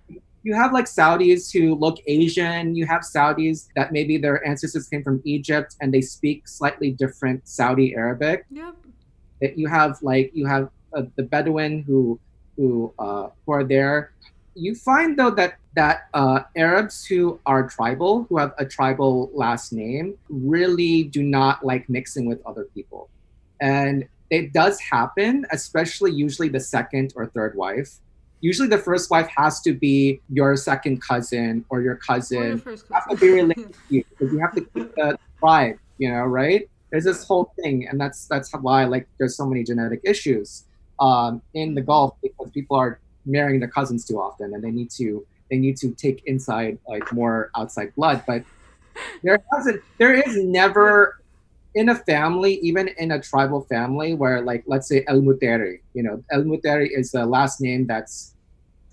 you 0.43 0.55
have 0.55 0.73
like 0.73 0.87
Saudis 0.87 1.53
who 1.53 1.75
look 1.75 1.99
Asian. 2.07 2.75
You 2.75 2.87
have 2.87 3.03
Saudis 3.03 3.69
that 3.77 3.93
maybe 3.93 4.19
their 4.19 4.45
ancestors 4.47 4.89
came 4.89 5.03
from 5.03 5.23
Egypt 5.25 5.77
and 5.81 5.95
they 5.95 6.01
speak 6.01 6.49
slightly 6.49 6.91
different 6.91 7.47
Saudi 7.47 7.95
Arabic. 7.95 8.45
Yep. 8.51 8.75
You 9.57 9.69
have 9.69 10.03
like 10.03 10.31
you 10.35 10.47
have 10.47 10.71
uh, 10.95 11.03
the 11.17 11.23
Bedouin 11.23 11.83
who 11.83 12.19
who 12.57 12.93
uh, 12.99 13.29
who 13.47 13.53
are 13.53 13.65
there. 13.65 14.13
You 14.55 14.75
find 14.75 15.19
though 15.19 15.31
that 15.31 15.59
that 15.75 16.09
uh, 16.15 16.41
Arabs 16.57 17.05
who 17.05 17.41
are 17.47 17.69
tribal, 17.69 18.25
who 18.29 18.39
have 18.39 18.53
a 18.59 18.67
tribal 18.67 19.31
last 19.35 19.73
name, 19.73 20.15
really 20.29 21.05
do 21.05 21.23
not 21.23 21.65
like 21.65 21.89
mixing 21.89 22.27
with 22.27 22.45
other 22.47 22.65
people, 22.75 23.09
and 23.61 24.07
it 24.31 24.53
does 24.53 24.81
happen, 24.81 25.47
especially 25.51 26.13
usually 26.13 26.49
the 26.49 26.61
second 26.61 27.13
or 27.17 27.27
third 27.27 27.55
wife 27.55 27.99
usually 28.43 28.69
the 28.69 28.77
first 28.77 29.11
wife 29.11 29.29
has 29.35 29.61
to 29.63 29.73
be 29.73 30.21
your 30.29 30.55
second 30.57 31.01
cousin 31.01 31.65
or 31.71 31.81
your 31.81 31.97
cousin. 31.97 32.39
Or 32.39 32.47
your 32.49 32.59
first 32.59 32.89
cousin. 32.89 33.09
Have 33.09 33.19
to 33.19 33.25
be 33.25 33.33
related 33.33 33.73
to 33.73 33.79
you 33.89 34.05
because 34.11 34.33
you 34.33 34.39
have 34.41 34.55
to 34.55 34.61
keep 34.61 34.95
the 34.95 35.19
tribe, 35.39 35.79
you 35.97 36.11
know, 36.11 36.25
right? 36.25 36.69
There's 36.91 37.05
this 37.05 37.25
whole 37.25 37.55
thing, 37.63 37.89
and 37.89 37.99
that's 37.99 38.27
that's 38.27 38.53
why 38.53 38.85
like 38.85 39.09
there's 39.17 39.35
so 39.35 39.47
many 39.47 39.65
genetic 39.65 40.03
issues 40.05 40.65
um, 41.01 41.41
in 41.55 41.75
the 41.75 41.81
Gulf 41.81 42.17
because 42.21 42.51
people 42.51 42.77
are 42.77 43.01
marrying 43.25 43.61
their 43.61 43.71
cousins 43.71 44.05
too 44.05 44.21
often, 44.21 44.53
and 44.53 44.63
they 44.63 44.71
need 44.71 44.91
to 44.91 45.25
they 45.53 45.59
need 45.59 45.77
to 45.77 45.91
take 45.91 46.25
inside 46.25 46.79
like 46.89 47.13
more 47.13 47.51
outside 47.55 47.95
blood. 47.95 48.25
But 48.27 48.43
there 49.23 49.39
hasn't 49.53 49.83
there 49.99 50.15
is 50.15 50.43
never 50.43 51.21
in 51.75 51.91
a 51.91 51.95
family, 51.95 52.55
even 52.61 52.89
in 52.97 53.13
a 53.13 53.21
tribal 53.21 53.61
family, 53.61 54.15
where 54.15 54.41
like 54.41 54.65
let's 54.67 54.89
say 54.89 55.05
El 55.09 55.21
Muteri, 55.21 55.81
you 55.93 56.03
know, 56.03 56.25
El 56.31 56.45
Muteri 56.45 56.89
is 56.91 57.13
the 57.13 57.27
last 57.27 57.61
name 57.61 57.87
that's 57.87 58.35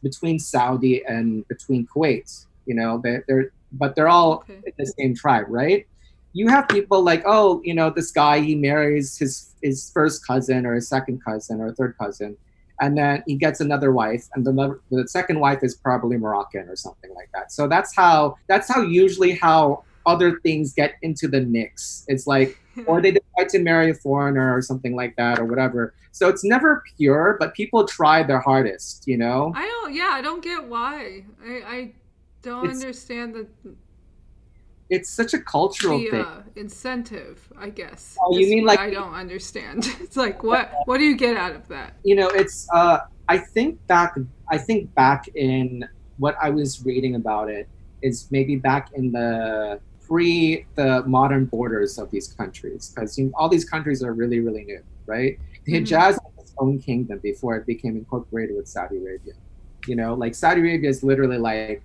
between 0.04 0.38
Saudi 0.38 1.02
and 1.06 1.48
between 1.48 1.88
Kuwait. 1.88 2.46
You 2.66 2.76
know, 2.76 3.00
they, 3.02 3.20
they're 3.28 3.52
but 3.72 3.96
they're 3.96 4.10
all 4.10 4.40
okay. 4.40 4.56
in 4.56 4.74
the 4.78 4.86
same 4.86 5.16
tribe, 5.16 5.46
right? 5.48 5.88
You 6.34 6.50
have 6.50 6.68
people 6.68 7.02
like, 7.02 7.24
oh, 7.26 7.62
you 7.64 7.74
know, 7.74 7.90
this 7.90 8.12
guy 8.12 8.42
he 8.42 8.54
marries 8.54 9.18
his 9.18 9.56
his 9.62 9.90
first 9.94 10.28
cousin 10.28 10.66
or 10.66 10.76
his 10.76 10.90
second 10.90 11.24
cousin 11.24 11.62
or 11.62 11.74
third 11.74 11.96
cousin, 11.98 12.36
and 12.82 12.98
then 12.98 13.24
he 13.28 13.36
gets 13.36 13.60
another 13.60 13.92
wife, 13.92 14.28
and 14.36 14.46
the 14.46 14.80
the 14.92 15.08
second 15.08 15.40
wife 15.40 15.60
is 15.64 15.76
probably 15.76 16.18
Moroccan 16.18 16.68
or 16.68 16.76
something 16.76 17.14
like 17.14 17.30
that. 17.34 17.52
So 17.52 17.68
that's 17.68 17.96
how 17.96 18.38
that's 18.48 18.68
how 18.74 18.82
usually 18.82 19.36
how 19.36 19.84
other 20.06 20.40
things 20.40 20.74
get 20.74 20.96
into 21.02 21.28
the 21.28 21.42
mix. 21.42 22.06
It's 22.08 22.26
like, 22.26 22.60
or 22.88 23.02
they 23.02 23.12
decide 23.12 23.50
to 23.50 23.60
marry 23.60 23.92
a 23.92 23.94
foreigner 23.94 24.56
or 24.56 24.62
something 24.62 24.96
like 24.96 25.16
that 25.18 25.40
or 25.40 25.46
whatever. 25.46 25.94
So 26.12 26.28
it's 26.28 26.44
never 26.44 26.84
pure, 26.98 27.38
but 27.40 27.54
people 27.54 27.88
try 27.88 28.24
their 28.24 28.40
hardest, 28.40 29.04
you 29.08 29.18
know? 29.18 29.54
I 29.56 29.66
don't, 29.66 29.94
yeah, 29.94 30.10
I 30.12 30.22
don't 30.22 30.44
get 30.44 30.64
why. 30.66 31.26
I, 31.46 31.52
I 31.66 31.92
don't 32.42 32.66
it's, 32.66 32.80
understand 32.80 33.36
the. 33.36 33.48
It's 34.90 35.10
such 35.10 35.34
a 35.34 35.40
cultural 35.40 36.00
the, 36.00 36.10
thing. 36.10 36.22
Uh, 36.22 36.44
incentive, 36.56 37.52
I 37.58 37.70
guess. 37.70 38.18
Oh, 38.22 38.38
you 38.38 38.48
mean 38.48 38.66
like 38.66 38.80
I 38.80 38.90
don't 38.90 39.14
understand. 39.14 39.88
it's 40.00 40.18
like 40.18 40.44
what? 40.44 40.74
What 40.86 40.98
do 40.98 41.04
you 41.04 41.16
get 41.16 41.38
out 41.38 41.56
of 41.56 41.68
that? 41.68 41.96
You 42.04 42.16
know, 42.16 42.28
it's. 42.30 42.68
uh 42.74 43.00
I 43.28 43.38
think 43.38 43.86
back. 43.88 44.18
I 44.50 44.58
think 44.58 44.94
back 44.96 45.28
in 45.36 45.88
what 46.18 46.36
I 46.42 46.50
was 46.50 46.84
reading 46.86 47.16
about 47.16 47.50
it 47.50 47.68
is 48.02 48.28
maybe 48.32 48.56
back 48.56 48.92
in 48.94 49.12
the 49.12 49.80
pre 50.10 50.66
the 50.76 51.04
modern 51.06 51.46
borders 51.46 51.98
of 51.98 52.10
these 52.12 52.28
countries 52.28 52.92
because 52.94 53.18
you 53.18 53.26
know, 53.26 53.32
all 53.36 53.50
these 53.50 53.66
countries 53.66 54.04
are 54.04 54.14
really 54.14 54.40
really 54.40 54.64
new 54.64 54.82
right 55.06 55.40
the 55.66 55.74
mm-hmm. 55.74 55.84
hijaz 55.84 56.18
was 56.24 56.34
its 56.40 56.54
own 56.58 56.80
kingdom 56.80 57.20
before 57.20 57.56
it 57.56 57.66
became 57.66 57.96
incorporated 57.96 58.56
with 58.56 58.68
saudi 58.68 58.98
arabia 58.98 59.34
you 59.86 59.96
know 59.96 60.14
like 60.14 60.34
saudi 60.34 60.62
arabia 60.62 60.90
is 60.90 61.04
literally 61.04 61.38
like 61.38 61.84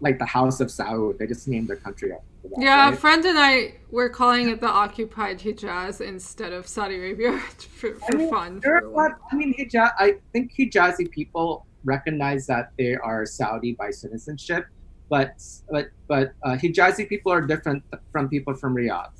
like 0.00 0.18
the 0.18 0.26
House 0.26 0.60
of 0.60 0.68
Saud. 0.68 1.18
They 1.18 1.26
just 1.26 1.48
named 1.48 1.68
their 1.68 1.76
country 1.76 2.12
after 2.12 2.48
that. 2.50 2.60
Yeah, 2.62 2.88
a 2.88 2.90
right? 2.90 2.98
friend 2.98 3.24
and 3.24 3.38
I 3.38 3.74
were 3.90 4.08
calling 4.08 4.48
it 4.48 4.60
the 4.60 4.68
occupied 4.68 5.40
Hijaz 5.40 6.00
instead 6.00 6.52
of 6.52 6.66
Saudi 6.66 6.96
Arabia 6.96 7.38
for, 7.78 7.94
for 7.94 8.14
I 8.14 8.16
mean, 8.16 8.30
fun. 8.30 8.60
there 8.60 8.80
for 8.80 8.86
are 8.86 8.88
a 8.88 8.90
a 8.90 8.96
lot- 8.96 9.18
I 9.32 9.36
mean, 9.36 9.54
Hijaz. 9.58 9.90
I 9.98 10.14
think 10.32 10.52
Hijazi 10.56 11.10
people 11.10 11.66
recognize 11.84 12.46
that 12.46 12.72
they 12.78 12.94
are 12.96 13.26
Saudi 13.26 13.72
by 13.74 13.90
citizenship, 13.90 14.66
but 15.08 15.32
but 15.70 15.86
but 16.06 16.32
uh, 16.44 16.50
Hijazi 16.56 17.08
people 17.08 17.32
are 17.32 17.40
different 17.42 17.82
from 18.12 18.28
people 18.28 18.54
from 18.54 18.74
Riyadh, 18.74 19.10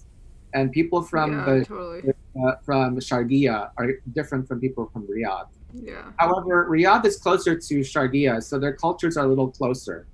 and 0.55 0.71
people 0.73 1.03
from 1.03 1.33
yeah, 1.33 1.45
the 1.45 1.65
totally. 1.65 2.03
uh, 2.45 2.53
from 2.65 2.97
Sharjah 2.99 3.71
are 3.77 3.93
different 4.13 4.47
from 4.49 4.61
people 4.61 4.89
from 4.93 5.07
Riyadh. 5.07 5.49
Yeah. 5.75 6.13
However, 6.17 6.67
Riyadh 6.71 7.05
is 7.05 7.17
closer 7.19 7.59
to 7.59 7.75
Sharjah, 7.81 8.43
so 8.43 8.59
their 8.59 8.73
cultures 8.75 9.17
are 9.17 9.25
a 9.27 9.29
little 9.29 9.51
closer. 9.51 10.07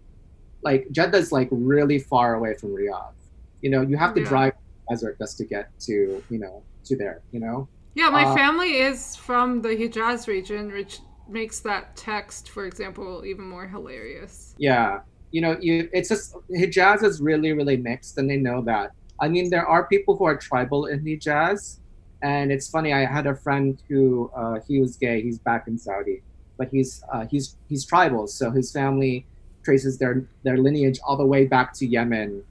Like 0.64 0.86
Jeddah's 0.90 1.32
like 1.32 1.48
really 1.50 1.98
far 1.98 2.34
away 2.34 2.54
from 2.60 2.70
Riyadh. 2.70 3.14
You 3.62 3.70
know, 3.70 3.82
you 3.82 3.96
have 3.96 4.14
to 4.14 4.20
Yeah. 4.20 4.28
drive 4.28 4.52
the 4.88 4.94
desert 4.94 5.16
just 5.18 5.38
to 5.38 5.44
get 5.46 5.70
to 5.86 6.24
you 6.28 6.38
know 6.38 6.64
to 6.86 6.96
there. 6.96 7.22
You 7.32 7.40
know. 7.40 7.68
Yeah, 7.94 8.10
my 8.10 8.24
Uh, 8.24 8.34
family 8.34 8.78
is 8.78 9.16
from 9.16 9.62
the 9.62 9.70
Hijaz 9.70 10.26
region, 10.26 10.72
which 10.72 11.00
makes 11.28 11.60
that 11.60 11.96
text, 11.96 12.50
for 12.50 12.66
example, 12.66 13.24
even 13.24 13.44
more 13.48 13.68
hilarious. 13.68 14.56
Yeah, 14.56 15.00
you 15.32 15.40
know, 15.40 15.56
you 15.60 15.88
it's 15.92 16.08
just 16.08 16.34
Hijaz 16.50 17.02
is 17.02 17.20
really 17.20 17.52
really 17.52 17.76
mixed, 17.76 18.18
and 18.18 18.28
they 18.30 18.36
know 18.36 18.62
that. 18.64 18.92
I 19.20 19.28
mean, 19.28 19.50
there 19.50 19.66
are 19.66 19.86
people 19.88 20.16
who 20.16 20.24
are 20.24 20.36
tribal 20.36 20.86
in 20.86 21.00
Hijaz, 21.04 21.78
and 22.22 22.52
it's 22.52 22.68
funny. 22.68 22.92
I 22.92 23.04
had 23.06 23.26
a 23.26 23.34
friend 23.34 23.80
who 23.88 24.30
uh, 24.36 24.60
he 24.66 24.80
was 24.80 24.96
gay. 24.96 25.22
He's 25.22 25.38
back 25.40 25.64
in 25.66 25.78
Saudi, 25.78 26.22
but 26.58 26.68
he's 26.70 27.02
uh, 27.12 27.26
he's 27.30 27.56
he's 27.68 27.84
tribal, 27.86 28.26
so 28.28 28.50
his 28.50 28.70
family 28.72 29.26
traces 29.64 29.98
their 29.98 30.24
their 30.42 30.58
lineage 30.58 30.98
all 31.06 31.16
the 31.16 31.26
way 31.26 31.46
back 31.46 31.72
to 31.74 31.86
Yemen, 31.86 32.42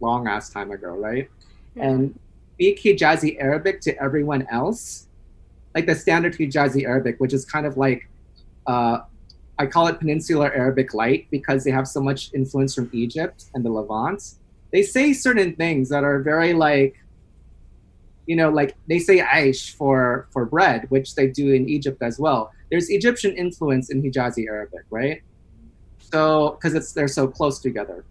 long 0.00 0.26
ass 0.26 0.50
time 0.50 0.70
ago, 0.70 0.88
right? 0.88 1.28
Yeah. 1.76 1.84
and 1.88 2.18
speak 2.60 2.82
Hijazi 2.82 3.40
Arabic 3.40 3.80
to 3.82 4.02
everyone 4.02 4.46
else, 4.50 5.06
like 5.74 5.86
the 5.86 5.94
standard 5.94 6.34
Hijazi 6.34 6.84
Arabic, 6.84 7.18
which 7.18 7.32
is 7.32 7.44
kind 7.44 7.64
of 7.64 7.78
like, 7.78 8.06
uh, 8.66 9.00
I 9.58 9.66
call 9.66 9.86
it 9.86 9.98
Peninsular 9.98 10.52
Arabic 10.52 10.92
light 10.92 11.26
because 11.30 11.64
they 11.64 11.70
have 11.70 11.88
so 11.88 12.02
much 12.02 12.32
influence 12.34 12.74
from 12.74 12.90
Egypt 12.92 13.46
and 13.54 13.64
the 13.64 13.70
Levant. 13.70 14.34
They 14.72 14.82
say 14.82 15.14
certain 15.14 15.54
things 15.56 15.88
that 15.88 16.04
are 16.04 16.20
very 16.20 16.52
like, 16.52 16.96
you 18.26 18.36
know, 18.36 18.50
like 18.50 18.76
they 18.88 18.98
say 18.98 19.20
aish 19.20 19.74
for 19.74 20.28
for 20.30 20.44
bread, 20.44 20.84
which 20.90 21.14
they 21.14 21.26
do 21.28 21.54
in 21.54 21.66
Egypt 21.68 22.02
as 22.02 22.18
well. 22.18 22.52
There's 22.70 22.90
Egyptian 22.90 23.32
influence 23.32 23.90
in 23.90 24.02
Hijazi 24.02 24.46
Arabic, 24.46 24.84
right? 24.90 25.22
So 26.12 26.50
because 26.52 26.74
it's 26.74 26.92
they're 26.92 27.08
so 27.08 27.26
close 27.28 27.58
together. 27.58 28.04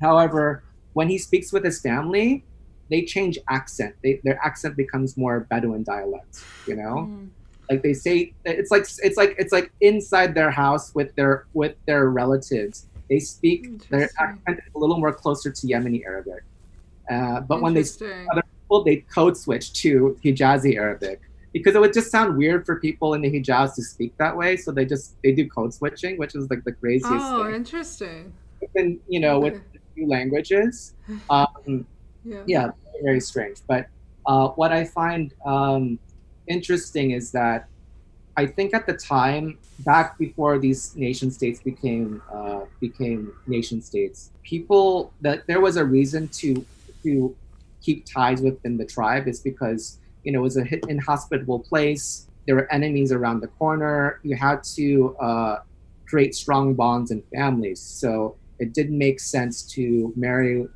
However, 0.00 0.62
when 0.92 1.08
he 1.08 1.18
speaks 1.18 1.52
with 1.52 1.64
his 1.64 1.80
family, 1.80 2.44
they 2.90 3.02
change 3.02 3.38
accent. 3.48 3.94
They, 4.02 4.20
their 4.24 4.38
accent 4.44 4.76
becomes 4.76 5.16
more 5.16 5.40
Bedouin 5.40 5.82
dialect. 5.82 6.44
You 6.66 6.76
know, 6.76 7.08
Mm. 7.08 7.28
like 7.70 7.82
they 7.82 7.94
say, 7.94 8.32
it's 8.44 8.70
like 8.70 8.86
it's 9.02 9.16
like 9.16 9.34
it's 9.38 9.52
like 9.52 9.72
inside 9.80 10.34
their 10.34 10.50
house 10.50 10.94
with 10.94 11.14
their 11.16 11.46
with 11.54 11.74
their 11.86 12.10
relatives. 12.10 12.86
They 13.08 13.18
speak 13.18 13.88
their 13.88 14.10
accent 14.18 14.60
a 14.74 14.78
little 14.78 14.98
more 14.98 15.12
closer 15.12 15.50
to 15.50 15.66
Yemeni 15.66 16.04
Arabic. 16.04 16.42
Uh, 17.10 17.40
but 17.40 17.60
when 17.60 17.74
they 17.74 17.82
speak 17.84 18.10
other 18.30 18.42
people, 18.42 18.84
they 18.84 18.96
code 19.14 19.36
switch 19.36 19.72
to 19.82 20.16
Hijazi 20.24 20.76
Arabic 20.76 21.20
because 21.52 21.74
it 21.74 21.80
would 21.80 21.92
just 21.92 22.10
sound 22.10 22.36
weird 22.36 22.64
for 22.66 22.80
people 22.80 23.14
in 23.14 23.22
the 23.22 23.30
Hijaz 23.30 23.74
to 23.74 23.82
speak 23.82 24.14
that 24.18 24.36
way. 24.36 24.56
So 24.56 24.72
they 24.72 24.84
just 24.86 25.16
they 25.22 25.32
do 25.32 25.48
code 25.48 25.74
switching, 25.74 26.18
which 26.18 26.34
is 26.34 26.48
like 26.50 26.64
the 26.64 26.72
craziest 26.72 27.10
Oh, 27.10 27.44
thing. 27.44 27.54
interesting. 27.54 28.32
And 28.74 28.98
you 29.08 29.20
know, 29.20 29.40
with 29.40 29.54
Okay. 29.54 29.64
two 29.96 30.06
languages. 30.06 30.94
Um, 31.30 31.86
Yeah. 32.24 32.44
yeah, 32.46 32.62
very, 32.62 33.02
very 33.04 33.20
strange. 33.20 33.58
But 33.68 33.86
uh, 34.26 34.48
what 34.50 34.72
I 34.72 34.84
find 34.84 35.32
um, 35.44 35.98
interesting 36.48 37.10
is 37.12 37.32
that 37.32 37.68
I 38.36 38.46
think 38.46 38.74
at 38.74 38.86
the 38.86 38.94
time, 38.94 39.58
back 39.80 40.16
before 40.18 40.58
these 40.58 40.94
nation 40.96 41.30
states 41.30 41.60
became 41.60 42.22
uh, 42.32 42.60
became 42.80 43.32
nation 43.46 43.82
states, 43.82 44.30
people 44.42 45.12
that 45.20 45.46
there 45.48 45.60
was 45.60 45.76
a 45.76 45.84
reason 45.84 46.28
to 46.40 46.64
to 47.04 47.36
keep 47.82 48.06
ties 48.06 48.40
within 48.40 48.76
the 48.76 48.86
tribe 48.86 49.26
is 49.26 49.40
because 49.40 49.98
you 50.24 50.32
know 50.32 50.40
it 50.40 50.42
was 50.42 50.56
a 50.56 50.64
hit- 50.64 50.84
inhospitable 50.88 51.60
place. 51.60 52.28
There 52.46 52.56
were 52.56 52.72
enemies 52.72 53.12
around 53.12 53.40
the 53.40 53.48
corner. 53.48 54.20
You 54.22 54.36
had 54.36 54.64
to 54.76 55.16
uh, 55.20 55.58
create 56.06 56.34
strong 56.34 56.74
bonds 56.74 57.10
and 57.10 57.22
families. 57.34 57.80
So 57.80 58.36
it 58.58 58.74
didn't 58.74 58.98
make 58.98 59.20
sense 59.20 59.62
to 59.74 60.12
marry 60.16 60.66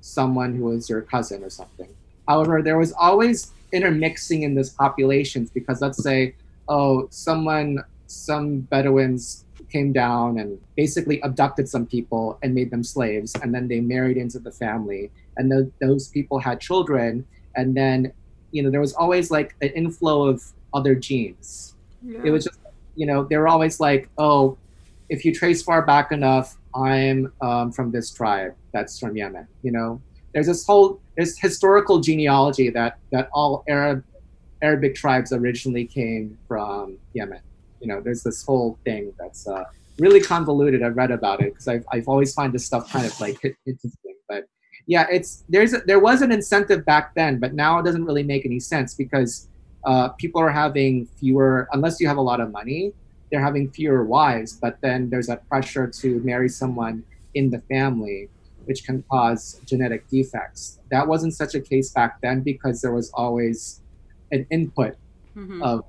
someone 0.00 0.54
who 0.54 0.64
was 0.64 0.88
your 0.88 1.02
cousin 1.02 1.42
or 1.42 1.50
something. 1.50 1.88
However, 2.26 2.62
there 2.62 2.78
was 2.78 2.92
always 2.92 3.52
intermixing 3.72 4.42
in 4.42 4.54
those 4.54 4.70
populations 4.70 5.50
because 5.50 5.80
let's 5.80 6.02
say, 6.02 6.34
oh, 6.68 7.08
someone, 7.10 7.82
some 8.06 8.60
Bedouins 8.60 9.44
came 9.70 9.92
down 9.92 10.38
and 10.38 10.60
basically 10.76 11.20
abducted 11.20 11.68
some 11.68 11.86
people 11.86 12.38
and 12.42 12.54
made 12.54 12.70
them 12.70 12.84
slaves, 12.84 13.34
and 13.42 13.54
then 13.54 13.68
they 13.68 13.80
married 13.80 14.16
into 14.16 14.38
the 14.38 14.50
family, 14.50 15.10
and 15.36 15.50
tho- 15.50 15.72
those 15.80 16.08
people 16.08 16.38
had 16.38 16.60
children, 16.60 17.26
and 17.56 17.76
then, 17.76 18.12
you 18.54 18.62
know, 18.62 18.70
there 18.70 18.80
was 18.80 18.94
always 18.94 19.30
like 19.30 19.54
an 19.60 19.68
inflow 19.70 20.24
of 20.24 20.42
other 20.72 20.94
genes. 20.94 21.74
Yeah. 22.06 22.20
it 22.24 22.30
was 22.30 22.44
just 22.44 22.58
you 22.96 23.06
know 23.06 23.24
they 23.24 23.36
were 23.38 23.48
always 23.48 23.80
like 23.80 24.10
oh 24.18 24.58
if 25.08 25.24
you 25.24 25.34
trace 25.34 25.62
far 25.62 25.80
back 25.86 26.12
enough 26.12 26.58
i'm 26.74 27.32
um, 27.40 27.72
from 27.72 27.90
this 27.90 28.12
tribe 28.12 28.54
that's 28.72 28.98
from 28.98 29.16
yemen 29.16 29.48
you 29.62 29.72
know? 29.72 30.00
There's 30.34 30.48
this 30.48 30.66
whole 30.66 31.00
there's 31.16 31.38
historical 31.38 32.00
genealogy 32.00 32.68
that 32.70 32.98
that 33.12 33.28
all 33.32 33.64
arab 33.68 34.04
arabic 34.62 34.96
tribes 34.96 35.32
originally 35.32 35.86
came 35.86 36.36
from 36.48 36.98
yemen. 37.12 37.40
You 37.80 37.86
know 37.86 38.00
there's 38.00 38.24
this 38.24 38.44
whole 38.44 38.76
thing 38.84 39.12
that's 39.18 39.46
uh, 39.46 39.64
really 40.00 40.20
convoluted. 40.20 40.82
I've 40.82 40.96
read 40.96 41.12
about 41.12 41.40
it 41.40 41.52
because 41.52 41.68
I've, 41.68 41.86
I've 41.92 42.08
always 42.08 42.34
find 42.34 42.52
this 42.52 42.66
stuff 42.66 42.90
kind 42.90 43.06
of 43.06 43.18
like 43.20 43.38
interesting 43.66 44.16
but 44.28 44.44
yeah 44.86 45.06
it's 45.10 45.44
there's 45.48 45.72
a, 45.72 45.78
there 45.86 45.98
was 46.00 46.20
an 46.22 46.30
incentive 46.32 46.84
back 46.84 47.14
then 47.14 47.38
but 47.38 47.54
now 47.54 47.78
it 47.78 47.84
doesn't 47.84 48.04
really 48.04 48.22
make 48.22 48.44
any 48.44 48.60
sense 48.60 48.94
because 48.94 49.48
uh, 49.84 50.08
people 50.10 50.40
are 50.40 50.50
having 50.50 51.06
fewer 51.20 51.68
unless 51.72 52.00
you 52.00 52.06
have 52.08 52.16
a 52.16 52.26
lot 52.30 52.40
of 52.40 52.50
money 52.50 52.92
they're 53.30 53.40
having 53.42 53.68
fewer 53.70 54.04
wives 54.04 54.52
but 54.52 54.78
then 54.80 55.08
there's 55.10 55.26
that 55.26 55.46
pressure 55.48 55.86
to 55.86 56.20
marry 56.24 56.48
someone 56.48 57.02
in 57.34 57.50
the 57.50 57.60
family 57.72 58.28
which 58.66 58.84
can 58.84 59.02
cause 59.10 59.60
genetic 59.66 60.06
defects 60.08 60.78
that 60.90 61.06
wasn't 61.06 61.32
such 61.34 61.54
a 61.54 61.60
case 61.60 61.90
back 61.90 62.20
then 62.22 62.40
because 62.40 62.80
there 62.82 62.92
was 62.92 63.10
always 63.14 63.80
an 64.32 64.46
input 64.50 64.96
Mhm. 65.36 65.60
of 65.62 65.84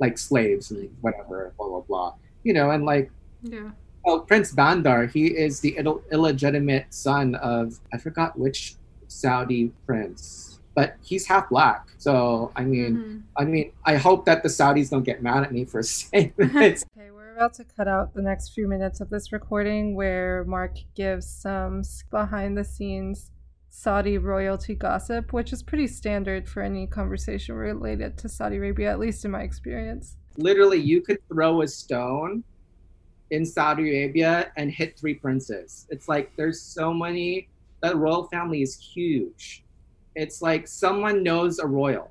like 0.00 0.18
slaves 0.18 0.70
and 0.72 0.88
whatever 1.00 1.52
blah 1.56 1.68
blah 1.68 1.80
blah 1.80 2.14
you 2.42 2.52
know 2.52 2.70
and 2.70 2.84
like 2.84 3.10
yeah. 3.42 3.70
Oh 4.10 4.20
prince 4.20 4.52
bandar 4.52 5.06
he 5.06 5.26
is 5.26 5.60
the 5.60 5.74
Ill- 5.78 6.02
illegitimate 6.10 6.86
son 6.90 7.34
of 7.36 7.78
i 7.92 7.98
forgot 7.98 8.38
which 8.38 8.74
saudi 9.08 9.72
prince 9.86 10.60
but 10.74 10.96
he's 11.02 11.26
half 11.26 11.48
black 11.48 11.88
so 11.98 12.52
i 12.56 12.62
mean 12.64 12.96
Mhm. 12.96 13.22
I 13.36 13.44
mean, 13.44 13.72
I 13.86 13.96
hope 13.96 14.26
that 14.26 14.42
the 14.42 14.50
Saudis 14.50 14.90
don't 14.90 15.04
get 15.04 15.22
mad 15.22 15.44
at 15.44 15.52
me 15.52 15.64
for 15.64 15.82
saying 15.98 16.32
this. 16.36 16.84
Okay, 16.98 17.10
we're 17.10 17.32
about 17.36 17.54
to 17.54 17.64
cut 17.64 17.88
out 17.88 18.12
the 18.12 18.20
next 18.20 18.50
few 18.50 18.68
minutes 18.68 19.00
of 19.00 19.08
this 19.08 19.32
recording 19.32 19.94
where 19.94 20.44
Mark 20.44 20.74
gives 20.94 21.26
some 21.26 21.82
behind 22.10 22.58
the 22.58 22.64
scenes 22.64 23.30
Saudi 23.70 24.18
royalty 24.18 24.74
gossip, 24.74 25.32
which 25.32 25.52
is 25.54 25.62
pretty 25.62 25.86
standard 25.86 26.48
for 26.48 26.60
any 26.60 26.86
conversation 26.86 27.54
related 27.54 28.18
to 28.18 28.28
Saudi 28.28 28.56
Arabia, 28.56 28.90
at 28.90 28.98
least 28.98 29.24
in 29.24 29.30
my 29.30 29.42
experience. 29.42 30.16
Literally, 30.36 30.78
you 30.78 31.00
could 31.00 31.18
throw 31.28 31.62
a 31.62 31.68
stone 31.68 32.44
in 33.30 33.46
Saudi 33.46 33.88
Arabia 33.88 34.52
and 34.56 34.70
hit 34.70 34.98
three 34.98 35.14
princes. 35.14 35.86
It's 35.90 36.08
like 36.08 36.32
there's 36.36 36.60
so 36.60 36.92
many. 36.92 37.48
The 37.82 37.96
royal 37.96 38.24
family 38.28 38.62
is 38.62 38.76
huge. 38.76 39.64
It's 40.14 40.42
like 40.42 40.68
someone 40.68 41.22
knows 41.22 41.58
a 41.58 41.66
royal. 41.66 42.10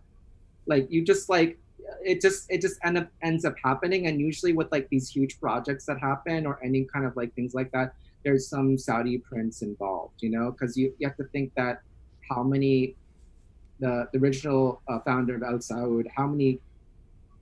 Like 0.65 0.89
you 0.89 1.03
just 1.03 1.29
like 1.29 1.57
it 2.03 2.21
just 2.21 2.49
it 2.49 2.61
just 2.61 2.79
end 2.83 2.97
up 2.97 3.07
ends 3.21 3.45
up 3.45 3.55
happening. 3.63 4.07
And 4.07 4.19
usually 4.19 4.53
with 4.53 4.71
like 4.71 4.87
these 4.89 5.09
huge 5.09 5.39
projects 5.39 5.85
that 5.85 5.99
happen 5.99 6.45
or 6.45 6.59
any 6.63 6.85
kind 6.85 7.05
of 7.05 7.15
like 7.15 7.33
things 7.35 7.53
like 7.53 7.71
that, 7.71 7.93
there's 8.23 8.47
some 8.47 8.77
Saudi 8.77 9.17
prince 9.17 9.61
involved. 9.61 10.21
You 10.21 10.29
know, 10.29 10.51
because 10.51 10.77
you 10.77 10.93
you 10.97 11.07
have 11.07 11.17
to 11.17 11.25
think 11.25 11.53
that 11.55 11.81
how 12.29 12.43
many 12.43 12.95
the, 13.79 14.07
the 14.11 14.19
original 14.19 14.81
uh, 14.87 14.99
founder 14.99 15.35
of 15.35 15.43
Al 15.43 15.59
Saud, 15.59 16.05
how 16.15 16.27
many 16.27 16.59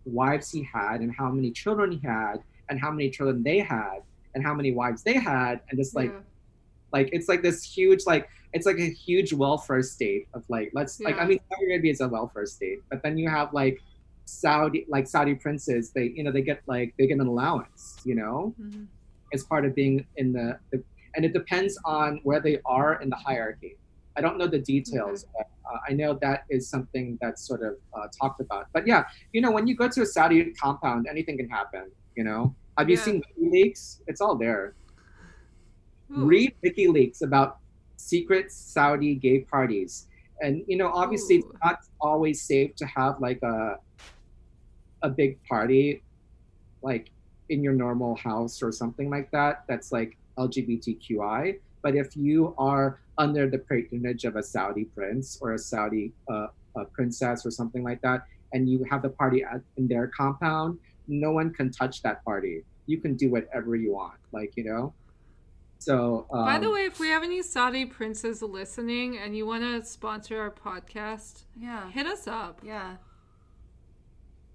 wives 0.05 0.51
he 0.51 0.63
had 0.63 1.01
and 1.01 1.13
how 1.13 1.29
many 1.29 1.51
children 1.51 1.91
he 1.91 2.07
had 2.07 2.41
and 2.69 2.79
how 2.79 2.91
many 2.91 3.09
children 3.09 3.43
they 3.43 3.59
had 3.59 3.99
and 4.35 4.43
how 4.43 4.53
many 4.53 4.71
wives 4.71 5.03
they 5.03 5.13
had 5.13 5.61
and 5.69 5.77
just 5.79 5.95
like 5.95 6.11
Yeah. 6.11 6.19
like 6.93 7.09
it's 7.13 7.27
like 7.27 7.41
this 7.41 7.63
huge 7.63 8.01
like 8.05 8.29
it's 8.53 8.65
like 8.65 8.77
a 8.79 8.89
huge 8.89 9.33
welfare 9.33 9.83
state 9.83 10.27
of 10.33 10.43
like 10.49 10.71
let's 10.73 10.99
like 10.99 11.17
I 11.19 11.25
mean 11.25 11.39
Saudi 11.49 11.65
Arabia 11.65 11.91
is 11.91 12.01
a 12.01 12.07
welfare 12.07 12.45
state 12.45 12.79
but 12.89 13.01
then 13.03 13.17
you 13.17 13.29
have 13.29 13.53
like 13.53 13.79
Saudi 14.25 14.85
like 14.89 15.07
Saudi 15.07 15.35
princes 15.35 15.91
they 15.91 16.05
you 16.15 16.23
know 16.23 16.31
they 16.31 16.41
get 16.41 16.61
like 16.67 16.93
they 16.97 17.07
get 17.07 17.19
an 17.19 17.27
allowance 17.27 17.97
you 18.03 18.15
know 18.15 18.53
Mhm. 18.61 18.87
as 19.33 19.43
part 19.43 19.65
of 19.65 19.73
being 19.75 20.05
in 20.17 20.33
the, 20.33 20.59
the 20.71 20.83
and 21.15 21.25
it 21.25 21.33
depends 21.33 21.77
on 21.83 22.19
where 22.23 22.39
they 22.39 22.59
are 22.65 23.01
in 23.01 23.09
the 23.09 23.15
hierarchy. 23.15 23.75
I 24.15 24.21
don't 24.21 24.37
know 24.37 24.45
the 24.47 24.59
details, 24.59 25.23
mm-hmm. 25.23 25.31
but 25.37 25.47
uh, 25.67 25.79
I 25.89 25.93
know 25.93 26.13
that 26.21 26.43
is 26.49 26.69
something 26.69 27.17
that's 27.21 27.41
sort 27.47 27.63
of 27.63 27.73
uh, 27.97 28.07
talked 28.19 28.39
about. 28.39 28.67
But 28.71 28.85
yeah, 28.85 29.05
you 29.33 29.41
know, 29.41 29.49
when 29.49 29.65
you 29.67 29.75
go 29.75 29.87
to 29.87 30.01
a 30.03 30.05
Saudi 30.05 30.51
compound, 30.53 31.07
anything 31.09 31.35
can 31.37 31.49
happen. 31.49 31.85
You 32.17 32.23
know, 32.23 32.55
have 32.79 32.89
you 32.89 32.97
yeah. 32.97 33.03
seen 33.03 33.23
WikiLeaks? 33.39 34.01
It's 34.07 34.21
all 34.21 34.35
there. 34.35 34.73
Ooh. 36.11 36.25
Read 36.25 36.55
WikiLeaks 36.65 37.21
about 37.21 37.59
secret 37.95 38.51
Saudi 38.51 39.13
gay 39.13 39.41
parties, 39.41 40.07
and 40.41 40.63
you 40.67 40.77
know, 40.77 40.89
obviously, 40.89 41.37
Ooh. 41.37 41.51
it's 41.51 41.59
not 41.63 41.79
always 42.01 42.41
safe 42.41 42.75
to 42.77 42.87
have 42.87 43.21
like 43.21 43.41
a 43.43 43.77
a 45.03 45.09
big 45.09 45.37
party, 45.43 46.01
like 46.81 47.11
in 47.49 47.63
your 47.63 47.73
normal 47.73 48.15
house 48.15 48.63
or 48.63 48.71
something 48.71 49.11
like 49.11 49.29
that. 49.29 49.63
That's 49.67 49.91
like 49.91 50.17
LGBTQI. 50.39 51.59
But 51.83 51.95
if 51.95 52.17
you 52.17 52.55
are 52.57 52.99
under 53.19 53.47
the 53.47 53.59
patronage 53.59 54.25
of 54.25 54.37
a 54.37 54.43
Saudi 54.43 54.85
prince 54.85 55.37
or 55.39 55.53
a 55.53 55.59
Saudi 55.59 56.13
uh, 56.31 56.47
a 56.75 56.85
princess 56.85 57.45
or 57.45 57.51
something 57.51 57.83
like 57.83 58.01
that, 58.01 58.25
and 58.53 58.67
you 58.67 58.83
have 58.89 59.03
the 59.03 59.09
party 59.09 59.43
at, 59.43 59.61
in 59.77 59.87
their 59.87 60.07
compound, 60.07 60.79
no 61.07 61.31
one 61.31 61.53
can 61.53 61.71
touch 61.71 62.01
that 62.03 62.23
party. 62.23 62.63
You 62.85 62.99
can 62.99 63.15
do 63.15 63.29
whatever 63.29 63.75
you 63.75 63.93
want, 63.93 64.17
like 64.31 64.53
you 64.55 64.63
know. 64.63 64.93
So, 65.79 66.25
um, 66.31 66.45
by 66.45 66.59
the 66.59 66.67
um, 66.67 66.73
way, 66.73 66.85
if 66.85 66.99
we 66.99 67.09
have 67.09 67.23
any 67.23 67.41
Saudi 67.43 67.85
princes 67.85 68.41
listening 68.41 69.17
and 69.17 69.37
you 69.37 69.45
want 69.45 69.63
to 69.63 69.85
sponsor 69.85 70.39
our 70.39 70.51
podcast, 70.51 71.43
yeah, 71.59 71.89
hit 71.91 72.07
us 72.07 72.27
up. 72.27 72.61
Yeah. 72.63 72.95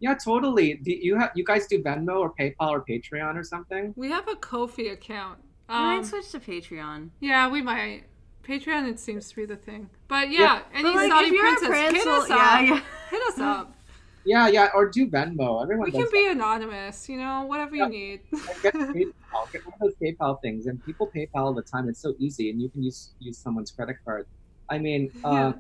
Yeah, 0.00 0.14
totally. 0.14 0.74
Do 0.74 0.90
you 0.90 1.16
have 1.16 1.30
you 1.36 1.44
guys 1.44 1.68
do 1.68 1.80
Venmo 1.80 2.18
or 2.18 2.34
PayPal 2.34 2.70
or 2.70 2.84
Patreon 2.84 3.36
or 3.36 3.44
something? 3.44 3.94
We 3.96 4.11
have 4.11 4.26
a 4.26 4.34
Ko-fi 4.34 4.88
account. 4.88 5.38
Um, 5.68 5.80
we 5.80 5.86
might 5.86 5.98
um, 5.98 6.05
switch 6.05 6.30
to 6.32 6.40
Patreon. 6.40 7.11
Yeah, 7.20 7.48
we 7.48 7.62
might. 7.62 8.05
Patreon, 8.42 8.88
it 8.88 8.98
seems 8.98 9.28
to 9.28 9.36
be 9.36 9.44
the 9.44 9.55
thing. 9.55 9.88
But 10.09 10.30
yeah, 10.30 10.38
yeah. 10.38 10.62
any 10.74 10.90
like, 10.90 11.09
Saudi 11.09 11.38
princess, 11.38 11.68
prince, 11.68 11.96
hit 11.98 12.07
us 12.09 12.30
up. 12.30 12.30
Yeah, 12.30 12.61
yeah. 12.61 12.80
hit 13.11 13.22
us 13.28 13.38
up. 13.38 13.76
Yeah, 14.25 14.49
yeah, 14.49 14.68
or 14.75 14.89
do 14.89 15.09
Venmo. 15.09 15.62
Everyone. 15.62 15.87
We 15.87 15.93
can 15.93 16.09
be 16.12 16.27
that. 16.27 16.37
anonymous, 16.37 17.09
you 17.09 17.16
know, 17.18 17.43
whatever 17.43 17.75
yeah. 17.75 17.87
you 17.87 17.91
need. 17.91 18.20
get 18.62 18.75
PayPal. 18.75 19.53
Get 19.53 19.66
one 19.66 19.75
of 19.75 19.81
those 19.81 19.95
PayPal 20.03 20.41
things, 20.41 20.66
and 20.66 20.85
people 20.85 21.11
PayPal 21.14 21.37
all 21.37 21.55
the 21.55 21.62
time. 21.62 21.89
It's 21.89 22.01
so 22.01 22.14
easy, 22.18 22.51
and 22.51 22.61
you 22.61 22.68
can 22.68 22.83
use 22.83 23.11
use 23.18 23.39
someone's 23.39 23.70
credit 23.70 23.97
card. 24.05 24.27
I 24.70 24.79
mean, 24.79 25.11
uh, 25.25 25.53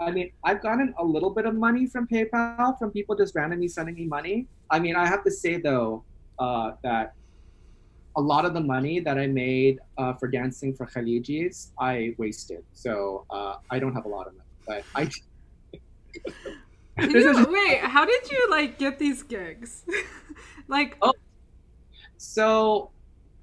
I 0.00 0.10
mean, 0.10 0.30
I've 0.44 0.62
gotten 0.62 0.94
a 0.98 1.04
little 1.04 1.30
bit 1.30 1.46
of 1.46 1.54
money 1.54 1.86
from 1.86 2.06
PayPal 2.06 2.78
from 2.78 2.90
people 2.90 3.16
just 3.16 3.34
randomly 3.34 3.68
sending 3.68 3.96
me 3.96 4.06
money. 4.06 4.46
I 4.70 4.78
mean, 4.78 4.96
I 4.96 5.06
have 5.06 5.24
to 5.24 5.30
say 5.30 5.60
though 5.60 6.04
uh, 6.38 6.72
that 6.82 7.14
a 8.16 8.20
lot 8.20 8.44
of 8.44 8.54
the 8.54 8.60
money 8.60 9.00
that 9.00 9.18
I 9.18 9.26
made 9.26 9.80
uh, 9.98 10.14
for 10.14 10.28
dancing 10.28 10.74
for 10.74 10.86
Khalijis, 10.86 11.70
I 11.78 12.14
wasted. 12.18 12.64
So 12.72 13.26
uh, 13.30 13.56
I 13.70 13.80
don't 13.80 13.94
have 13.94 14.04
a 14.04 14.08
lot 14.08 14.28
of 14.28 14.34
money, 14.34 14.48
but 14.66 14.84
I. 14.94 15.10
you, 17.00 17.46
wait, 17.50 17.80
how 17.80 18.04
did 18.04 18.30
you 18.30 18.46
like 18.50 18.78
get 18.78 18.98
these 18.98 19.22
gigs? 19.22 19.84
like, 20.68 20.96
oh, 21.02 21.14
so 22.16 22.90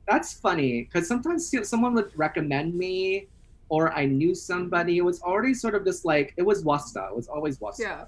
that's 0.08 0.34
funny 0.34 0.84
because 0.84 1.08
sometimes 1.08 1.54
someone 1.68 1.94
would 1.94 2.12
recommend 2.18 2.76
me, 2.76 3.28
or 3.70 3.92
I 3.94 4.06
knew 4.06 4.34
somebody. 4.34 4.98
It 4.98 5.06
was 5.06 5.22
already 5.22 5.54
sort 5.54 5.76
of 5.76 5.86
just 5.86 6.06
like 6.06 6.34
it 6.38 6.44
was 6.44 6.64
wasta. 6.64 7.08
It 7.10 7.16
was 7.16 7.28
always 7.28 7.60
wasta. 7.60 7.84
Yeah. 7.84 8.06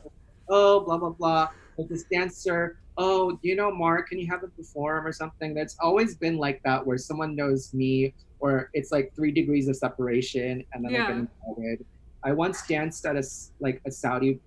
Oh, 0.49 0.79
blah 0.81 0.97
blah 0.97 1.09
blah. 1.09 1.49
Like 1.77 1.89
this 1.89 2.03
dancer 2.03 2.77
oh, 2.97 3.37
you 3.41 3.55
know, 3.55 3.71
Mark, 3.71 4.09
can 4.09 4.19
you 4.19 4.27
have 4.27 4.43
him 4.43 4.51
perform 4.55 5.05
or 5.05 5.11
something? 5.11 5.53
That's 5.53 5.75
always 5.81 6.15
been 6.15 6.37
like 6.37 6.61
that, 6.63 6.85
where 6.85 6.97
someone 6.97 7.35
knows 7.35 7.73
me, 7.73 8.13
or 8.39 8.69
it's 8.73 8.91
like 8.91 9.13
three 9.15 9.31
degrees 9.31 9.67
of 9.67 9.75
separation, 9.75 10.63
and 10.73 10.85
then 10.85 10.91
yeah. 10.91 11.03
I 11.03 11.07
get 11.07 11.27
invited. 11.47 11.85
I 12.23 12.31
once 12.31 12.65
danced 12.67 13.05
at 13.05 13.15
a 13.15 13.23
like 13.59 13.81
a 13.85 13.91
Saudi 13.91 14.39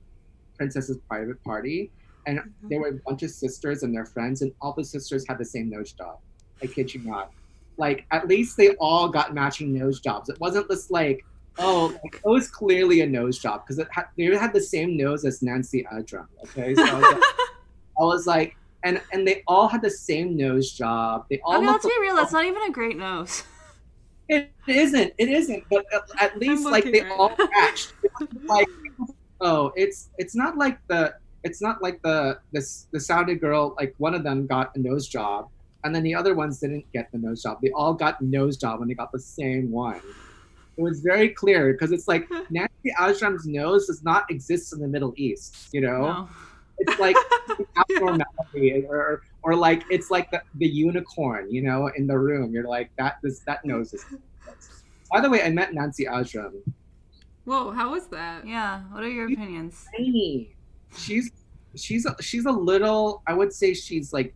princess's 0.57 0.99
private 1.09 1.43
party, 1.45 1.91
and 2.27 2.39
mm-hmm. 2.39 2.69
there 2.69 2.81
were 2.81 2.89
a 2.89 3.01
bunch 3.07 3.23
of 3.23 3.31
sisters 3.31 3.83
and 3.83 3.95
their 3.95 4.07
friends, 4.07 4.43
and 4.43 4.53
all 4.61 4.73
the 4.73 4.85
sisters 4.85 5.25
had 5.29 5.39
the 5.39 5.45
same 5.45 5.71
nose 5.71 5.93
job. 5.93 6.19
I 6.63 6.67
kid 6.67 6.95
you 6.95 7.03
not. 7.03 7.33
Like 7.77 8.07
at 8.11 8.27
least 8.27 8.57
they 8.57 8.71
all 8.77 9.09
got 9.09 9.35
matching 9.35 9.77
nose 9.79 10.01
jobs. 10.01 10.29
It 10.29 10.41
wasn't 10.41 10.69
just 10.71 10.91
like, 10.91 11.25
oh, 11.59 11.95
like, 12.03 12.17
it 12.17 12.29
was 12.29 12.49
clearly 12.49 13.03
a 13.03 13.07
nose 13.07 13.39
job 13.39 13.65
because 13.65 13.79
it 13.79 13.89
had, 13.91 14.07
they 14.17 14.25
had 14.25 14.53
the 14.53 14.61
same 14.61 14.97
nose 14.97 15.25
as 15.25 15.43
Nancy 15.43 15.87
Ajram. 15.93 16.27
Okay, 16.45 16.75
so. 16.75 16.85
I 17.99 18.05
was 18.05 18.27
like, 18.27 18.57
and 18.85 19.01
and 19.13 19.27
they 19.27 19.43
all 19.47 19.69
had 19.69 19.83
the 19.83 19.91
same 19.91 20.37
nose 20.37 20.73
job. 20.73 21.27
They 21.31 21.41
all. 21.45 21.55
I 21.55 21.59
mean, 21.59 21.67
let's 21.67 21.85
be 21.85 21.93
real. 22.01 22.15
That's 22.15 22.33
not 22.33 22.45
even 22.45 22.63
a 22.63 22.71
great 22.71 22.97
nose. 22.97 23.43
It 24.29 24.51
isn't. 24.67 25.15
It 25.19 25.29
isn't. 25.29 25.65
But 25.71 25.87
at 26.21 26.39
least 26.39 26.65
like 26.65 26.85
they 26.85 27.03
right 27.03 27.13
all 27.13 27.33
matched. 27.53 27.93
like, 28.45 28.67
oh, 29.41 29.73
it's 29.77 30.11
it's 30.19 30.35
not 30.35 30.57
like 30.57 30.79
the 30.89 31.15
it's 31.45 31.63
not 31.63 31.83
like 31.83 32.01
the 32.03 32.39
this 32.53 32.87
the 32.93 33.01
Saudi 33.01 33.35
girl. 33.35 33.75
Like 33.79 33.95
one 33.99 34.15
of 34.15 34.23
them 34.23 34.47
got 34.47 34.75
a 34.75 34.79
nose 34.79 35.09
job, 35.09 35.49
and 35.85 35.95
then 35.95 36.03
the 36.03 36.15
other 36.15 36.35
ones 36.35 36.61
didn't 36.61 36.91
get 36.93 37.11
the 37.13 37.19
nose 37.19 37.43
job. 37.43 37.59
They 37.63 37.71
all 37.71 37.95
got 37.95 38.21
nose 38.21 38.57
job, 38.57 38.81
and 38.81 38.91
they 38.91 38.95
got 38.95 39.13
the 39.13 39.21
same 39.21 39.71
one. 39.71 40.01
It 40.77 40.83
was 40.83 41.01
very 41.01 41.31
clear 41.31 41.73
because 41.73 41.93
it's 41.93 42.07
like 42.07 42.29
Nancy 42.51 42.93
Ajram's 42.99 43.47
nose 43.47 43.87
does 43.87 44.03
not 44.03 44.31
exist 44.31 44.73
in 44.73 44.81
the 44.81 44.89
Middle 44.89 45.15
East. 45.17 45.69
You 45.73 45.83
know. 45.83 45.99
No 45.99 46.29
it's 46.79 46.99
like 46.99 47.17
abnormality 47.77 48.85
or 48.89 49.23
or 49.43 49.55
like 49.55 49.85
it's 49.91 50.11
like 50.11 50.31
the, 50.31 50.43
the 50.57 50.67
unicorn, 50.67 51.51
you 51.51 51.63
know, 51.63 51.91
in 51.97 52.07
the 52.07 52.19
room. 52.19 52.53
You're 52.53 52.69
like 52.69 52.91
that 52.97 53.19
this 53.23 53.41
that 53.41 53.65
nose 53.65 53.95
is 53.95 54.05
by 55.13 55.21
the 55.21 55.31
way, 55.31 55.43
I 55.43 55.51
met 55.51 55.75
Nancy 55.75 56.05
Ajram. 56.05 56.53
Whoa, 57.47 57.71
how 57.71 57.93
was 57.93 58.09
that? 58.09 58.45
Yeah. 58.45 58.81
What 58.91 59.05
are 59.05 59.09
your 59.09 59.27
opinions? 59.27 59.87
Tiny. 59.97 60.57
She's 60.97 61.31
she's 61.77 62.05
a, 62.05 62.21
she's 62.21 62.45
a 62.45 62.51
little 62.51 63.23
I 63.27 63.35
would 63.35 63.53
say 63.53 63.73
she's 63.73 64.13
like 64.13 64.35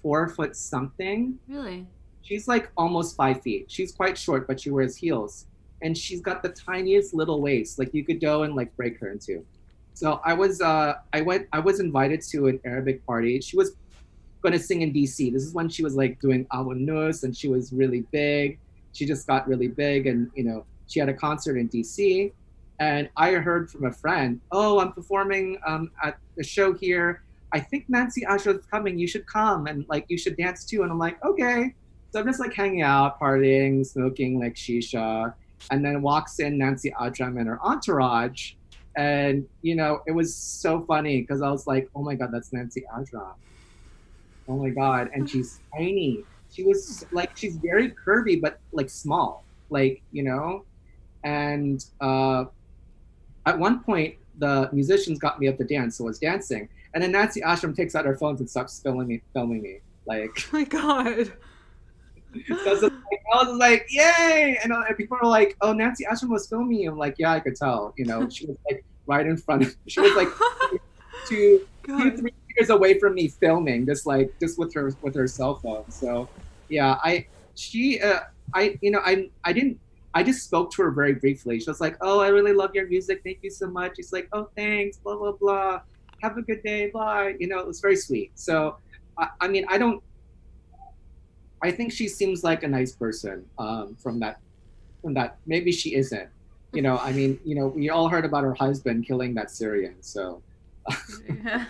four 0.00 0.28
foot 0.28 0.56
something. 0.56 1.38
Really? 1.46 1.86
She's 2.22 2.48
like 2.48 2.70
almost 2.74 3.16
five 3.16 3.42
feet. 3.42 3.70
She's 3.70 3.92
quite 3.92 4.16
short, 4.16 4.46
but 4.46 4.58
she 4.58 4.70
wears 4.70 4.96
heels. 4.96 5.46
And 5.82 5.96
she's 5.96 6.22
got 6.22 6.42
the 6.42 6.48
tiniest 6.48 7.12
little 7.12 7.42
waist. 7.42 7.78
Like 7.78 7.92
you 7.92 8.02
could 8.02 8.18
go 8.18 8.44
and 8.44 8.54
like 8.54 8.74
break 8.76 8.98
her 9.00 9.12
into. 9.12 9.44
So 9.92 10.22
I 10.24 10.32
was 10.32 10.62
uh, 10.62 10.94
I 11.12 11.20
went 11.20 11.48
I 11.52 11.58
was 11.58 11.80
invited 11.80 12.22
to 12.30 12.46
an 12.46 12.60
Arabic 12.64 13.04
party. 13.04 13.42
She 13.42 13.58
was 13.58 13.76
going 14.40 14.54
to 14.54 14.58
sing 14.58 14.80
in 14.80 14.90
DC. 14.90 15.32
This 15.34 15.42
is 15.42 15.52
when 15.52 15.68
she 15.68 15.84
was 15.84 15.96
like 15.96 16.18
doing 16.18 16.46
Awan 16.46 16.80
Nus 16.80 17.24
and 17.24 17.36
she 17.36 17.48
was 17.48 17.74
really 17.74 18.06
big. 18.10 18.58
She 18.92 19.04
just 19.04 19.26
got 19.26 19.46
really 19.46 19.68
big 19.68 20.06
and 20.06 20.30
you 20.34 20.44
know 20.44 20.64
she 20.88 20.98
had 21.00 21.08
a 21.08 21.14
concert 21.14 21.56
in 21.56 21.68
DC. 21.68 22.32
And 22.80 23.08
I 23.16 23.32
heard 23.32 23.70
from 23.70 23.86
a 23.86 23.92
friend, 23.92 24.40
oh, 24.52 24.80
I'm 24.80 24.92
performing 24.92 25.58
um, 25.66 25.90
at 26.02 26.18
the 26.36 26.44
show 26.44 26.72
here. 26.72 27.22
I 27.52 27.60
think 27.60 27.86
Nancy 27.88 28.24
Ajram 28.24 28.58
is 28.58 28.66
coming. 28.66 28.98
You 28.98 29.06
should 29.06 29.26
come 29.26 29.66
and 29.66 29.84
like 29.88 30.04
you 30.08 30.18
should 30.18 30.36
dance 30.36 30.64
too. 30.64 30.82
And 30.82 30.92
I'm 30.92 30.98
like, 30.98 31.22
okay. 31.24 31.74
So 32.10 32.20
I'm 32.20 32.26
just 32.26 32.40
like 32.40 32.54
hanging 32.54 32.82
out, 32.82 33.18
partying, 33.20 33.86
smoking 33.86 34.38
like 34.38 34.54
shisha. 34.54 35.34
And 35.70 35.84
then 35.84 36.02
walks 36.02 36.40
in 36.40 36.58
Nancy 36.58 36.92
Ajram 37.00 37.38
and 37.38 37.48
her 37.48 37.60
entourage 37.62 38.52
and 38.98 39.46
you 39.62 39.76
know 39.76 40.02
it 40.06 40.12
was 40.12 40.34
so 40.34 40.82
funny 40.82 41.20
because 41.20 41.40
I 41.40 41.50
was 41.50 41.66
like, 41.66 41.88
oh 41.94 42.02
my 42.02 42.14
god, 42.14 42.30
that's 42.32 42.52
Nancy 42.52 42.84
Ajram. 42.94 43.34
Oh 44.48 44.56
my 44.56 44.70
god, 44.70 45.08
and 45.14 45.30
she's 45.30 45.60
tiny. 45.74 46.24
She 46.50 46.64
was 46.64 47.06
like 47.12 47.36
she's 47.36 47.56
very 47.56 47.90
curvy 47.90 48.40
but 48.40 48.58
like 48.72 48.90
small, 48.90 49.44
like 49.70 50.02
you 50.12 50.24
know. 50.24 50.64
And 51.24 51.84
uh, 52.00 52.44
at 53.46 53.58
one 53.58 53.82
point, 53.82 54.16
the 54.38 54.68
musicians 54.72 55.18
got 55.18 55.40
me 55.40 55.48
up 55.48 55.56
to 55.58 55.64
dance, 55.64 55.96
so 55.98 56.04
I 56.04 56.08
was 56.08 56.18
dancing, 56.18 56.68
and 56.94 57.02
then 57.02 57.12
Nancy 57.12 57.40
Ajram 57.40 57.74
takes 57.74 57.94
out 57.94 58.04
her 58.04 58.16
phones 58.16 58.40
and 58.40 58.48
starts 58.48 58.80
filming 58.80 59.08
me, 59.08 59.22
filming 59.32 59.62
me, 59.62 59.80
like. 60.06 60.30
Oh 60.36 60.48
my 60.52 60.64
god. 60.64 61.32
so 62.46 62.54
I 62.54 62.72
was, 62.72 62.82
like, 62.82 62.92
I 63.32 63.44
was 63.44 63.56
like, 63.58 63.86
yay! 63.90 64.58
And, 64.62 64.72
uh, 64.72 64.84
and 64.86 64.96
people 64.96 65.18
were 65.20 65.28
like, 65.28 65.56
oh, 65.60 65.72
Nancy 65.72 66.04
Ajram 66.04 66.28
was 66.28 66.48
filming. 66.48 66.68
Me. 66.68 66.86
I'm 66.86 66.98
like, 66.98 67.16
yeah, 67.18 67.32
I 67.32 67.40
could 67.40 67.56
tell. 67.56 67.94
You 67.96 68.04
know, 68.04 68.28
she 68.28 68.46
was 68.46 68.56
like 68.70 68.84
right 69.06 69.26
in 69.26 69.36
front 69.36 69.62
of 69.62 69.68
me. 69.68 69.74
She 69.88 70.00
was 70.00 70.14
like 70.14 70.28
two, 71.26 71.66
two, 71.84 72.16
three 72.16 72.32
meters 72.48 72.70
away 72.70 72.98
from 72.98 73.14
me 73.14 73.28
filming, 73.28 73.86
just 73.86 74.06
like 74.06 74.32
just 74.40 74.58
with 74.58 74.72
her 74.74 74.92
with 75.02 75.14
her 75.14 75.26
cell 75.26 75.56
phone. 75.56 75.90
So 75.90 76.28
yeah, 76.68 76.98
I 77.02 77.26
she 77.54 78.00
uh, 78.00 78.20
I 78.54 78.78
you 78.80 78.90
know 78.90 79.00
I 79.04 79.30
I 79.44 79.52
didn't 79.52 79.80
I 80.14 80.22
just 80.22 80.44
spoke 80.44 80.72
to 80.72 80.82
her 80.82 80.90
very 80.90 81.14
briefly. 81.14 81.60
She 81.60 81.68
was 81.68 81.80
like, 81.80 81.96
"Oh, 82.00 82.20
I 82.20 82.28
really 82.28 82.52
love 82.52 82.74
your 82.74 82.86
music. 82.88 83.20
Thank 83.24 83.38
you 83.42 83.50
so 83.50 83.66
much." 83.68 83.96
She's 83.96 84.12
like, 84.12 84.28
"Oh, 84.32 84.48
thanks. 84.56 84.96
Blah 84.98 85.16
blah 85.16 85.32
blah. 85.32 85.80
Have 86.22 86.36
a 86.36 86.42
good 86.42 86.62
day. 86.62 86.90
Bye." 86.90 87.34
You 87.38 87.48
know, 87.48 87.58
it 87.58 87.66
was 87.66 87.80
very 87.80 87.96
sweet. 87.96 88.32
So 88.34 88.76
I, 89.18 89.28
I 89.40 89.48
mean, 89.48 89.64
I 89.68 89.78
don't 89.78 90.02
I 91.62 91.70
think 91.70 91.92
she 91.92 92.08
seems 92.08 92.44
like 92.44 92.62
a 92.62 92.68
nice 92.68 92.92
person 92.92 93.44
um, 93.58 93.96
from 93.96 94.20
that. 94.20 94.40
From 95.02 95.14
that, 95.14 95.38
maybe 95.46 95.70
she 95.72 95.94
isn't. 95.94 96.28
You 96.72 96.82
know, 96.82 96.98
I 96.98 97.12
mean, 97.12 97.38
you 97.44 97.54
know, 97.54 97.68
we 97.68 97.88
all 97.90 98.08
heard 98.08 98.24
about 98.24 98.44
her 98.44 98.54
husband 98.54 99.06
killing 99.06 99.34
that 99.34 99.50
Syrian. 99.50 99.96
So. 100.02 100.42
yeah. 101.44 101.64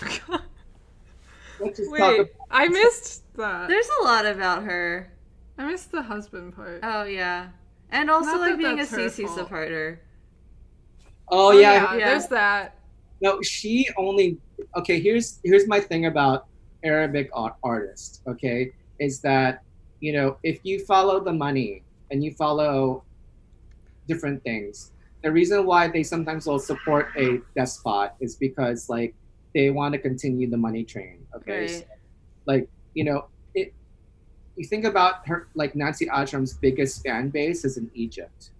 let's 1.60 1.78
just 1.78 1.90
talk 1.90 2.00
Wait, 2.00 2.20
about 2.20 2.30
I 2.50 2.68
missed 2.68 3.22
that. 3.36 3.68
There's 3.68 3.88
a 4.00 4.04
lot 4.04 4.26
about 4.26 4.64
her. 4.64 5.12
I 5.58 5.66
miss 5.66 5.86
the 5.86 6.02
husband 6.02 6.54
part. 6.54 6.80
Oh 6.82 7.04
yeah, 7.04 7.48
and 7.90 8.10
also 8.10 8.32
Not 8.32 8.40
like 8.40 8.50
that 8.52 8.58
being 8.58 8.80
a 8.80 8.86
that's 8.86 8.92
Sisi 8.92 9.26
fault. 9.26 9.38
supporter. 9.38 10.00
Oh, 11.30 11.48
oh 11.48 11.58
yeah, 11.58 11.94
yeah. 11.96 12.06
there's 12.06 12.28
that. 12.28 12.78
no, 13.20 13.42
she 13.42 13.86
only. 13.96 14.38
Okay, 14.76 15.00
here's 15.00 15.40
here's 15.44 15.66
my 15.66 15.80
thing 15.80 16.06
about 16.06 16.46
Arabic 16.84 17.28
art, 17.32 17.54
artists. 17.62 18.22
Okay, 18.26 18.72
is 19.00 19.20
that 19.20 19.62
you 20.00 20.12
know 20.12 20.36
if 20.42 20.60
you 20.62 20.84
follow 20.84 21.20
the 21.20 21.32
money 21.32 21.82
and 22.10 22.22
you 22.22 22.32
follow 22.32 23.02
different 24.06 24.42
things, 24.42 24.92
the 25.22 25.30
reason 25.30 25.66
why 25.66 25.88
they 25.88 26.02
sometimes 26.02 26.46
will 26.46 26.58
support 26.58 27.08
a 27.16 27.40
despot 27.56 28.12
is 28.20 28.36
because 28.36 28.88
like 28.88 29.14
they 29.54 29.70
want 29.70 29.92
to 29.92 29.98
continue 29.98 30.48
the 30.48 30.56
money 30.56 30.84
train. 30.84 31.26
Okay, 31.34 31.60
Right. 31.60 31.70
So, 31.70 31.84
like 32.46 32.68
you 32.94 33.04
know 33.04 33.18
it. 33.18 33.24
You 34.58 34.66
think 34.66 34.84
about 34.84 35.24
her 35.28 35.46
like 35.54 35.76
Nancy 35.76 36.06
Ajram's 36.06 36.52
biggest 36.52 37.04
fan 37.04 37.28
base 37.28 37.64
is 37.64 37.76
in 37.76 37.88
Egypt. 37.94 38.50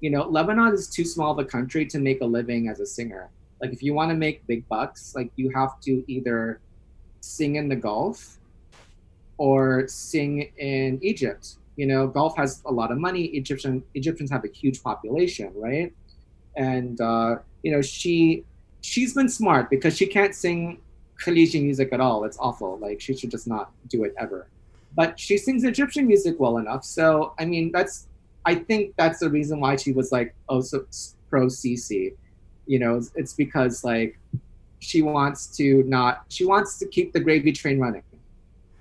You 0.00 0.08
know, 0.08 0.22
Lebanon 0.22 0.72
is 0.72 0.88
too 0.88 1.04
small 1.04 1.32
of 1.32 1.38
a 1.38 1.44
country 1.44 1.84
to 1.86 1.98
make 1.98 2.22
a 2.22 2.24
living 2.24 2.68
as 2.68 2.80
a 2.80 2.86
singer. 2.86 3.28
Like 3.60 3.70
if 3.74 3.82
you 3.82 3.92
want 3.92 4.10
to 4.10 4.16
make 4.16 4.46
big 4.46 4.66
bucks, 4.68 5.14
like 5.14 5.30
you 5.36 5.50
have 5.50 5.78
to 5.82 6.02
either 6.08 6.58
sing 7.20 7.56
in 7.56 7.68
the 7.68 7.76
Gulf 7.76 8.38
or 9.36 9.86
sing 9.88 10.50
in 10.56 10.98
Egypt. 11.02 11.56
You 11.76 11.86
know, 11.86 12.06
Gulf 12.06 12.34
has 12.38 12.62
a 12.64 12.72
lot 12.72 12.90
of 12.90 12.96
money. 12.96 13.24
Egyptian 13.26 13.82
Egyptians 13.92 14.30
have 14.30 14.44
a 14.44 14.48
huge 14.48 14.82
population, 14.82 15.52
right? 15.54 15.92
And 16.56 16.98
uh, 16.98 17.36
you 17.62 17.72
know, 17.72 17.82
she 17.82 18.44
she's 18.80 19.12
been 19.12 19.28
smart 19.28 19.68
because 19.68 19.98
she 19.98 20.06
can't 20.06 20.34
sing 20.34 20.80
Khaliji 21.22 21.62
music 21.62 21.92
at 21.92 22.00
all. 22.00 22.24
It's 22.24 22.38
awful. 22.40 22.78
Like 22.78 23.02
she 23.02 23.14
should 23.14 23.30
just 23.30 23.46
not 23.46 23.70
do 23.88 24.04
it 24.04 24.14
ever. 24.18 24.46
But 24.94 25.18
she 25.18 25.38
sings 25.38 25.64
Egyptian 25.64 26.06
music 26.06 26.38
well 26.38 26.58
enough. 26.58 26.84
So 26.84 27.34
I 27.38 27.44
mean, 27.44 27.70
that's 27.72 28.08
I 28.44 28.54
think 28.56 28.94
that's 28.96 29.20
the 29.20 29.30
reason 29.30 29.60
why 29.60 29.76
she 29.76 29.92
was 29.92 30.12
like 30.12 30.34
oh 30.48 30.60
so 30.60 30.84
pro 31.30 31.46
Sisi. 31.46 32.14
You 32.66 32.78
know, 32.78 32.92
it's- 32.96 33.12
it's 33.16 33.32
because 33.34 33.84
like 33.84 34.18
she 34.80 35.00
wants 35.02 35.46
to 35.58 35.82
not 35.84 36.24
she 36.28 36.44
wants 36.44 36.78
to 36.78 36.86
keep 36.86 37.12
the 37.12 37.20
gravy 37.20 37.52
train 37.52 37.78
running. 37.78 38.02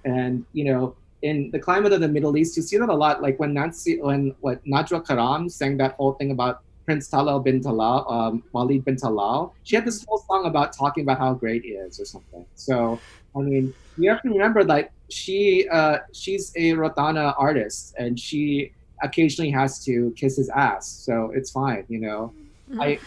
And 0.05 0.45
you 0.53 0.65
know, 0.65 0.95
in 1.21 1.51
the 1.51 1.59
climate 1.59 1.93
of 1.93 2.01
the 2.01 2.07
Middle 2.07 2.35
East, 2.35 2.57
you 2.57 2.63
see 2.63 2.77
that 2.77 2.89
a 2.89 2.93
lot. 2.93 3.21
Like 3.21 3.39
when 3.39 3.53
Nancy, 3.53 4.01
when 4.01 4.35
what 4.41 4.63
Najwa 4.65 5.05
Karam 5.07 5.47
sang 5.49 5.77
that 5.77 5.93
whole 5.95 6.13
thing 6.13 6.31
about 6.31 6.61
Prince 6.85 7.09
Talal 7.09 7.43
bin 7.43 7.61
Talal, 7.61 8.11
um, 8.11 8.43
Walid 8.51 8.85
bin 8.85 8.95
Talal, 8.95 9.51
she 9.63 9.75
had 9.75 9.85
this 9.85 10.03
whole 10.05 10.19
song 10.19 10.45
about 10.45 10.73
talking 10.73 11.03
about 11.03 11.19
how 11.19 11.33
great 11.33 11.63
he 11.63 11.69
is 11.69 11.99
or 11.99 12.05
something. 12.05 12.45
So 12.55 12.99
I 13.35 13.39
mean, 13.39 13.73
you 13.97 14.09
have 14.09 14.21
to 14.23 14.29
remember 14.29 14.63
that 14.65 14.91
she 15.09 15.67
uh, 15.69 15.99
she's 16.13 16.51
a 16.55 16.71
Rotana 16.71 17.35
artist 17.37 17.95
and 17.97 18.19
she 18.19 18.71
occasionally 19.03 19.51
has 19.51 19.83
to 19.85 20.13
kiss 20.15 20.37
his 20.37 20.49
ass, 20.49 20.87
so 20.87 21.31
it's 21.33 21.51
fine, 21.51 21.85
you 21.87 21.99
know. 21.99 22.33
I 22.79 22.99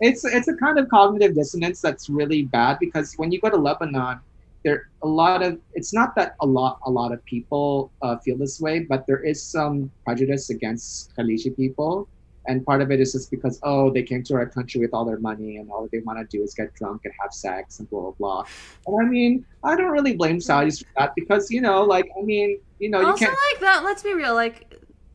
it's 0.00 0.24
it's 0.24 0.48
a 0.48 0.54
kind 0.54 0.78
of 0.78 0.88
cognitive 0.88 1.34
dissonance 1.34 1.80
that's 1.80 2.08
really 2.08 2.42
bad 2.42 2.78
because 2.78 3.14
when 3.14 3.32
you 3.32 3.40
go 3.40 3.50
to 3.50 3.56
Lebanon, 3.56 4.20
there 4.64 4.88
a 5.02 5.08
lot 5.08 5.42
of 5.42 5.58
it's 5.74 5.92
not 5.92 6.14
that 6.14 6.36
a 6.40 6.46
lot 6.46 6.78
a 6.86 6.90
lot 6.90 7.12
of 7.12 7.24
people 7.24 7.90
uh, 8.02 8.16
feel 8.18 8.36
this 8.36 8.60
way, 8.60 8.80
but 8.80 9.06
there 9.06 9.20
is 9.20 9.42
some 9.42 9.90
prejudice 10.04 10.50
against 10.50 11.14
Khaliji 11.16 11.56
people, 11.56 12.08
and 12.48 12.64
part 12.64 12.82
of 12.82 12.90
it 12.90 12.98
is 13.00 13.12
just 13.12 13.30
because 13.30 13.60
oh 13.62 13.90
they 13.90 14.02
came 14.02 14.22
to 14.24 14.34
our 14.34 14.46
country 14.46 14.80
with 14.80 14.92
all 14.92 15.04
their 15.04 15.20
money 15.20 15.58
and 15.58 15.70
all 15.70 15.88
they 15.92 16.00
want 16.00 16.18
to 16.18 16.36
do 16.36 16.42
is 16.42 16.54
get 16.54 16.74
drunk 16.74 17.02
and 17.04 17.14
have 17.20 17.32
sex 17.32 17.78
and 17.78 17.88
blah 17.90 18.00
blah 18.00 18.10
blah. 18.12 18.44
And 18.86 19.06
I 19.06 19.08
mean 19.08 19.44
I 19.62 19.76
don't 19.76 19.92
really 19.92 20.16
blame 20.16 20.38
Saudis 20.38 20.80
for 20.80 20.90
that 20.96 21.12
because 21.14 21.50
you 21.50 21.60
know 21.60 21.84
like 21.84 22.08
I 22.18 22.22
mean 22.22 22.58
you 22.80 22.90
know 22.90 23.00
you 23.00 23.06
also, 23.06 23.26
can't 23.26 23.38
like 23.52 23.60
that. 23.60 23.84
Let's 23.84 24.02
be 24.02 24.14
real. 24.14 24.34
Like 24.34 24.74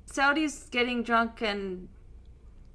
Saudis 0.10 0.70
getting 0.70 1.04
drunk 1.04 1.42
and 1.42 1.90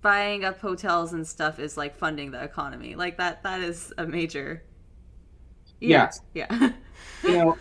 buying 0.01 0.45
up 0.45 0.61
hotels 0.61 1.13
and 1.13 1.27
stuff 1.27 1.59
is 1.59 1.77
like 1.77 1.97
funding 1.97 2.31
the 2.31 2.43
economy. 2.43 2.95
Like 2.95 3.17
that. 3.19 3.43
That 3.43 3.61
is 3.61 3.93
a 3.99 4.07
major. 4.07 4.63
Yeah. 5.81 6.11
Yeah. 6.35 6.73
you 7.23 7.33
know, 7.33 7.59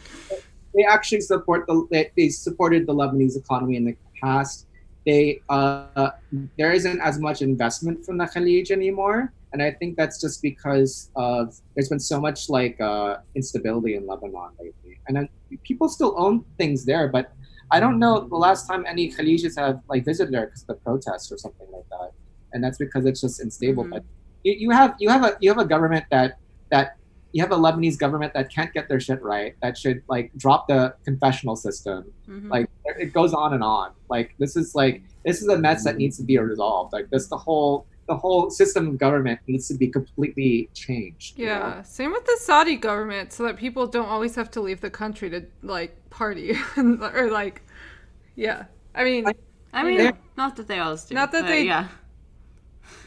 they 0.73 0.83
actually 0.83 1.21
support 1.21 1.65
the 1.67 1.87
they, 1.91 2.11
they 2.17 2.29
supported 2.29 2.87
the 2.87 2.93
Lebanese 2.93 3.37
economy 3.37 3.75
in 3.75 3.85
the 3.85 3.95
past. 4.21 4.67
They 5.07 5.41
uh, 5.47 6.11
there 6.59 6.71
isn't 6.79 6.99
as 7.09 7.15
much 7.27 7.39
investment 7.51 7.97
from 8.05 8.15
the 8.21 8.27
Khalij 8.33 8.67
anymore, 8.79 9.19
and 9.53 9.59
I 9.67 9.71
think 9.79 9.95
that's 9.99 10.17
just 10.25 10.37
because 10.49 10.93
of 11.15 11.43
there's 11.73 11.87
been 11.93 12.05
so 12.13 12.17
much 12.27 12.39
like 12.57 12.75
uh, 12.81 13.11
instability 13.39 13.95
in 13.95 14.03
Lebanon 14.11 14.51
lately, 14.59 14.93
and 15.07 15.13
then 15.15 15.25
people 15.69 15.87
still 15.97 16.13
own 16.25 16.43
things 16.59 16.83
there, 16.91 17.07
but 17.17 17.25
I 17.71 17.79
don't 17.83 17.99
know 18.03 18.13
the 18.35 18.41
last 18.47 18.67
time 18.69 18.81
any 18.93 19.05
Khalijis 19.15 19.55
have 19.63 19.79
like 19.91 20.03
visited 20.11 20.33
there 20.33 20.45
because 20.47 20.63
of 20.63 20.67
the 20.73 20.79
protests 20.87 21.31
or 21.31 21.37
something 21.45 21.69
like 21.77 21.87
that, 21.95 22.09
and 22.51 22.59
that's 22.63 22.79
because 22.85 23.03
it's 23.09 23.21
just 23.25 23.39
unstable. 23.39 23.85
Mhm. 23.85 23.91
But 23.93 24.03
you, 24.43 24.53
you 24.63 24.69
have 24.79 24.91
you 24.99 25.09
have 25.15 25.23
a 25.23 25.31
you 25.39 25.47
have 25.53 25.61
a 25.67 25.69
government 25.73 26.05
that 26.11 26.29
that 26.73 26.87
you 27.33 27.41
have 27.43 27.51
a 27.51 27.55
Lebanese 27.55 27.97
government 27.97 28.33
that 28.33 28.49
can't 28.51 28.73
get 28.73 28.87
their 28.89 28.99
shit 28.99 29.21
right, 29.21 29.55
that 29.61 29.77
should 29.77 30.01
like 30.07 30.31
drop 30.37 30.67
the 30.67 30.93
confessional 31.05 31.55
system. 31.55 32.05
Mhm. 32.29 32.49
Like 32.49 32.69
it 32.85 33.13
goes 33.13 33.33
on 33.33 33.53
and 33.53 33.63
on. 33.63 33.91
Like 34.09 34.33
this 34.39 34.55
is 34.55 34.73
like 34.75 35.01
this 35.25 35.41
is 35.41 35.47
a 35.49 35.57
mess 35.57 35.83
that 35.83 35.97
needs 35.97 36.17
to 36.17 36.23
be 36.23 36.37
resolved. 36.37 36.93
Like 36.93 37.09
this 37.09 37.27
the 37.27 37.37
whole 37.37 37.85
the 38.07 38.15
whole 38.15 38.49
system 38.49 38.87
of 38.87 38.97
government 38.97 39.37
needs 39.47 39.67
to 39.67 39.73
be 39.73 39.87
completely 39.87 40.69
changed. 40.73 41.37
you 41.37 41.45
know? 41.47 41.51
Yeah, 41.51 41.81
same 41.81 42.11
with 42.13 42.25
the 42.25 42.37
Saudi 42.39 42.77
government, 42.77 43.33
so 43.33 43.43
that 43.43 43.57
people 43.57 43.85
don't 43.85 44.07
always 44.07 44.33
have 44.35 44.49
to 44.51 44.61
leave 44.61 44.79
the 44.79 44.89
country 44.89 45.29
to 45.29 45.45
like 45.61 46.09
party 46.09 46.55
or 46.77 47.29
like, 47.29 47.61
yeah. 48.35 48.65
I 48.95 49.03
mean, 49.03 49.27
I- 49.27 49.33
I 49.73 49.83
mean, 49.83 50.13
not 50.37 50.55
that 50.55 50.67
they 50.69 50.79
always 50.79 51.03
do. 51.03 51.13
Not 51.15 51.33
that 51.33 51.45
they- 51.47 51.63
Yeah. 51.65 51.89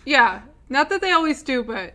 yeah, 0.05 0.43
not 0.69 0.89
that 0.91 1.01
they 1.01 1.13
always 1.13 1.43
do, 1.43 1.65
but 1.65 1.95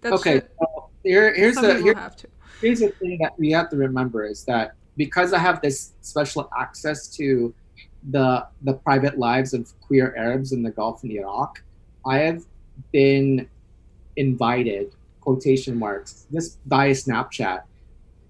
that's 0.00 0.14
Okay. 0.20 0.40
So 0.58 0.77
here, 1.02 1.34
here's 1.34 1.54
some 1.54 1.66
the 1.66 1.82
here, 1.82 1.94
have 1.94 2.16
to. 2.16 2.28
here's 2.60 2.80
the 2.80 2.88
thing 2.88 3.18
that 3.22 3.38
we 3.38 3.50
have 3.52 3.70
to 3.70 3.76
remember 3.76 4.24
is 4.24 4.44
that 4.44 4.72
because 4.96 5.32
I 5.32 5.38
have 5.38 5.60
this 5.60 5.92
special 6.00 6.50
access 6.58 7.08
to 7.16 7.54
the 8.10 8.46
the 8.62 8.74
private 8.74 9.18
lives 9.18 9.54
of 9.54 9.72
queer 9.80 10.14
Arabs 10.16 10.52
in 10.52 10.62
the 10.62 10.70
Gulf 10.70 11.02
and 11.02 11.12
Iraq, 11.12 11.62
I 12.06 12.18
have 12.18 12.44
been 12.92 13.48
invited 14.16 14.92
quotation 15.20 15.78
marks 15.78 16.26
this 16.30 16.58
via 16.66 16.90
Snapchat 16.90 17.62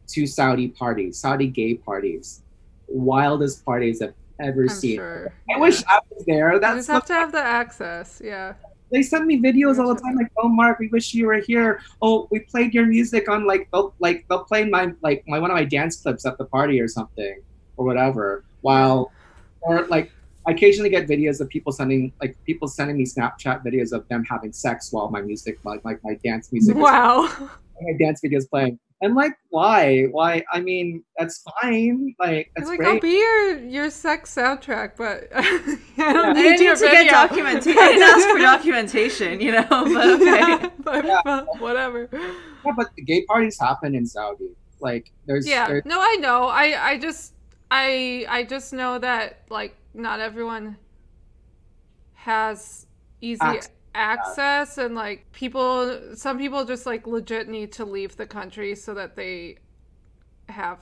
to 0.09 0.27
Saudi 0.27 0.69
parties, 0.69 1.19
Saudi 1.19 1.47
gay 1.47 1.75
parties, 1.75 2.43
wildest 2.89 3.65
parties 3.65 4.03
I've 4.03 4.15
ever 4.41 4.63
I'm 4.63 4.69
seen. 4.69 4.97
sure. 4.97 5.33
I 5.51 5.55
yeah. 5.55 5.59
wish 5.59 5.83
I 5.87 6.01
was 6.11 6.25
there. 6.27 6.55
You 6.55 6.61
That's 6.61 6.79
just 6.79 6.91
have 6.91 7.05
to 7.07 7.15
have 7.15 7.33
the 7.33 7.43
access. 7.43 8.21
Yeah. 8.25 8.55
They 8.91 9.03
send 9.03 9.27
me 9.27 9.41
videos 9.41 9.79
all 9.79 9.95
the 9.95 10.01
time 10.01 10.15
like 10.17 10.31
oh 10.39 10.49
mark 10.49 10.79
we 10.79 10.89
wish 10.89 11.13
you 11.15 11.27
were 11.27 11.41
here 11.41 11.81
oh 12.03 12.27
we 12.31 12.41
played 12.41 12.73
your 12.75 12.87
music 12.87 13.29
on 13.29 13.47
like 13.47 13.69
they'll 13.73 13.95
like 13.99 14.25
they'll 14.29 14.45
play 14.45 14.65
my 14.65 14.93
like 15.03 15.23
my 15.27 15.39
one 15.39 15.51
of 15.51 15.55
my 15.55 15.65
dance 15.65 16.01
clips 16.03 16.25
at 16.27 16.37
the 16.39 16.45
party 16.45 16.81
or 16.81 16.89
something 16.89 17.41
or 17.77 17.85
whatever 17.85 18.45
while 18.63 19.13
or 19.63 19.87
like 19.87 20.11
I 20.47 20.53
occasionally 20.53 20.89
get 20.89 21.07
videos 21.07 21.41
of 21.41 21.49
people 21.51 21.73
sending 21.73 22.13
like 22.23 22.35
people 22.47 22.69
sending 22.69 22.97
me 22.97 23.05
Snapchat 23.05 23.63
videos 23.65 23.93
of 23.93 24.09
them 24.09 24.25
having 24.25 24.53
sex 24.53 24.91
while 24.93 25.11
my 25.11 25.21
music 25.21 25.59
like 25.65 25.85
like 25.85 26.03
my 26.03 26.15
dance 26.25 26.51
music 26.53 26.75
is- 26.77 26.83
Wow. 26.83 27.29
my 27.83 27.93
dance 27.99 28.21
videos 28.25 28.49
playing. 28.49 28.79
I'm 29.03 29.15
like, 29.15 29.33
why? 29.51 30.05
Why? 30.11 30.43
I 30.53 30.61
mean, 30.61 31.05
that's 31.17 31.45
fine. 31.63 32.17
Like, 32.19 32.51
that's 32.57 32.69
like 32.69 32.79
great. 32.81 32.89
I'll 32.89 33.01
be 33.01 33.13
your 33.13 33.59
your 33.61 33.91
sex 33.91 34.35
soundtrack, 34.35 34.97
but 34.97 35.29
I 35.35 35.43
don't 36.13 36.31
I 36.31 36.33
need 36.33 36.43
didn't 36.59 36.61
need 36.61 36.69
to 36.71 36.77
video. 36.81 36.91
get 37.05 37.11
documentation. 37.11 37.79
I 37.79 37.89
didn't 37.93 38.03
ask 38.03 38.29
for 38.29 38.39
documentation, 38.39 39.41
you 39.41 39.53
know. 39.53 39.67
But 39.69 40.21
okay. 40.21 40.25
Yeah, 40.25 40.71
but, 40.81 41.25
but 41.25 41.61
whatever. 41.61 42.09
yeah, 42.13 42.73
but 42.77 42.89
the 42.97 43.03
gay 43.03 43.25
parties 43.27 43.59
happen 43.61 43.95
in 43.95 44.05
Saudi. 44.05 44.51
Like, 44.81 45.13
there's 45.27 45.47
Yeah. 45.47 45.69
there's- 45.69 45.85
No, 45.85 46.01
I 46.01 46.17
know. 46.21 46.47
I 46.49 46.91
I 46.91 46.99
just 46.99 47.35
I 47.71 48.27
I 48.29 48.43
just 48.45 48.73
know 48.73 48.99
that 48.99 49.43
like 49.49 49.77
not 49.95 50.19
everyone 50.21 50.77
has 52.15 52.87
easy 53.21 53.39
Access. 53.43 53.71
Access 53.95 54.79
and 54.79 54.95
like 54.95 55.31
people 55.33 56.15
some 56.15 56.39
people 56.39 56.65
just 56.65 56.87
like 56.87 57.07
legit 57.07 57.49
need 57.49 57.73
to 57.73 57.85
leave 57.85 58.17
the 58.17 58.27
country 58.27 58.75
so 58.75 58.95
that 58.95 59.17
they 59.17 59.57
have 60.49 60.79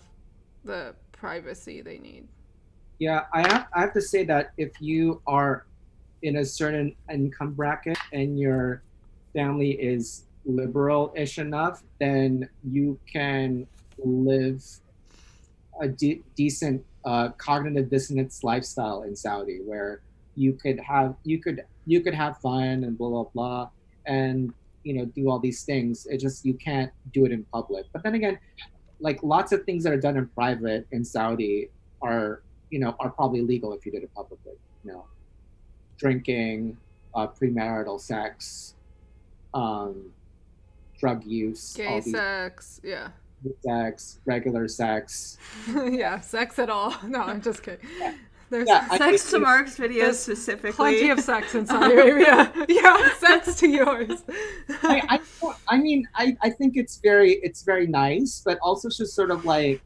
the 0.65 0.95
privacy 1.13 1.81
they 1.81 1.99
need. 1.99 2.29
Yeah, 2.99 3.25
I 3.33 3.41
have 3.43 3.67
I 3.75 3.81
have 3.81 3.93
to 3.95 4.03
say 4.03 4.25
that 4.25 4.53
if 4.57 4.73
you 4.81 5.21
are 5.27 5.67
in 6.23 6.37
a 6.37 6.45
certain 6.45 6.95
income 7.13 7.53
bracket 7.53 7.99
and 8.13 8.39
your 8.39 8.83
family 9.35 9.73
is 9.73 10.25
liberal-ish 10.45 11.39
enough, 11.39 11.83
then 11.99 12.49
you 12.65 12.99
can 13.13 13.67
live 13.99 14.65
a 15.81 15.89
de- 15.89 16.23
decent 16.37 16.85
uh, 17.05 17.29
cognitive 17.37 17.91
dissonance 17.91 18.43
lifestyle 18.43 19.03
in 19.03 19.15
Saudi, 19.15 19.61
where 19.65 20.01
you 20.35 20.53
could 20.53 20.81
have 20.81 21.15
you 21.25 21.41
could 21.41 21.65
you 21.87 22.01
could 22.01 22.15
have 22.15 22.39
fun 22.39 22.85
and 22.85 22.99
blah 22.99 23.09
blah 23.09 23.25
blah, 23.25 23.69
and 24.07 24.53
you 24.83 24.95
know 24.95 25.05
do 25.07 25.31
all 25.31 25.39
these 25.39 25.63
things. 25.63 26.07
It 26.07 26.19
just 26.19 26.45
you 26.45 26.55
can't 26.55 26.91
do 27.13 27.25
it 27.25 27.33
in 27.33 27.45
public. 27.45 27.87
But 27.93 28.03
then 28.03 28.15
again, 28.15 28.39
like 29.01 29.23
lots 29.23 29.53
of 29.53 29.65
things 29.65 29.85
that 29.85 29.93
are 29.93 30.01
done 30.01 30.17
in 30.17 30.27
private 30.29 30.87
in 30.93 31.05
Saudi 31.05 31.71
are 32.03 32.43
you 32.71 32.79
know 32.79 32.95
are 33.01 33.11
probably 33.11 33.41
legal 33.41 33.73
if 33.73 33.87
you 33.87 33.93
did 33.93 34.03
it 34.03 34.13
publicly. 34.15 34.55
You 34.85 34.93
know, 34.93 35.05
drinking, 35.97 36.77
uh, 37.15 37.29
premarital 37.29 38.01
sex, 38.01 38.75
um, 39.55 40.11
drug 40.99 41.25
use, 41.25 41.75
Gay 41.75 42.01
sex. 42.01 42.81
Yeah. 42.85 43.09
sex, 43.65 44.19
regular 44.25 44.69
sex. 44.69 45.39
yeah, 45.69 46.21
sex 46.21 46.59
at 46.59 46.71
all. 46.71 46.95
No, 47.07 47.21
I'm 47.23 47.41
just 47.41 47.63
kidding. 47.63 47.87
There's 48.51 48.69
Yeah, 48.69 48.89
Sex 48.97 49.31
to 49.31 49.41
Mark's 49.41 49.77
videos 49.77 50.15
specifically. 50.15 50.73
plenty 50.73 51.11
of 51.11 51.21
sex 51.21 51.55
in 51.55 51.67
Saudi 51.67 51.95
Arabia. 51.95 52.53
yeah, 52.69 53.13
sex 53.15 53.57
to 53.57 53.69
yours. 53.69 54.23
I, 54.83 55.21
I, 55.43 55.53
I 55.69 55.79
mean, 55.79 56.07
I, 56.15 56.37
I 56.43 56.51
think 56.51 56.77
it's 56.77 56.99
very 56.99 57.35
it's 57.43 57.63
very 57.63 57.87
nice, 57.87 58.43
but 58.45 58.59
also 58.63 58.89
just 58.89 59.15
sort 59.15 59.31
of 59.31 59.45
like, 59.45 59.81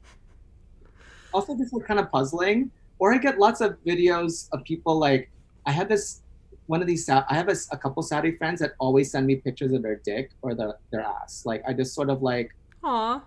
also 1.33 1.57
just 1.57 1.73
like 1.73 1.87
kind 1.87 2.01
of 2.01 2.11
puzzling. 2.11 2.71
Or 2.99 3.15
I 3.15 3.19
get 3.19 3.39
lots 3.39 3.63
of 3.63 3.83
videos 3.85 4.49
of 4.53 4.63
people 4.65 4.99
like, 4.99 5.31
I 5.65 5.73
had 5.73 5.89
this 5.89 6.21
one 6.67 6.83
of 6.83 6.87
these. 6.87 7.09
I 7.09 7.25
have 7.31 7.49
a 7.49 7.77
couple 7.79 8.03
Saudi 8.03 8.37
friends 8.37 8.61
that 8.61 8.73
always 8.79 9.11
send 9.11 9.27
me 9.27 9.37
pictures 9.37 9.73
of 9.73 9.83
their 9.83 9.97
dick 9.97 10.33
or 10.43 10.55
the, 10.55 10.77
their 10.91 11.01
ass. 11.01 11.47
Like 11.47 11.63
I 11.67 11.73
just 11.73 11.95
sort 11.95 12.11
of 12.11 12.21
like, 12.21 12.55
Aw. 12.85 13.23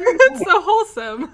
it's 0.00 0.44
so 0.44 0.62
wholesome. 0.62 1.30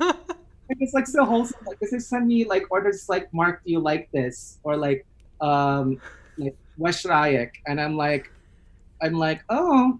It's 0.69 0.95
like 0.95 1.07
so 1.07 1.25
wholesome. 1.25 1.61
Like 1.67 1.79
this 1.81 1.93
is 1.93 2.09
send 2.09 2.27
me 2.27 2.45
like, 2.45 2.65
orders 2.71 3.09
like, 3.09 3.33
Mark, 3.33 3.63
do 3.65 3.73
you 3.73 3.81
like 3.81 4.09
this? 4.13 4.59
Or 4.63 4.77
like, 4.77 5.07
um, 5.41 6.01
like 6.39 6.57
Weshrayek, 6.79 7.51
and 7.67 7.81
I'm 7.81 7.97
like, 7.97 8.31
I'm 9.03 9.15
like, 9.15 9.43
oh, 9.49 9.99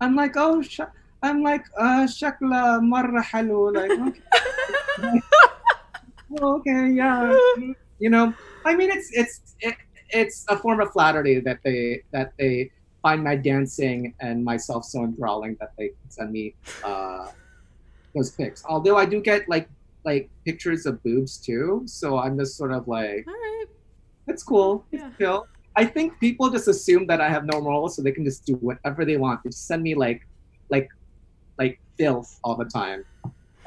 I'm 0.00 0.14
like, 0.14 0.36
oh, 0.36 0.62
sh- 0.62 0.80
I'm 1.22 1.42
like, 1.42 1.64
uh, 1.78 2.06
shakla 2.06 2.80
marra 2.80 3.22
halu, 3.24 3.74
like, 3.74 3.90
okay. 3.90 5.20
oh, 6.40 6.56
okay, 6.58 6.90
yeah, 6.90 7.36
you 7.98 8.10
know, 8.10 8.34
I 8.64 8.74
mean, 8.74 8.90
it's 8.90 9.10
it's 9.12 9.56
it, 9.60 9.74
it's 10.10 10.44
a 10.48 10.56
form 10.56 10.80
of 10.80 10.92
flattery 10.92 11.40
that 11.40 11.60
they 11.64 12.02
that 12.12 12.32
they 12.38 12.70
find 13.02 13.22
my 13.22 13.36
dancing 13.36 14.14
and 14.20 14.44
myself 14.44 14.84
so 14.84 15.04
enthralling 15.04 15.56
that 15.60 15.70
they 15.78 15.90
send 16.08 16.32
me 16.32 16.54
uh, 16.82 17.28
those 18.14 18.32
pics. 18.32 18.64
Although 18.68 18.96
I 18.96 19.06
do 19.06 19.20
get 19.20 19.48
like 19.48 19.68
like 20.06 20.30
pictures 20.46 20.86
of 20.86 21.02
boobs 21.02 21.36
too, 21.38 21.82
so 21.84 22.18
I'm 22.18 22.38
just 22.38 22.56
sort 22.56 22.72
of 22.72 22.86
like, 22.88 23.24
All 23.26 23.34
right. 23.34 23.64
it's 24.28 24.42
cool, 24.42 24.86
it's 24.92 25.02
Yeah. 25.02 25.10
chill. 25.20 25.46
I 25.76 25.84
think 25.84 26.18
people 26.20 26.48
just 26.48 26.68
assume 26.68 27.06
that 27.08 27.20
I 27.20 27.28
have 27.28 27.44
no 27.44 27.60
morals, 27.60 27.96
so 27.96 28.02
they 28.02 28.12
can 28.12 28.24
just 28.24 28.46
do 28.46 28.54
whatever 28.54 29.04
they 29.04 29.18
want. 29.18 29.42
They 29.42 29.50
just 29.50 29.66
send 29.66 29.82
me 29.82 29.94
like, 29.94 30.22
like, 30.70 30.88
like 31.58 31.78
filth 31.98 32.30
all 32.44 32.56
the 32.56 32.64
time, 32.66 33.04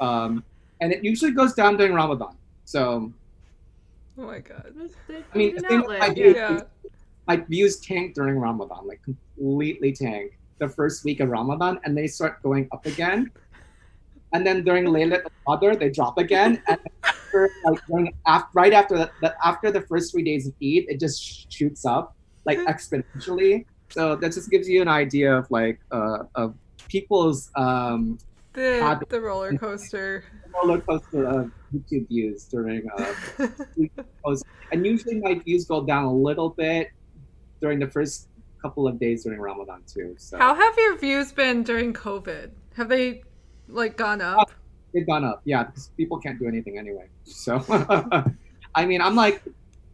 um, 0.00 0.42
and 0.80 0.92
it 0.92 1.04
usually 1.04 1.32
goes 1.32 1.52
down 1.54 1.76
during 1.76 1.92
Ramadan. 1.94 2.36
So 2.64 3.12
Oh 4.18 4.26
my 4.26 4.40
god. 4.40 4.72
I 5.32 5.38
mean, 5.38 5.54
the 5.54 5.62
An 5.62 5.68
thing 5.68 5.80
my 6.00 6.10
views, 6.10 6.34
Yeah. 6.36 6.60
my 7.28 7.36
views 7.36 7.80
tank 7.80 8.14
during 8.14 8.36
Ramadan, 8.38 8.86
like 8.86 9.00
completely 9.04 9.92
tank 9.92 10.32
the 10.58 10.68
first 10.68 11.04
week 11.04 11.20
of 11.20 11.28
Ramadan, 11.28 11.78
and 11.84 11.96
they 11.96 12.06
start 12.06 12.42
going 12.42 12.66
up 12.72 12.84
again. 12.86 13.30
And 14.32 14.46
then 14.46 14.62
during 14.64 14.84
Laylat 14.86 15.22
al-Qadr, 15.48 15.78
they 15.78 15.90
drop 15.90 16.18
again. 16.18 16.62
And 16.68 16.78
after, 17.04 17.50
like, 17.64 17.86
during, 17.86 18.14
af- 18.26 18.48
right 18.54 18.72
after 18.72 18.96
the, 18.98 19.10
the 19.22 19.34
after 19.44 19.70
the 19.70 19.82
first 19.82 20.12
three 20.12 20.22
days 20.22 20.46
of 20.46 20.52
Eid, 20.62 20.84
it 20.88 21.00
just 21.00 21.50
shoots 21.52 21.84
up 21.84 22.16
like 22.44 22.58
exponentially. 22.58 23.64
So 23.90 24.16
that 24.16 24.32
just 24.32 24.50
gives 24.50 24.68
you 24.68 24.82
an 24.82 24.88
idea 24.88 25.36
of 25.36 25.50
like 25.50 25.80
uh, 25.90 26.24
of 26.34 26.54
people's 26.88 27.50
um, 27.56 28.18
The, 28.52 29.00
the 29.08 29.20
roller 29.20 29.56
coaster. 29.56 30.24
roller 30.54 30.80
coaster 30.80 31.24
of 31.26 31.50
YouTube 31.74 32.08
views 32.08 32.44
during 32.44 32.82
uh, 32.98 33.14
and 34.72 34.84
usually 34.86 35.20
my 35.20 35.34
views 35.44 35.64
go 35.64 35.84
down 35.84 36.04
a 36.04 36.12
little 36.12 36.50
bit 36.50 36.90
during 37.60 37.78
the 37.78 37.86
first 37.88 38.28
couple 38.62 38.86
of 38.88 38.98
days 38.98 39.24
during 39.24 39.40
Ramadan 39.40 39.82
too. 39.86 40.14
So 40.18 40.38
How 40.38 40.54
have 40.54 40.74
your 40.76 40.96
views 40.98 41.32
been 41.32 41.62
during 41.62 41.92
COVID? 41.92 42.50
Have 42.76 42.88
they 42.88 43.22
like 43.72 43.96
gone 43.96 44.20
up? 44.20 44.50
they've 44.92 45.06
gone 45.06 45.24
up, 45.24 45.40
yeah, 45.44 45.64
because 45.64 45.90
people 45.96 46.18
can't 46.18 46.38
do 46.38 46.46
anything 46.46 46.78
anyway. 46.78 47.08
So 47.24 47.64
I 48.74 48.86
mean, 48.86 49.00
I'm 49.00 49.14
like, 49.14 49.42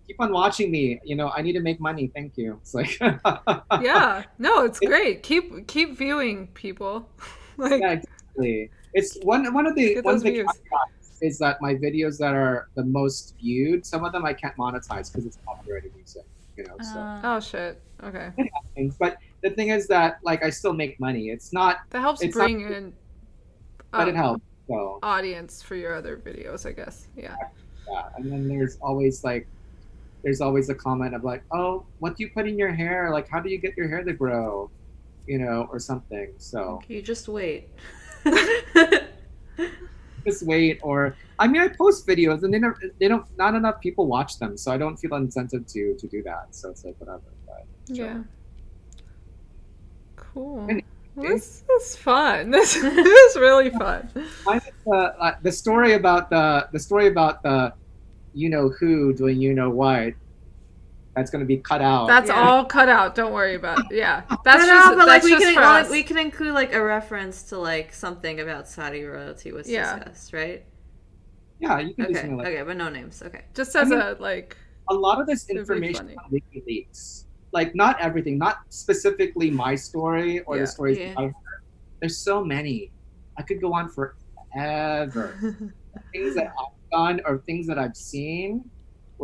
keep 0.06 0.20
on 0.20 0.32
watching 0.32 0.70
me. 0.70 1.00
You 1.04 1.16
know, 1.16 1.30
I 1.30 1.42
need 1.42 1.52
to 1.54 1.60
make 1.60 1.80
money. 1.80 2.10
Thank 2.14 2.36
you. 2.36 2.58
It's 2.62 2.74
like, 2.74 2.98
yeah. 3.80 4.24
No, 4.38 4.64
it's 4.64 4.80
great. 4.80 5.22
Keep 5.22 5.66
keep 5.66 5.96
viewing 5.96 6.48
people. 6.48 7.08
like 7.56 7.80
yeah, 7.80 7.92
exactly. 7.92 8.70
It's 8.94 9.18
one 9.22 9.52
one 9.52 9.66
of 9.66 9.74
the 9.74 9.94
Get 9.94 10.04
one 10.04 10.14
those 10.14 10.22
thing 10.22 10.34
views. 10.34 10.48
is 11.20 11.38
that 11.38 11.60
my 11.60 11.74
videos 11.74 12.18
that 12.18 12.34
are 12.34 12.68
the 12.74 12.84
most 12.84 13.34
viewed, 13.40 13.84
some 13.84 14.04
of 14.04 14.12
them 14.12 14.24
I 14.24 14.32
can't 14.32 14.56
monetize 14.56 15.10
because 15.10 15.26
it's 15.26 15.38
copyrighted 15.44 15.94
music. 15.94 16.24
You 16.56 16.64
know, 16.64 16.76
so. 16.80 16.98
Uh, 16.98 17.20
Oh 17.24 17.40
shit. 17.40 17.80
Okay. 18.02 18.30
But 18.98 19.18
the 19.42 19.50
thing 19.50 19.68
is 19.68 19.86
that 19.88 20.18
like 20.22 20.42
I 20.42 20.50
still 20.50 20.72
make 20.72 20.98
money. 21.00 21.28
It's 21.28 21.52
not, 21.52 21.78
That 21.90 22.00
helps 22.00 22.22
It's 22.22 22.34
bring 22.34 22.60
in 22.60 22.92
but 23.98 24.08
it 24.08 24.16
helps. 24.16 24.42
So 24.68 24.98
audience 25.02 25.62
for 25.62 25.76
your 25.76 25.94
other 25.94 26.16
videos, 26.16 26.66
I 26.66 26.72
guess. 26.72 27.06
Yeah. 27.16 27.36
yeah. 27.88 28.08
And 28.16 28.30
then 28.30 28.48
there's 28.48 28.78
always 28.80 29.22
like, 29.22 29.46
there's 30.24 30.40
always 30.40 30.68
a 30.70 30.74
comment 30.74 31.14
of 31.14 31.24
like, 31.24 31.44
oh, 31.52 31.84
what 32.00 32.16
do 32.16 32.24
you 32.24 32.30
put 32.30 32.48
in 32.48 32.58
your 32.58 32.72
hair? 32.72 33.10
Like, 33.10 33.28
how 33.28 33.40
do 33.40 33.48
you 33.48 33.58
get 33.58 33.76
your 33.76 33.88
hair 33.88 34.02
to 34.02 34.12
grow? 34.12 34.70
You 35.26 35.38
know, 35.38 35.68
or 35.70 35.78
something. 35.78 36.32
So 36.38 36.80
you 36.88 37.02
just 37.02 37.28
wait. 37.28 37.68
just 40.24 40.44
wait. 40.44 40.80
Or 40.82 41.16
I 41.38 41.48
mean, 41.48 41.62
I 41.62 41.68
post 41.68 42.06
videos 42.06 42.42
and 42.42 42.52
they 42.52 42.58
never, 42.58 42.78
they 43.00 43.08
don't, 43.08 43.26
not 43.36 43.54
enough 43.54 43.80
people 43.80 44.06
watch 44.06 44.38
them. 44.38 44.56
So 44.56 44.72
I 44.72 44.78
don't 44.78 44.96
feel 44.96 45.14
incentive 45.14 45.66
to 45.68 45.94
to 45.94 46.06
do 46.06 46.22
that. 46.22 46.54
So 46.54 46.70
it's 46.70 46.84
like 46.84 46.96
whatever. 46.98 47.22
But 47.46 47.66
Yeah. 47.88 48.22
Cool. 50.16 50.68
Well, 51.16 51.28
this 51.32 51.64
is 51.80 51.96
fun. 51.96 52.50
This, 52.50 52.74
this 52.80 53.34
is 53.34 53.36
really 53.40 53.70
fun. 53.70 54.08
Mine 54.44 54.58
is, 54.58 54.72
uh, 54.86 54.96
uh, 54.96 55.32
the 55.42 55.50
story 55.50 55.94
about 55.94 56.28
the 56.30 56.68
the 56.72 56.78
story 56.78 57.06
about 57.08 57.42
the 57.42 57.72
you 58.34 58.50
know 58.50 58.68
who 58.68 59.14
doing 59.14 59.40
you 59.40 59.54
know 59.54 59.70
what 59.70 60.12
that's 61.14 61.30
going 61.30 61.40
to 61.40 61.46
be 61.46 61.56
cut 61.56 61.80
out. 61.80 62.06
That's 62.08 62.28
Yeah. 62.28 62.46
all 62.46 62.66
cut 62.66 62.90
out. 62.90 63.14
Don't 63.14 63.32
worry 63.32 63.54
about 63.54 63.78
it. 63.78 63.86
Yeah. 63.96 64.24
That's 64.28 64.42
But, 64.44 64.56
just, 64.66 64.90
no, 64.90 64.96
but 64.98 65.06
like 65.08 65.22
that's 65.22 65.24
we 65.24 65.38
can 65.38 65.54
like, 65.54 65.88
we 65.90 66.02
can 66.02 66.18
include 66.18 66.52
like 66.52 66.74
a 66.74 66.82
reference 66.84 67.44
to 67.44 67.56
like 67.58 67.94
something 67.94 68.38
about 68.40 68.68
Saudi 68.68 69.02
royalty 69.02 69.50
was 69.52 69.66
Yeah. 69.66 69.96
discussed, 69.98 70.32
right? 70.34 70.64
yeah, 71.58 71.78
you 71.78 71.94
can 71.94 72.04
do 72.04 72.10
Okay, 72.10 72.20
something 72.20 72.36
like 72.36 72.46
okay, 72.48 72.62
but 72.62 72.76
no 72.76 72.90
names. 72.90 73.22
Okay. 73.24 73.44
Just 73.54 73.74
as 73.74 73.88
mean- 73.88 73.98
a 73.98 74.16
like 74.20 74.58
a 74.90 74.94
lot 74.94 75.18
of 75.18 75.26
this 75.26 75.44
It'd 75.48 75.54
be 75.56 75.60
information 75.60 76.14
funny. 76.14 76.86
Like 77.56 77.74
not 77.74 77.94
everything, 78.06 78.36
not 78.46 78.56
specifically 78.68 79.48
my 79.50 79.74
story 79.88 80.32
or 80.46 80.52
Yeah. 80.56 80.62
the 80.62 80.66
stories 80.76 80.98
Yeah. 80.98 81.14
I've 81.20 81.32
heard. 81.44 81.62
There's 82.00 82.18
so 82.30 82.44
many. 82.44 82.78
I 83.38 83.42
could 83.48 83.60
go 83.66 83.70
on 83.72 83.86
forever. 83.96 85.26
things 86.12 86.34
that 86.38 86.48
I've 86.60 86.74
done 86.92 87.16
or 87.26 87.32
things 87.48 87.64
that 87.70 87.78
I've 87.84 87.96
seen, 87.96 88.48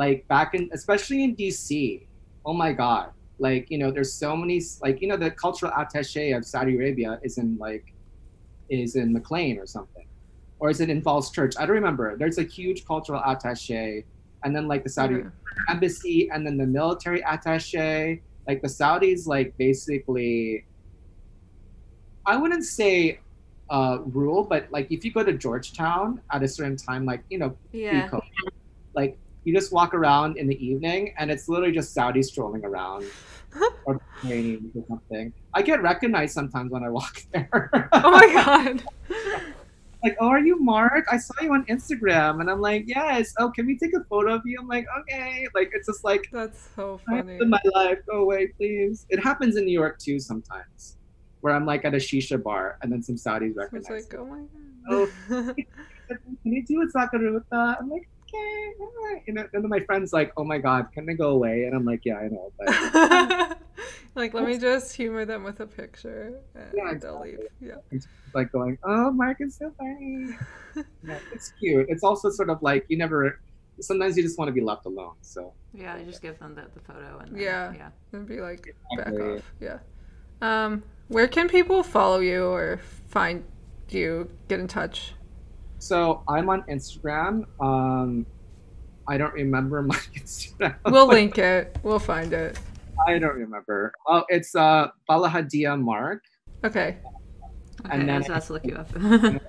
like 0.02 0.26
back 0.28 0.48
in, 0.56 0.70
especially 0.72 1.20
in 1.26 1.36
DC. 1.36 2.06
Oh 2.48 2.54
my 2.64 2.72
God! 2.72 3.06
Like 3.38 3.64
you 3.72 3.76
know, 3.80 3.90
there's 3.96 4.14
so 4.24 4.30
many. 4.42 4.56
Like 4.80 4.96
you 5.02 5.08
know, 5.08 5.18
the 5.26 5.30
cultural 5.44 5.70
attaché 5.82 6.24
of 6.36 6.42
Saudi 6.52 6.72
Arabia 6.76 7.20
is 7.22 7.36
in 7.42 7.48
like, 7.66 7.84
is 8.70 8.96
in 8.96 9.12
McLean 9.12 9.58
or 9.58 9.66
something, 9.66 10.06
or 10.58 10.70
is 10.70 10.80
it 10.80 10.88
in 10.94 11.02
Falls 11.02 11.30
Church? 11.36 11.54
I 11.58 11.66
don't 11.66 11.76
remember. 11.82 12.16
There's 12.16 12.38
a 12.38 12.48
huge 12.58 12.80
cultural 12.86 13.20
attaché, 13.32 14.04
and 14.44 14.54
then 14.54 14.68
like 14.68 14.82
the 14.84 14.90
Saudi 14.90 15.16
Okay. 15.16 15.28
embassy, 15.68 16.28
and 16.32 16.46
then 16.46 16.56
the 16.56 16.66
military 16.66 17.22
attaché. 17.22 18.20
Like 18.48 18.60
the 18.60 18.68
Saudis, 18.68 19.26
like 19.26 19.54
basically, 19.58 20.64
I 22.26 22.36
wouldn't 22.36 22.64
say 22.64 23.20
uh, 23.70 23.98
rule, 24.06 24.44
but 24.44 24.66
like 24.72 24.90
if 24.90 25.04
you 25.04 25.12
go 25.12 25.22
to 25.22 25.32
Georgetown 25.32 26.20
at 26.32 26.42
a 26.42 26.48
certain 26.48 26.76
time, 26.76 27.04
like 27.04 27.22
you 27.30 27.38
know, 27.38 27.56
Yeah. 27.72 28.08
like 28.94 29.16
you 29.44 29.54
just 29.54 29.72
walk 29.72 29.94
around 29.94 30.38
in 30.38 30.46
the 30.48 30.56
evening, 30.64 31.14
and 31.18 31.30
it's 31.30 31.48
literally 31.48 31.72
just 31.72 31.94
Saudis 31.96 32.24
strolling 32.26 32.64
around 32.64 33.10
or 33.86 34.00
training 34.24 34.70
or 34.74 34.84
something. 34.88 35.32
I 35.54 35.62
get 35.62 35.82
recognized 35.82 36.34
sometimes 36.34 36.70
when 36.70 36.82
I 36.84 36.88
walk 36.90 37.14
there. 37.32 37.88
oh 37.92 38.10
my 38.10 38.26
god. 38.32 38.82
like, 40.02 40.16
oh, 40.20 40.28
are 40.28 40.40
you 40.40 40.60
Mark? 40.60 41.06
I 41.10 41.16
saw 41.16 41.34
you 41.40 41.52
on 41.52 41.64
Instagram, 41.66 42.40
and 42.40 42.50
I'm 42.50 42.60
like, 42.60 42.84
yes. 42.86 43.32
Oh, 43.38 43.50
can 43.50 43.66
we 43.66 43.78
take 43.78 43.94
a 43.94 44.02
photo 44.04 44.34
of 44.34 44.42
you? 44.44 44.58
I'm 44.60 44.68
like, 44.68 44.86
okay. 45.00 45.46
Like 45.54 45.70
it's 45.74 45.86
just 45.86 46.04
like 46.04 46.26
That's 46.32 46.68
so 46.76 47.00
funny. 47.08 47.38
in 47.40 47.48
my 47.50 47.60
life. 47.74 47.98
Go 48.08 48.22
away, 48.22 48.48
please. 48.48 49.06
It 49.10 49.18
happens 49.22 49.56
in 49.56 49.64
New 49.64 49.72
York 49.72 49.98
too 49.98 50.18
sometimes, 50.18 50.96
where 51.40 51.54
I'm 51.54 51.66
like 51.66 51.84
at 51.84 51.94
a 51.94 51.98
shisha 51.98 52.42
bar 52.42 52.78
and 52.82 52.90
then 52.92 53.02
some 53.02 53.16
Saudis 53.16 53.54
recognize. 53.56 54.04
It's 54.04 54.12
recognize. 54.12 54.12
like, 54.12 54.12
me. 54.12 54.18
oh 54.18 54.26
my 54.26 54.42
Oh. 54.90 55.08
god. 55.28 55.56
Can 56.42 56.52
you 56.52 56.64
do 56.64 56.82
a 56.82 56.86
Zakaruta? 56.86 57.76
I'm 57.80 57.88
like, 57.88 58.08
okay, 58.28 58.72
all 58.80 58.92
right. 59.04 59.22
And 59.28 59.38
then 59.52 59.68
my 59.68 59.80
friend's 59.80 60.12
like, 60.12 60.32
oh 60.36 60.44
my 60.44 60.58
god, 60.58 60.88
can 60.92 61.08
I 61.08 61.14
go 61.14 61.30
away? 61.30 61.64
And 61.64 61.74
I'm 61.74 61.84
like, 61.84 62.00
yeah, 62.04 62.16
I 62.16 62.28
know, 62.28 62.52
but 62.58 62.68
like, 64.14 64.34
let 64.34 64.44
me 64.44 64.58
just 64.58 64.94
humor 64.94 65.24
them 65.24 65.44
with 65.44 65.60
a 65.60 65.66
picture, 65.66 66.40
and 66.54 66.64
Yeah, 66.74 66.94
they'll 67.00 67.20
leave. 67.20 67.38
exactly. 67.60 67.68
Yeah. 67.68 67.98
like 68.34 68.52
going, 68.52 68.78
"Oh, 68.84 69.10
Mark 69.10 69.38
is 69.40 69.56
so 69.56 69.72
funny." 69.78 70.28
yeah, 71.04 71.18
it's 71.32 71.52
cute. 71.58 71.86
It's 71.88 72.02
also 72.04 72.30
sort 72.30 72.50
of 72.50 72.62
like 72.62 72.84
you 72.88 72.96
never. 72.98 73.40
Sometimes 73.80 74.16
you 74.16 74.22
just 74.22 74.38
want 74.38 74.48
to 74.48 74.52
be 74.52 74.60
left 74.60 74.84
alone. 74.86 75.14
So 75.22 75.54
Yeah, 75.72 75.94
I 75.94 76.02
just 76.04 76.20
give 76.22 76.38
them 76.38 76.54
the, 76.54 76.66
the 76.74 76.80
photo 76.80 77.18
and 77.20 77.32
then, 77.34 77.40
Yeah. 77.42 77.72
yeah. 77.74 77.88
and 78.12 78.26
be 78.26 78.40
like, 78.40 78.74
back 78.98 79.12
off. 79.14 79.42
Yeah. 79.60 79.78
Um, 80.42 80.82
where 81.08 81.26
can 81.26 81.48
people 81.48 81.82
follow 81.82 82.20
you 82.20 82.44
or 82.44 82.80
find 83.08 83.44
you? 83.88 84.28
Get 84.48 84.60
in 84.60 84.68
touch. 84.68 85.14
so 85.78 86.22
I'm 86.28 86.48
on 86.50 86.62
Instagram. 86.64 87.44
Um, 87.60 88.26
I 89.08 89.16
don't 89.16 89.32
remember 89.32 89.82
my 89.82 89.96
Instagram. 90.14 90.76
We'll 90.84 91.08
link 91.08 91.38
it. 91.38 91.76
We'll 91.82 91.98
find 91.98 92.32
it. 92.32 92.58
I 93.06 93.18
don't 93.18 93.36
remember. 93.36 93.92
Oh, 94.06 94.24
it's 94.28 94.54
uh 94.54 94.88
Balahadia 95.08 95.80
Mark. 95.80 96.22
Okay. 96.64 96.98
Okay, 97.84 97.90
And 97.90 98.08
then- 98.08 98.22
about 98.24 98.42
to 98.42 98.52
look 98.54 98.64
you 98.66 98.76
up. 98.76 98.88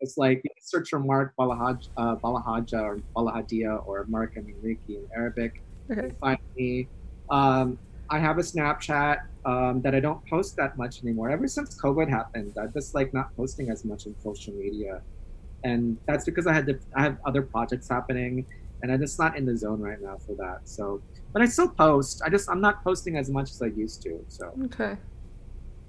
It's 0.00 0.16
like 0.16 0.40
you 0.44 0.50
search 0.60 0.90
for 0.90 1.00
Mark 1.00 1.34
Balahaj, 1.36 1.88
uh, 1.96 2.14
Balahaja 2.14 2.80
or 2.84 2.98
Balahadia 3.16 3.84
or 3.84 4.04
Mark 4.06 4.36
and 4.36 4.48
Enrique 4.48 4.94
in 4.94 5.04
Arabic. 5.12 5.60
Okay. 5.90 6.12
find 6.20 6.38
me. 6.56 6.86
Um, 7.30 7.76
I 8.08 8.20
have 8.20 8.38
a 8.38 8.42
Snapchat 8.42 9.18
um, 9.44 9.82
that 9.82 9.96
I 9.96 10.00
don't 10.00 10.24
post 10.30 10.54
that 10.56 10.78
much 10.78 11.02
anymore. 11.02 11.30
Ever 11.30 11.48
since 11.48 11.76
COVID 11.82 12.08
happened, 12.08 12.52
I'm 12.60 12.72
just 12.72 12.94
like 12.94 13.12
not 13.12 13.34
posting 13.36 13.70
as 13.70 13.84
much 13.84 14.06
on 14.06 14.14
social 14.22 14.54
media, 14.54 15.02
and 15.64 15.96
that's 16.06 16.24
because 16.24 16.46
I 16.46 16.52
had 16.52 16.66
to, 16.66 16.78
I 16.94 17.02
have 17.02 17.16
other 17.26 17.42
projects 17.42 17.88
happening, 17.88 18.46
and 18.82 18.92
I'm 18.92 19.00
just 19.00 19.18
not 19.18 19.36
in 19.36 19.44
the 19.46 19.56
zone 19.56 19.80
right 19.80 20.00
now 20.00 20.16
for 20.24 20.34
that. 20.36 20.60
So, 20.68 21.02
but 21.32 21.42
I 21.42 21.46
still 21.46 21.68
post. 21.68 22.22
I 22.24 22.28
just 22.30 22.48
I'm 22.50 22.60
not 22.60 22.82
posting 22.84 23.16
as 23.16 23.30
much 23.30 23.50
as 23.50 23.62
I 23.62 23.66
used 23.66 24.02
to. 24.02 24.24
So 24.28 24.52
Okay. 24.66 24.96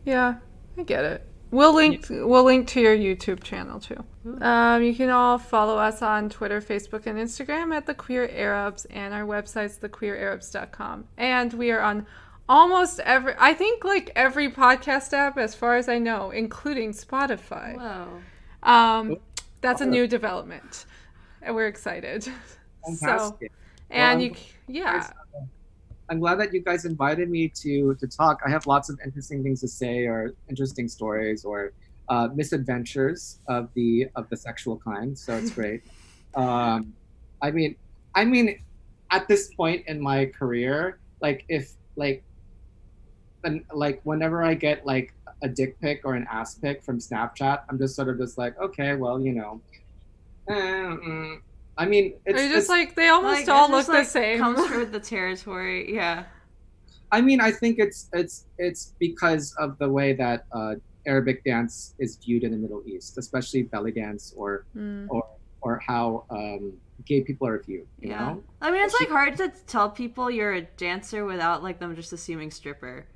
Yeah, 0.06 0.36
I 0.78 0.84
get 0.84 1.06
it. 1.06 1.26
We'll 1.52 1.74
link. 1.74 2.06
We'll 2.10 2.44
link 2.44 2.68
to 2.70 2.82
your 2.82 2.96
YouTube 2.96 3.42
channel 3.42 3.80
too. 3.80 4.04
Um, 4.42 4.84
you 4.84 4.94
can 4.94 5.10
all 5.10 5.40
follow 5.40 5.78
us 5.78 6.02
on 6.02 6.30
Twitter, 6.30 6.62
Facebook, 6.62 7.08
and 7.08 7.18
Instagram 7.18 7.74
at 7.74 7.88
the 7.88 7.96
Queer 7.96 8.30
Arabs, 8.30 8.86
and 8.86 9.14
our 9.14 9.26
website's 9.26 9.78
thequeerarabs.com. 9.80 11.06
And 11.18 11.54
we 11.54 11.72
are 11.72 11.82
on 11.82 12.06
almost 12.48 13.00
every. 13.00 13.34
I 13.40 13.56
think 13.56 13.84
like 13.84 14.12
every 14.16 14.52
podcast 14.52 15.12
app, 15.14 15.40
as 15.40 15.56
far 15.56 15.76
as 15.76 15.90
I 15.90 15.98
know, 15.98 16.30
including 16.30 16.92
Spotify. 16.92 17.76
Wow. 17.76 18.20
Um, 18.62 19.18
that's 19.62 19.82
a 19.82 19.86
new 19.86 20.06
development, 20.06 20.86
and 21.42 21.56
we're 21.56 21.68
excited. 21.68 22.28
So, 22.96 23.38
and 23.90 24.18
Um, 24.18 24.22
you, 24.22 24.36
yeah, 24.68 25.10
I'm 26.10 26.20
glad 26.20 26.40
that 26.40 26.54
you 26.54 26.62
guys 26.62 26.86
invited 26.86 27.30
me 27.30 27.50
to 27.64 27.96
to 27.96 28.08
talk. 28.08 28.42
I 28.46 28.50
have 28.50 28.66
lots 28.68 28.90
of 28.90 29.00
interesting 29.04 29.44
things 29.44 29.62
to 29.62 29.68
say, 29.68 30.06
or 30.06 30.34
interesting 30.50 30.88
stories, 30.88 31.46
or 31.46 31.74
uh, 32.10 32.30
misadventures 32.34 33.40
of 33.48 33.70
the 33.76 34.08
of 34.16 34.28
the 34.30 34.38
sexual 34.38 34.78
kind. 34.78 35.18
So 35.18 35.36
it's 35.36 35.52
great. 35.60 35.84
um, 36.36 36.94
I 37.42 37.52
mean, 37.52 37.76
I 38.16 38.26
mean, 38.26 38.60
at 39.12 39.28
this 39.28 39.54
point 39.54 39.84
in 39.88 40.02
my 40.02 40.26
career, 40.26 41.00
like 41.22 41.46
if 41.48 41.72
like, 41.96 42.24
and 43.44 43.64
like 43.74 44.02
whenever 44.04 44.44
I 44.44 44.56
get 44.56 44.86
like 44.86 45.14
a 45.42 45.48
dick 45.48 45.80
pic 45.80 46.02
or 46.04 46.16
an 46.16 46.28
ass 46.30 46.56
pic 46.56 46.84
from 46.84 47.00
Snapchat, 47.00 47.62
I'm 47.70 47.78
just 47.78 47.96
sort 47.96 48.10
of 48.10 48.18
just 48.18 48.38
like, 48.38 48.60
okay, 48.60 48.96
well, 48.96 49.22
you 49.22 49.34
know. 49.34 49.62
eh, 50.50 50.54
mm. 50.54 51.40
I 51.80 51.86
mean, 51.86 52.14
it's, 52.26 52.38
are 52.38 52.44
you 52.44 52.48
it's 52.50 52.56
just 52.56 52.70
like 52.70 52.96
they 52.96 53.08
almost 53.08 53.48
Like, 53.48 53.56
all 53.56 53.70
look 53.72 53.80
just, 53.80 53.88
the 53.88 53.94
like, 53.94 54.08
same? 54.08 54.40
Comes 54.40 54.70
with 54.78 54.92
the 54.92 55.00
territory. 55.00 55.94
Yeah. 55.96 56.26
I 57.12 57.22
mean, 57.22 57.40
I 57.42 57.52
think 57.52 57.80
it's 57.80 58.10
it's 58.14 58.46
it's 58.60 58.94
because 59.00 59.56
of 59.58 59.78
the 59.80 59.90
way 59.90 60.14
that 60.14 60.46
uh, 60.52 60.76
Arabic 61.08 61.44
dance 61.44 61.96
is 61.98 62.18
viewed 62.18 62.44
in 62.44 62.52
the 62.52 62.58
Middle 62.58 62.84
East, 62.86 63.18
especially 63.18 63.64
belly 63.64 63.94
dance, 63.94 64.34
or 64.38 64.66
Mm. 64.76 65.08
or 65.10 65.24
or 65.62 65.80
how 65.88 66.26
um, 66.30 66.74
gay 67.06 67.22
people 67.22 67.48
are 67.48 67.60
viewed. 67.64 67.88
You 68.00 68.10
Yeah. 68.12 68.20
know, 68.20 68.44
I 68.62 68.72
mean, 68.72 68.84
it's 68.84 69.00
like 69.00 69.10
hard 69.10 69.38
to 69.38 69.50
tell 69.66 69.90
people 69.90 70.30
you're 70.30 70.54
a 70.54 70.62
dancer 70.78 71.26
without 71.26 71.64
like 71.64 71.80
them 71.80 71.96
just 71.96 72.12
assuming 72.14 72.52
stripper. 72.52 73.08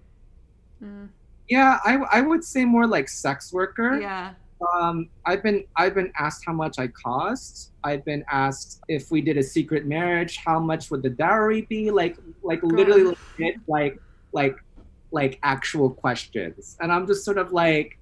Mm. 0.82 1.10
yeah, 1.50 1.80
I 1.86 1.98
I 2.12 2.22
would 2.22 2.44
say 2.44 2.66
more 2.66 2.88
like 2.88 3.10
sex 3.10 3.52
worker. 3.54 4.00
Yeah. 4.00 4.34
Um, 4.76 5.10
I've 5.26 5.44
been 5.44 5.66
I've 5.76 5.96
been 5.96 6.12
asked 6.18 6.44
how 6.46 6.54
much 6.54 6.80
I 6.80 6.88
cost. 6.88 7.72
I've 7.84 8.06
been 8.06 8.24
asked 8.32 8.82
if 8.88 9.12
we 9.12 9.22
did 9.22 9.38
a 9.38 9.44
secret 9.44 9.86
marriage, 9.86 10.38
how 10.38 10.60
much 10.60 10.92
would 10.92 11.04
the 11.04 11.10
dowry 11.10 11.64
be? 11.64 11.92
Like 11.92 12.18
like 12.44 12.62
literally 12.64 13.04
legit, 13.04 13.56
like 13.68 14.00
like 14.32 14.58
like 15.12 15.40
actual 15.44 15.90
questions. 15.90 16.78
And 16.82 16.92
I'm 16.92 17.08
just 17.08 17.24
sort 17.26 17.38
of 17.38 17.52
like 17.52 17.98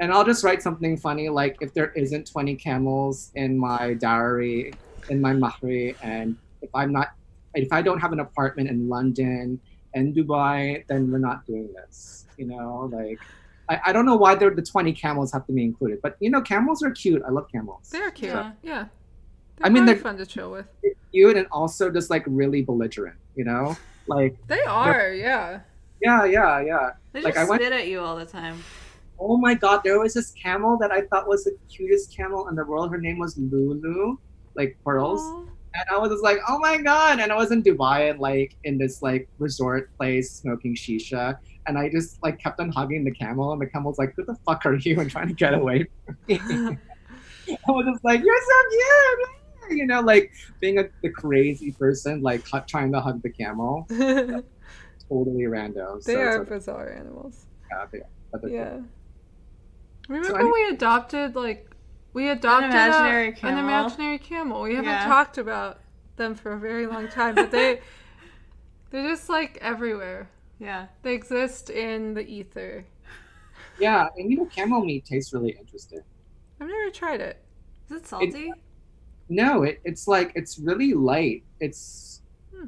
and 0.00 0.12
I'll 0.12 0.24
just 0.24 0.42
write 0.42 0.62
something 0.62 0.96
funny 0.96 1.28
like 1.28 1.56
if 1.60 1.72
there 1.74 1.92
isn't 1.92 2.30
20 2.30 2.56
camels 2.56 3.30
in 3.36 3.56
my 3.56 3.94
dowry, 3.94 4.72
in 5.10 5.20
my 5.20 5.32
mahri, 5.32 5.94
and 6.02 6.36
if 6.60 6.70
I'm 6.74 6.92
not 6.92 7.14
if 7.54 7.72
I 7.72 7.82
don't 7.82 8.00
have 8.00 8.12
an 8.12 8.20
apartment 8.20 8.70
in 8.70 8.88
London 8.88 9.60
and 9.94 10.14
Dubai, 10.14 10.86
then 10.86 11.10
we're 11.10 11.18
not 11.18 11.46
doing 11.46 11.68
this. 11.74 12.26
You 12.36 12.46
know, 12.46 12.90
like 12.92 13.20
I, 13.68 13.80
I 13.86 13.92
don't 13.92 14.06
know 14.06 14.16
why 14.16 14.34
they're 14.34 14.54
the 14.54 14.62
20 14.62 14.92
camels 14.92 15.32
have 15.32 15.46
to 15.46 15.52
be 15.52 15.62
included, 15.64 16.00
but 16.02 16.16
you 16.20 16.30
know, 16.30 16.40
camels 16.40 16.82
are 16.82 16.90
cute. 16.90 17.22
I 17.26 17.30
love 17.30 17.46
camels. 17.50 17.88
They're 17.90 18.10
cute. 18.10 18.32
Yeah. 18.32 18.52
Yeah. 18.62 18.84
I 19.62 19.68
mean, 19.68 19.84
they're- 19.86 19.96
fun 19.96 20.16
to 20.18 20.26
chill 20.26 20.50
with. 20.50 20.66
They're 20.82 20.92
cute 21.12 21.36
and 21.36 21.46
also 21.52 21.90
just 21.90 22.10
like 22.10 22.24
really 22.26 22.62
belligerent, 22.62 23.16
you 23.36 23.44
know? 23.44 23.76
Like, 24.08 24.36
They 24.48 24.62
are, 24.62 25.12
yeah. 25.12 25.60
yeah, 26.02 26.24
yeah, 26.24 26.60
yeah. 26.60 26.90
They 27.12 27.22
Like, 27.22 27.34
just 27.34 27.46
I 27.46 27.48
went- 27.48 27.62
spit 27.62 27.72
at 27.72 27.86
you 27.86 28.00
all 28.00 28.16
the 28.16 28.26
time. 28.26 28.58
Oh 29.20 29.36
my 29.36 29.54
god, 29.54 29.82
there 29.84 30.00
was 30.00 30.14
this 30.14 30.32
camel 30.32 30.76
that 30.78 30.90
I 30.90 31.02
thought 31.02 31.28
was 31.28 31.44
the 31.44 31.56
cutest 31.70 32.16
camel 32.16 32.48
in 32.48 32.56
the 32.56 32.64
world. 32.64 32.90
Her 32.90 32.98
name 32.98 33.18
was 33.18 33.38
Lulu, 33.38 34.16
like 34.56 34.76
pearls. 34.84 35.20
Aw. 35.22 35.38
And 35.74 35.84
I 35.92 35.98
was 35.98 36.10
just 36.10 36.24
like, 36.24 36.38
oh 36.48 36.58
my 36.58 36.76
god. 36.78 37.20
And 37.20 37.30
I 37.30 37.36
was 37.36 37.52
in 37.52 37.62
Dubai 37.62 38.10
and 38.10 38.18
like 38.18 38.56
in 38.64 38.76
this 38.78 39.00
like 39.00 39.28
resort 39.38 39.94
place 39.96 40.32
smoking 40.32 40.74
shisha. 40.74 41.36
And 41.66 41.78
I 41.78 41.88
just 41.88 42.22
like 42.22 42.38
kept 42.40 42.58
on 42.60 42.70
hugging 42.70 43.04
the 43.04 43.12
camel, 43.12 43.52
and 43.52 43.60
the 43.62 43.66
camel's 43.66 43.98
like, 43.98 44.14
"Who 44.16 44.24
the 44.24 44.34
fuck 44.46 44.66
are 44.66 44.74
you?" 44.74 44.98
and 45.00 45.10
trying 45.10 45.28
to 45.28 45.34
get 45.34 45.54
away 45.54 45.86
from 46.04 46.16
me. 46.28 46.38
I 47.50 47.70
was 47.70 47.86
just 47.92 48.04
like, 48.04 48.20
"You're 48.22 48.42
so 48.42 49.68
cute," 49.68 49.78
you 49.78 49.86
know, 49.86 50.00
like 50.00 50.32
being 50.60 50.78
a 50.78 50.84
the 51.02 51.10
crazy 51.10 51.70
person, 51.72 52.20
like 52.22 52.46
hu- 52.48 52.60
trying 52.66 52.90
to 52.92 53.00
hug 53.00 53.22
the 53.22 53.30
camel, 53.30 53.86
they 53.88 54.40
totally 55.08 55.42
rando. 55.44 56.02
So 56.02 56.18
are 56.18 56.42
it's 56.42 56.48
bizarre 56.50 56.92
animals. 56.92 57.46
yeah, 57.70 57.86
they 57.92 57.98
are, 57.98 58.06
but 58.32 58.42
they're 58.42 58.64
cool. 58.70 58.84
Remember 60.08 60.28
So 60.28 60.32
when 60.34 60.42
any- 60.42 60.52
we 60.52 60.68
adopted 60.74 61.36
like 61.36 61.70
we 62.12 62.28
adopted 62.28 62.70
a- 62.70 62.74
imaginary 62.74 63.28
an 63.28 63.34
camel. 63.34 63.60
imaginary 63.64 64.18
camel. 64.18 64.62
We 64.62 64.74
haven't 64.74 64.90
Yeah. 64.90 65.06
talked 65.06 65.38
about 65.38 65.78
them 66.16 66.34
for 66.34 66.52
a 66.52 66.58
very 66.58 66.86
long 66.88 67.06
time, 67.08 67.34
but 67.36 67.50
they 67.52 67.80
they're 68.90 69.08
just 69.08 69.28
like 69.28 69.58
everywhere. 69.60 70.28
Yeah. 70.62 70.86
They 71.02 71.14
exist 71.14 71.70
in 71.70 72.14
the 72.14 72.22
ether. 72.22 72.86
Yeah, 73.78 74.08
and 74.16 74.30
you 74.30 74.36
know, 74.38 74.46
camel 74.46 74.84
meat 74.84 75.04
tastes 75.04 75.32
really 75.32 75.56
interesting. 75.58 76.00
I've 76.60 76.68
never 76.68 76.90
tried 76.90 77.20
it. 77.20 77.38
Is 77.90 77.96
it 77.96 78.06
salty? 78.06 78.52
No, 79.28 79.62
it, 79.64 79.80
it's 79.84 80.06
like 80.06 80.32
it's 80.34 80.58
really 80.58 80.94
light. 80.94 81.42
It's 81.60 82.22
Hmm. 82.54 82.66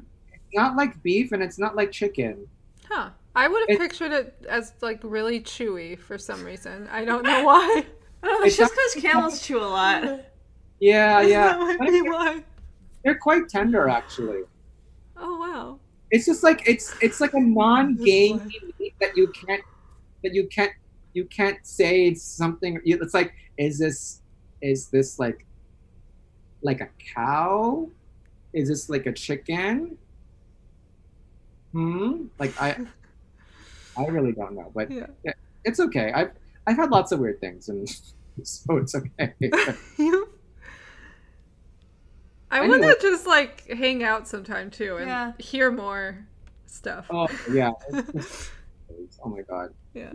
not 0.53 0.75
like 0.75 1.01
beef 1.03 1.31
and 1.31 1.41
it's 1.43 1.57
not 1.59 1.75
like 1.75 1.91
chicken. 1.91 2.47
Huh. 2.89 3.11
I 3.35 3.47
would 3.47 3.61
have 3.61 3.69
It- 3.69 3.79
pictured 3.79 4.11
it 4.11 4.45
as 4.49 4.73
like 4.81 5.01
really 5.03 5.39
chewy 5.41 5.97
for 5.99 6.17
some 6.17 6.43
reason. 6.43 6.87
I 6.91 7.05
don't 7.05 7.23
know 7.23 7.43
why. 7.45 7.85
I 8.23 8.27
don't 8.27 8.41
know, 8.41 8.45
It's 8.45 8.57
it's 8.57 8.57
just 8.57 8.73
because 8.73 8.95
camels 9.03 9.41
chew 9.41 9.59
a 9.59 9.65
lot. 9.67 10.03
Yeah, 10.79 11.21
yeah. 11.21 11.57
that 11.57 11.59
might 11.59 11.79
But 11.79 11.87
be 11.91 12.01
why. 12.01 12.43
They're 13.03 13.17
quite 13.17 13.47
tender 13.49 13.87
actually. 13.89 14.43
Oh 15.17 15.39
wow. 15.39 15.79
It's 16.15 16.25
just 16.25 16.43
like 16.43 16.63
it's 16.65 16.95
it's 17.01 17.19
like 17.19 17.33
a 17.33 17.41
meat 17.41 18.39
that 19.01 19.17
you 19.17 19.27
can't 19.27 19.61
that 20.23 20.33
you 20.33 20.47
can't 20.47 20.71
you 21.13 21.25
can't 21.25 21.57
say 21.67 22.07
it's 22.07 22.23
something. 22.23 22.79
It's 22.85 23.13
like 23.13 23.33
is 23.57 23.77
this 23.77 24.21
is 24.61 24.87
this 24.87 25.19
like 25.19 25.45
like 26.61 26.79
a 26.79 26.87
cow? 27.13 27.89
Is 28.53 28.69
this 28.69 28.89
like 28.89 29.07
a 29.07 29.11
chicken? 29.11 29.97
Hmm. 31.73 32.27
Like 32.39 32.53
I 32.61 32.77
I 33.97 34.05
really 34.05 34.31
don't 34.31 34.55
know, 34.55 34.71
but 34.73 34.89
Yeah. 34.89 35.07
it's 35.65 35.81
okay. 35.81 36.13
I've 36.13 36.31
I've 36.65 36.77
had 36.77 36.91
lots 36.91 37.11
of 37.11 37.19
weird 37.19 37.41
things, 37.41 37.67
and 37.67 37.89
so 38.43 38.77
it's 38.77 38.95
okay. 38.95 39.33
you 39.97 40.29
I 42.55 42.59
Anyway. 42.63 42.79
want 42.79 43.01
to 43.01 43.07
just 43.09 43.27
like 43.27 43.67
hang 43.67 44.01
out 44.01 44.27
sometime 44.29 44.71
too 44.71 44.95
and 44.95 45.07
Yeah. 45.09 45.33
hear 45.39 45.71
more 45.71 46.25
stuff. 46.67 47.05
oh 47.09 47.27
yeah. 47.51 47.71
Oh 49.23 49.29
my 49.29 49.41
god. 49.41 49.73
yeah. 49.93 50.11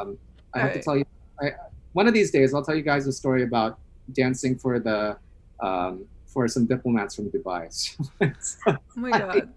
Um, 0.00 0.18
I 0.54 0.58
have 0.60 0.72
to 0.72 0.82
tell 0.82 0.96
you, 0.96 1.04
I, 1.40 1.52
one 1.92 2.08
of 2.08 2.14
these 2.14 2.30
days, 2.32 2.52
I'll 2.52 2.64
tell 2.64 2.74
you 2.74 2.82
guys 2.82 3.06
a 3.06 3.12
story 3.12 3.42
about 3.44 3.78
dancing 4.12 4.56
for 4.58 4.80
the 4.80 5.16
um, 5.60 6.04
for 6.26 6.48
some 6.48 6.66
diplomats 6.66 7.14
from 7.14 7.30
Dubai. 7.30 7.62
So, 8.40 8.66
Oh 8.66 8.76
my 8.96 9.10
god. 9.10 9.52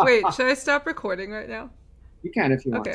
Wait, 0.00 0.24
should 0.34 0.46
I 0.46 0.54
stop 0.54 0.86
recording 0.86 1.30
right 1.30 1.48
now? 1.48 1.70
You 2.22 2.32
can 2.32 2.50
if 2.50 2.64
you 2.64 2.72
want. 2.72 2.88